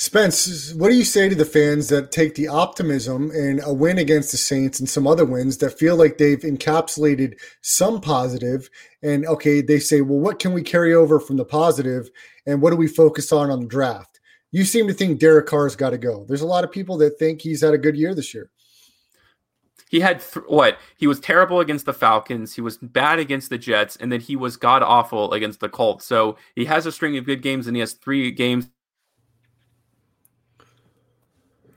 Spence, 0.00 0.72
what 0.74 0.90
do 0.90 0.94
you 0.94 1.02
say 1.02 1.28
to 1.28 1.34
the 1.34 1.44
fans 1.44 1.88
that 1.88 2.12
take 2.12 2.36
the 2.36 2.46
optimism 2.46 3.32
and 3.32 3.60
a 3.64 3.74
win 3.74 3.98
against 3.98 4.30
the 4.30 4.36
Saints 4.36 4.78
and 4.78 4.88
some 4.88 5.08
other 5.08 5.24
wins 5.24 5.58
that 5.58 5.76
feel 5.76 5.96
like 5.96 6.18
they've 6.18 6.38
encapsulated 6.38 7.36
some 7.62 8.00
positive 8.00 8.70
and 9.02 9.26
okay, 9.26 9.60
they 9.60 9.80
say, 9.80 10.00
well, 10.00 10.20
what 10.20 10.38
can 10.38 10.52
we 10.52 10.62
carry 10.62 10.94
over 10.94 11.18
from 11.18 11.36
the 11.36 11.44
positive 11.44 12.10
and 12.46 12.62
what 12.62 12.70
do 12.70 12.76
we 12.76 12.86
focus 12.86 13.32
on 13.32 13.50
on 13.50 13.58
the 13.58 13.66
draft? 13.66 14.20
You 14.52 14.64
seem 14.64 14.86
to 14.86 14.94
think 14.94 15.18
Derek 15.18 15.46
Carr's 15.46 15.74
got 15.74 15.90
to 15.90 15.98
go. 15.98 16.24
There's 16.28 16.42
a 16.42 16.46
lot 16.46 16.62
of 16.62 16.70
people 16.70 16.96
that 16.98 17.18
think 17.18 17.42
he's 17.42 17.62
had 17.62 17.74
a 17.74 17.78
good 17.78 17.96
year 17.96 18.14
this 18.14 18.32
year. 18.32 18.50
He 19.88 20.00
had 20.00 20.20
th- 20.20 20.44
what? 20.46 20.78
He 20.96 21.06
was 21.06 21.20
terrible 21.20 21.60
against 21.60 21.86
the 21.86 21.92
Falcons. 21.92 22.54
He 22.54 22.60
was 22.60 22.78
bad 22.78 23.18
against 23.18 23.50
the 23.50 23.58
Jets, 23.58 23.96
and 23.96 24.12
then 24.12 24.20
he 24.20 24.36
was 24.36 24.56
god 24.56 24.82
awful 24.82 25.32
against 25.32 25.60
the 25.60 25.68
Colts. 25.68 26.04
So 26.04 26.36
he 26.54 26.64
has 26.66 26.86
a 26.86 26.92
string 26.92 27.16
of 27.16 27.24
good 27.24 27.42
games, 27.42 27.66
and 27.66 27.76
he 27.76 27.80
has 27.80 27.94
three 27.94 28.30
games. 28.30 28.68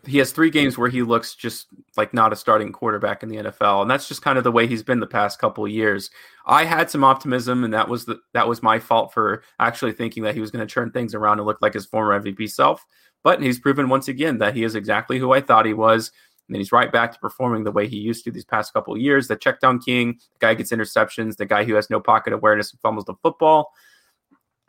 He 0.05 0.17
has 0.17 0.31
three 0.31 0.49
games 0.49 0.79
where 0.79 0.89
he 0.89 1.03
looks 1.03 1.35
just 1.35 1.67
like 1.95 2.11
not 2.11 2.33
a 2.33 2.35
starting 2.35 2.71
quarterback 2.71 3.21
in 3.21 3.29
the 3.29 3.37
NFL, 3.37 3.83
and 3.83 3.91
that's 3.91 4.07
just 4.07 4.23
kind 4.23 4.37
of 4.37 4.43
the 4.43 4.51
way 4.51 4.67
he's 4.67 4.83
been 4.83 4.99
the 4.99 5.07
past 5.07 5.39
couple 5.39 5.63
of 5.63 5.71
years. 5.71 6.09
I 6.45 6.65
had 6.65 6.89
some 6.89 7.03
optimism, 7.03 7.63
and 7.63 7.73
that 7.73 7.87
was 7.87 8.05
the 8.05 8.19
that 8.33 8.47
was 8.47 8.63
my 8.63 8.79
fault 8.79 9.13
for 9.13 9.43
actually 9.59 9.93
thinking 9.93 10.23
that 10.23 10.35
he 10.35 10.41
was 10.41 10.51
going 10.51 10.65
to 10.67 10.73
turn 10.73 10.91
things 10.91 11.13
around 11.13 11.39
and 11.39 11.45
look 11.45 11.61
like 11.61 11.75
his 11.75 11.85
former 11.85 12.19
MVP 12.19 12.49
self. 12.49 12.85
But 13.23 13.41
he's 13.41 13.59
proven 13.59 13.87
once 13.87 14.07
again 14.07 14.39
that 14.39 14.55
he 14.55 14.63
is 14.63 14.73
exactly 14.73 15.19
who 15.19 15.31
I 15.31 15.41
thought 15.41 15.67
he 15.67 15.75
was 15.75 16.11
and 16.47 16.55
then 16.55 16.59
he's 16.59 16.71
right 16.71 16.91
back 16.91 17.11
to 17.13 17.19
performing 17.19 17.63
the 17.63 17.71
way 17.71 17.87
he 17.87 17.97
used 17.97 18.23
to 18.25 18.31
these 18.31 18.45
past 18.45 18.73
couple 18.73 18.97
years. 18.97 19.27
The 19.27 19.35
check 19.35 19.59
down 19.59 19.79
king, 19.79 20.19
the 20.33 20.39
guy 20.39 20.53
gets 20.53 20.71
interceptions, 20.71 21.37
the 21.37 21.45
guy 21.45 21.63
who 21.63 21.75
has 21.75 21.89
no 21.89 21.99
pocket 21.99 22.33
awareness 22.33 22.71
and 22.71 22.79
fumbles 22.81 23.05
the 23.05 23.15
football. 23.21 23.71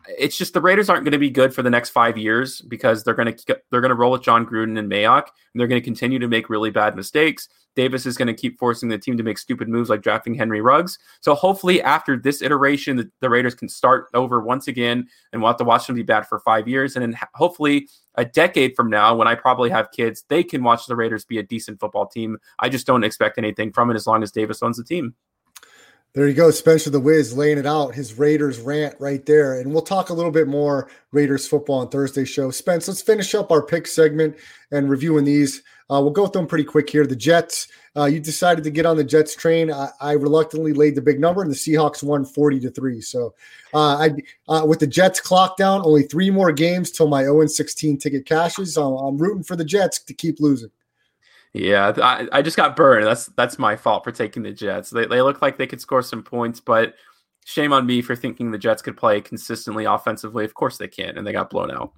It's 0.07 0.37
just 0.37 0.55
the 0.55 0.61
Raiders 0.61 0.89
aren't 0.89 1.05
going 1.05 1.13
to 1.13 1.19
be 1.19 1.31
good 1.31 1.55
for 1.55 1.63
the 1.63 1.71
next 1.71 1.91
five 1.91 2.19
years 2.19 2.61
because 2.63 3.05
they're 3.05 3.15
going 3.15 3.35
to 3.35 3.61
they're 3.71 3.81
going 3.81 3.91
to 3.91 3.95
roll 3.95 4.13
with 4.13 4.23
Jon 4.23 4.47
Gruden 4.47 4.79
and 4.79 4.91
Mayock, 4.91 5.27
and 5.53 5.61
they're 5.61 5.69
going 5.69 5.81
to 5.81 5.85
continue 5.85 6.19
to 6.19 6.29
make 6.29 6.51
really 6.51 6.71
bad 6.71 6.97
mistakes. 6.97 7.49
Davis 7.75 8.05
is 8.05 8.17
going 8.17 8.29
to 8.29 8.35
keep 8.35 8.59
forcing 8.59 8.89
the 8.89 8.99
team 8.99 9.17
to 9.17 9.23
make 9.23 9.39
stupid 9.39 9.69
moves 9.69 9.89
like 9.89 10.03
drafting 10.03 10.35
Henry 10.35 10.61
Ruggs. 10.61 10.99
So 11.21 11.35
hopefully, 11.35 11.81
after 11.83 12.17
this 12.17 12.43
iteration, 12.43 12.97
the, 12.97 13.11
the 13.21 13.31
Raiders 13.31 13.55
can 13.55 13.69
start 13.69 14.09
over 14.15 14.41
once 14.41 14.69
again, 14.69 15.07
and 15.33 15.41
we'll 15.41 15.51
have 15.51 15.59
to 15.59 15.65
watch 15.65 15.87
them 15.87 15.97
be 15.97 16.03
bad 16.03 16.27
for 16.27 16.39
five 16.41 16.69
years, 16.69 16.97
and 16.97 17.03
then 17.03 17.19
hopefully 17.35 17.89
a 18.17 18.25
decade 18.25 18.77
from 18.77 18.91
now, 18.91 19.15
when 19.15 19.29
I 19.29 19.35
probably 19.35 19.71
have 19.71 19.91
kids, 19.91 20.25
they 20.29 20.45
can 20.45 20.63
watch 20.63 20.87
the 20.87 20.97
Raiders 20.97 21.25
be 21.25 21.39
a 21.39 21.43
decent 21.43 21.81
football 21.81 22.07
team. 22.07 22.39
I 22.59 22.69
just 22.69 22.87
don't 22.87 23.05
expect 23.05 23.39
anything 23.39 23.73
from 23.73 23.91
it 23.91 23.95
as 23.95 24.07
long 24.07 24.23
as 24.23 24.31
Davis 24.31 24.63
owns 24.63 24.77
the 24.77 24.85
team. 24.85 25.15
There 26.15 26.29
you 26.29 26.35
go, 26.35 26.51
Spencer 26.51 26.91
the 26.91 27.01
Wiz 27.01 27.35
laying 27.35 27.57
it 27.57 27.65
out, 27.65 27.95
his 27.95 28.19
Raiders 28.19 28.61
rant 28.61 28.95
right 28.99 29.25
there. 29.25 29.59
And 29.59 29.73
we'll 29.73 29.81
talk 29.81 30.11
a 30.11 30.13
little 30.13 30.31
bit 30.31 30.47
more 30.47 30.91
Raiders 31.11 31.49
football 31.49 31.79
on 31.79 31.89
Thursday 31.89 32.27
show. 32.27 32.51
Spence, 32.51 32.87
let's 32.87 33.01
finish 33.01 33.35
up 33.35 33.51
our 33.51 33.63
pick 33.63 33.87
segment 33.87 34.37
and 34.71 34.91
reviewing 34.91 35.25
these. 35.25 35.63
Uh, 35.89 36.03
we'll 36.03 36.11
go 36.11 36.27
through 36.27 36.43
them 36.43 36.49
pretty 36.49 36.65
quick 36.65 36.91
here. 36.91 37.07
The 37.07 37.17
Jets, 37.17 37.69
uh, 37.97 38.05
you 38.05 38.21
decided 38.21 38.63
to 38.65 38.71
get 38.71 38.85
on 38.85 38.99
the 38.99 39.05
Jets 39.05 39.35
train. 39.35 39.73
I, 39.73 39.89
I, 40.03 40.13
reluctantly 40.13 40.75
laid 40.75 40.97
the 40.97 41.03
big 41.03 41.19
number, 41.19 41.41
and 41.41 41.51
the 41.51 41.57
Seahawks 41.57 42.03
won 42.03 42.27
40 42.27 42.61
to 42.61 42.71
3. 42.71 43.01
So 43.01 43.35
uh, 43.73 43.79
I, 43.97 44.11
uh, 44.49 44.67
with 44.67 44.81
the 44.81 44.87
Jets 44.87 45.19
clock 45.19 45.57
down, 45.57 45.81
only 45.83 46.03
three 46.03 46.31
more 46.31 46.53
games 46.53 46.91
till 46.91 47.09
my 47.09 47.23
0 47.23 47.47
16 47.47 47.97
ticket 47.97 48.27
cashes. 48.27 48.77
I'm, 48.77 48.93
I'm 48.93 49.17
rooting 49.17 49.45
for 49.45 49.57
the 49.57 49.65
Jets 49.65 49.99
to 49.99 50.13
keep 50.13 50.41
losing. 50.41 50.71
Yeah, 51.55 51.93
I, 52.03 52.29
I 52.33 52.43
just 52.43 52.57
got 52.57 52.77
burned. 52.77 53.07
That's 53.07 53.27
that's 53.37 53.59
my 53.59 53.77
fault 53.77 54.05
for 54.05 54.13
taking 54.13 54.43
the 54.43 54.53
Jets. 54.53 54.91
They, 54.91 55.07
they 55.07 55.21
look 55.21 55.43
like 55.43 55.59
they 55.59 55.67
could 55.67 55.83
score 55.83 56.03
some 56.03 56.23
points, 56.23 56.61
but 56.61 56.95
shame 57.45 57.73
on 57.75 57.85
me 57.87 58.01
for 58.01 58.17
thinking 58.17 58.51
the 58.51 58.59
Jets 58.59 58.81
could 58.81 58.97
play 58.97 59.21
consistently 59.21 59.85
offensively. 59.85 60.45
Of 60.45 60.55
course 60.55 60.79
they 60.79 60.89
can't, 60.89 61.19
and 61.19 61.27
they 61.27 61.33
got 61.33 61.51
blown 61.51 61.71
out. 61.71 61.93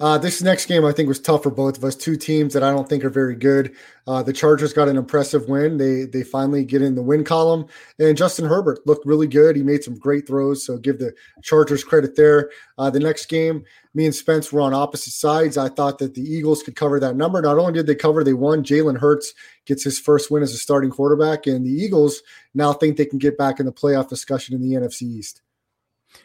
Uh, 0.00 0.18
this 0.18 0.42
next 0.42 0.66
game, 0.66 0.84
I 0.84 0.90
think, 0.90 1.06
was 1.06 1.20
tough 1.20 1.44
for 1.44 1.50
both 1.50 1.78
of 1.78 1.84
us. 1.84 1.94
Two 1.94 2.16
teams 2.16 2.52
that 2.52 2.64
I 2.64 2.70
don't 2.72 2.88
think 2.88 3.04
are 3.04 3.10
very 3.10 3.36
good. 3.36 3.74
Uh, 4.08 4.22
the 4.22 4.32
Chargers 4.32 4.72
got 4.72 4.88
an 4.88 4.96
impressive 4.96 5.48
win. 5.48 5.76
They 5.76 6.04
they 6.04 6.24
finally 6.24 6.64
get 6.64 6.82
in 6.82 6.96
the 6.96 7.02
win 7.02 7.22
column, 7.22 7.66
and 7.98 8.16
Justin 8.16 8.46
Herbert 8.46 8.80
looked 8.86 9.06
really 9.06 9.28
good. 9.28 9.54
He 9.54 9.62
made 9.62 9.84
some 9.84 9.96
great 9.96 10.26
throws, 10.26 10.66
so 10.66 10.78
give 10.78 10.98
the 10.98 11.14
Chargers 11.42 11.84
credit 11.84 12.16
there. 12.16 12.50
Uh, 12.76 12.90
the 12.90 12.98
next 12.98 13.26
game, 13.26 13.64
me 13.94 14.04
and 14.04 14.14
Spence 14.14 14.52
were 14.52 14.60
on 14.60 14.74
opposite 14.74 15.12
sides. 15.12 15.56
I 15.56 15.68
thought 15.68 15.98
that 15.98 16.14
the 16.14 16.22
Eagles 16.22 16.64
could 16.64 16.74
cover 16.74 16.98
that 16.98 17.16
number. 17.16 17.40
Not 17.40 17.58
only 17.58 17.72
did 17.72 17.86
they 17.86 17.94
cover, 17.94 18.24
they 18.24 18.34
won. 18.34 18.64
Jalen 18.64 18.98
Hurts 18.98 19.32
gets 19.64 19.84
his 19.84 19.98
first 19.98 20.30
win 20.30 20.42
as 20.42 20.52
a 20.52 20.58
starting 20.58 20.90
quarterback, 20.90 21.46
and 21.46 21.64
the 21.64 21.70
Eagles 21.70 22.20
now 22.52 22.72
think 22.72 22.96
they 22.96 23.06
can 23.06 23.18
get 23.18 23.38
back 23.38 23.60
in 23.60 23.66
the 23.66 23.72
playoff 23.72 24.08
discussion 24.08 24.56
in 24.56 24.60
the 24.60 24.74
NFC 24.74 25.02
East. 25.02 25.40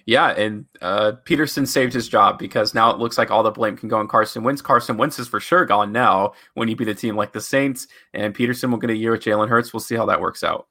Yeah, 0.10 0.30
and 0.30 0.66
uh, 0.82 1.12
Pederson 1.24 1.68
saved 1.68 1.94
his 1.94 2.10
job 2.10 2.40
because 2.40 2.74
now 2.74 2.90
it 2.90 2.98
looks 2.98 3.16
like 3.16 3.30
all 3.30 3.44
the 3.44 3.52
blame 3.52 3.78
can 3.78 3.90
go 3.90 4.00
on 4.00 4.08
Carson 4.08 4.42
Wentz. 4.42 4.60
Carson 4.60 4.98
Wentz 4.98 5.20
is 5.20 5.28
for 5.28 5.40
sure 5.40 5.66
gone 5.66 5.92
now 5.92 6.34
when 6.56 6.68
you 6.68 6.76
beat 6.76 6.88
a 6.88 6.96
team 6.96 7.16
like 7.16 7.32
the 7.32 7.40
Saints, 7.40 7.86
and 8.16 8.34
Pederson 8.34 8.72
will 8.72 8.80
get 8.80 8.90
a 8.90 8.96
year 8.96 9.12
with 9.12 9.22
Jalen 9.22 9.50
Hurts. 9.50 9.72
We'll 9.72 9.82
see 9.82 9.94
how 9.94 10.08
that 10.08 10.20
works 10.20 10.44
out. 10.44 10.66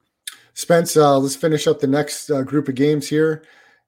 Spence, 0.55 0.97
uh, 0.97 1.17
let's 1.21 1.37
finish 1.37 1.69
up 1.69 1.79
the 1.79 1.87
next 1.87 2.31
uh, 2.31 2.43
group 2.43 2.67
of 2.67 2.75
games 2.75 3.09
here. 3.09 3.45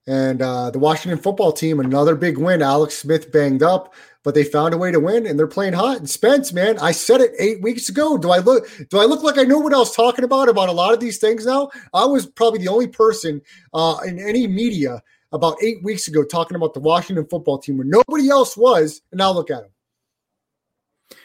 And 0.06 0.40
uh, 0.40 0.70
the 0.70 0.78
Washington 0.78 1.18
football 1.18 1.50
team, 1.50 1.80
another 1.80 2.14
big 2.14 2.38
win. 2.38 2.62
Alex 2.62 2.98
Smith 2.98 3.32
banged 3.32 3.64
up, 3.64 3.92
but 4.22 4.36
they 4.36 4.44
found 4.44 4.72
a 4.72 4.78
way 4.78 4.92
to 4.92 5.00
win, 5.00 5.26
and 5.26 5.36
they're 5.36 5.48
playing 5.48 5.72
hot. 5.72 5.96
And 5.96 6.08
Spence, 6.08 6.52
man, 6.52 6.78
I 6.78 6.92
said 6.92 7.20
it 7.20 7.32
eight 7.40 7.60
weeks 7.60 7.88
ago. 7.88 8.16
Do 8.16 8.30
I 8.30 8.38
look? 8.38 8.68
Do 8.88 9.00
I 9.00 9.04
look 9.04 9.24
like 9.24 9.36
I 9.36 9.42
know 9.42 9.58
what 9.58 9.74
I 9.74 9.78
was 9.78 9.96
talking 9.96 10.24
about 10.24 10.48
about 10.48 10.68
a 10.68 10.72
lot 10.72 10.94
of 10.94 11.00
these 11.00 11.18
things 11.18 11.44
now? 11.44 11.70
I 11.92 12.04
was 12.04 12.24
probably 12.24 12.60
the 12.60 12.68
only 12.68 12.86
person 12.86 13.42
uh, 13.74 13.98
in 14.06 14.20
any 14.20 14.46
media 14.46 15.02
about 15.32 15.56
eight 15.62 15.82
weeks 15.82 16.08
ago 16.08 16.24
talking 16.24 16.56
about 16.56 16.74
the 16.74 16.80
Washington 16.80 17.26
football 17.26 17.58
team 17.58 17.78
when 17.78 17.88
nobody 17.88 18.28
else 18.28 18.56
was, 18.56 19.02
and 19.12 19.18
now 19.18 19.30
look 19.32 19.50
at 19.50 19.62
them. 19.62 19.70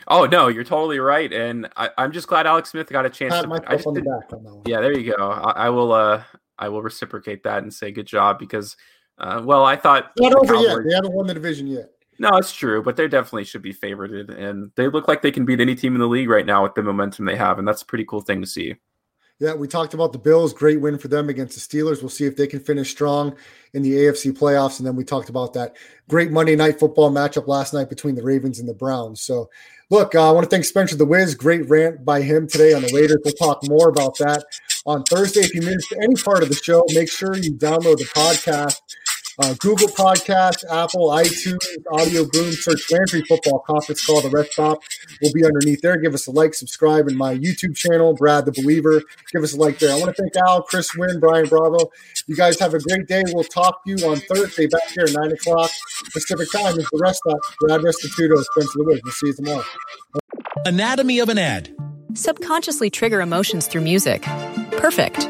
Oh 0.08 0.26
no, 0.26 0.48
you're 0.48 0.64
totally 0.64 1.00
right, 1.00 1.32
and 1.32 1.68
I, 1.76 1.90
am 1.98 2.12
just 2.12 2.28
glad 2.28 2.48
Alex 2.48 2.72
Smith 2.72 2.90
got 2.90 3.06
a 3.06 3.10
chance. 3.10 3.34
Pat 3.34 3.44
to, 3.44 3.48
myself 3.48 3.88
on 3.88 3.94
the 3.94 4.02
back 4.02 4.34
on 4.34 4.44
that 4.44 4.56
one. 4.56 4.64
Yeah, 4.66 4.82
there 4.82 4.98
you 4.98 5.16
go. 5.16 5.30
I, 5.30 5.66
I, 5.66 5.70
will. 5.70 5.92
Uh, 5.92 6.24
I 6.58 6.70
will 6.70 6.82
reciprocate 6.82 7.44
that 7.44 7.64
and 7.64 7.74
say 7.74 7.92
good 7.92 8.06
job 8.06 8.40
because, 8.40 8.78
uh, 9.18 9.42
well, 9.44 9.66
I 9.66 9.76
thought 9.76 10.12
not 10.20 10.34
over 10.34 10.54
Cowboys, 10.54 10.68
yet. 10.68 10.78
They 10.88 10.96
haven't 10.96 11.14
won 11.14 11.28
the 11.28 11.34
division 11.34 11.68
yet. 11.68 11.90
No, 12.18 12.30
it's 12.38 12.54
true, 12.54 12.82
but 12.82 12.96
they 12.96 13.08
definitely 13.08 13.44
should 13.44 13.62
be 13.62 13.74
favored, 13.74 14.30
and 14.30 14.72
they 14.76 14.88
look 14.88 15.08
like 15.08 15.22
they 15.22 15.32
can 15.32 15.46
beat 15.46 15.60
any 15.60 15.76
team 15.76 15.96
in 15.96 16.00
the 16.00 16.08
league 16.08 16.30
right 16.30 16.46
now 16.46 16.64
with 16.64 16.74
the 16.76 16.82
momentum 16.82 17.26
they 17.26 17.36
have, 17.36 17.60
and 17.60 17.68
that's 17.68 17.82
a 17.82 17.86
pretty 17.86 18.06
cool 18.06 18.22
thing 18.22 18.42
to 18.42 18.48
see. 18.48 18.76
Yeah, 19.40 19.54
we 19.54 19.68
talked 19.68 19.94
about 19.94 20.14
the 20.14 20.18
Bills. 20.18 20.54
Great 20.54 20.80
win 20.80 20.98
for 20.98 21.10
them 21.10 21.28
against 21.28 21.56
the 21.56 21.78
Steelers. 21.78 22.02
We'll 22.02 22.10
see 22.10 22.26
if 22.26 22.38
they 22.38 22.48
can 22.48 22.62
finish 22.62 22.90
strong 22.90 23.36
in 23.74 23.82
the 23.82 23.92
AFC 23.92 24.32
playoffs. 24.32 24.80
And 24.80 24.88
then 24.88 24.96
we 24.96 25.04
talked 25.04 25.28
about 25.28 25.54
that 25.54 25.76
great 26.08 26.32
Monday 26.32 26.56
night 26.56 26.80
football 26.80 27.12
matchup 27.12 27.46
last 27.48 27.74
night 27.74 27.90
between 27.90 28.16
the 28.16 28.24
Ravens 28.24 28.60
and 28.60 28.70
the 28.70 28.74
Browns. 28.74 29.22
So, 29.22 29.50
look, 29.90 30.16
uh, 30.16 30.30
I 30.30 30.32
want 30.32 30.46
to 30.46 30.50
thank 30.50 30.64
Spencer 30.64 30.96
the 30.96 31.06
Wiz. 31.06 31.36
Great 31.36 31.68
rant 31.68 32.06
by 32.06 32.22
him 32.22 32.48
today 32.48 32.74
on 32.74 32.82
the 32.82 32.94
Raiders. 32.94 33.18
We'll 33.26 33.34
talk 33.34 33.60
more 33.68 33.90
about 33.90 34.18
that 34.20 34.46
on 34.86 35.04
Thursday. 35.04 35.42
If 35.42 35.54
you 35.54 35.64
missed 35.64 35.94
any 36.02 36.16
part 36.16 36.42
of 36.42 36.48
the 36.48 36.56
show, 36.56 36.86
make 36.94 37.12
sure 37.12 37.36
you 37.36 37.56
download 37.56 37.98
the 37.98 38.06
podcast 38.16 38.80
uh, 39.40 39.54
Google 39.60 39.88
Podcast, 39.88 40.64
Apple, 40.70 41.10
iTunes, 41.10 41.58
Audioboom, 41.88 42.54
search 42.54 42.90
Landry 42.92 43.22
Football 43.22 43.60
Conference 43.60 44.06
Call. 44.06 44.22
The 44.22 44.30
rest 44.30 44.54
stop 44.54 44.82
will 45.22 45.34
be 45.34 45.46
underneath 45.46 45.82
there. 45.82 45.98
Give 45.98 46.14
us 46.14 46.28
a 46.28 46.32
like, 46.32 46.54
subscribe, 46.54 47.08
in 47.08 47.18
my 47.18 47.36
YouTube 47.36 47.76
channel, 47.76 48.14
Brad 48.14 48.46
the 48.46 48.52
Believer. 48.52 49.02
Give 49.34 49.44
us 49.44 49.54
a 49.54 49.58
like 49.58 49.80
there. 49.80 49.92
I 49.92 50.00
want 50.00 50.16
to 50.16 50.22
thank 50.22 50.36
Al, 50.48 50.62
Chris 50.64 50.96
Wynn, 50.96 51.20
Brian 51.20 51.48
Bravo. 51.48 51.92
You 52.28 52.36
guys 52.36 52.60
have 52.60 52.74
a 52.74 52.80
great 52.80 53.08
day. 53.08 53.24
We'll 53.28 53.44
talk 53.44 53.84
to 53.86 53.92
you 53.92 54.08
on 54.08 54.18
Thursday 54.18 54.68
back 54.68 54.88
here 54.94 55.06
at 55.06 55.14
9 55.14 55.32
o'clock 55.32 55.72
Pacific 56.14 56.52
time. 56.52 56.80
Is 56.80 56.88
the 56.92 57.00
rest 57.02 57.22
stop. 57.26 57.40
Brad 57.60 57.82
Restituto, 57.82 58.42
Spencer 58.44 58.80
Lewis. 58.80 59.02
We'll 59.04 59.14
see 59.14 59.28
you 59.28 59.34
tomorrow. 59.34 59.64
Anatomy 60.66 61.20
of 61.20 61.30
an 61.30 61.38
ad. 61.38 61.76
Subconsciously 62.14 62.90
trigger 62.90 63.20
emotions 63.22 63.68
through 63.68 63.82
music. 63.82 64.22
Perfect. 64.72 65.30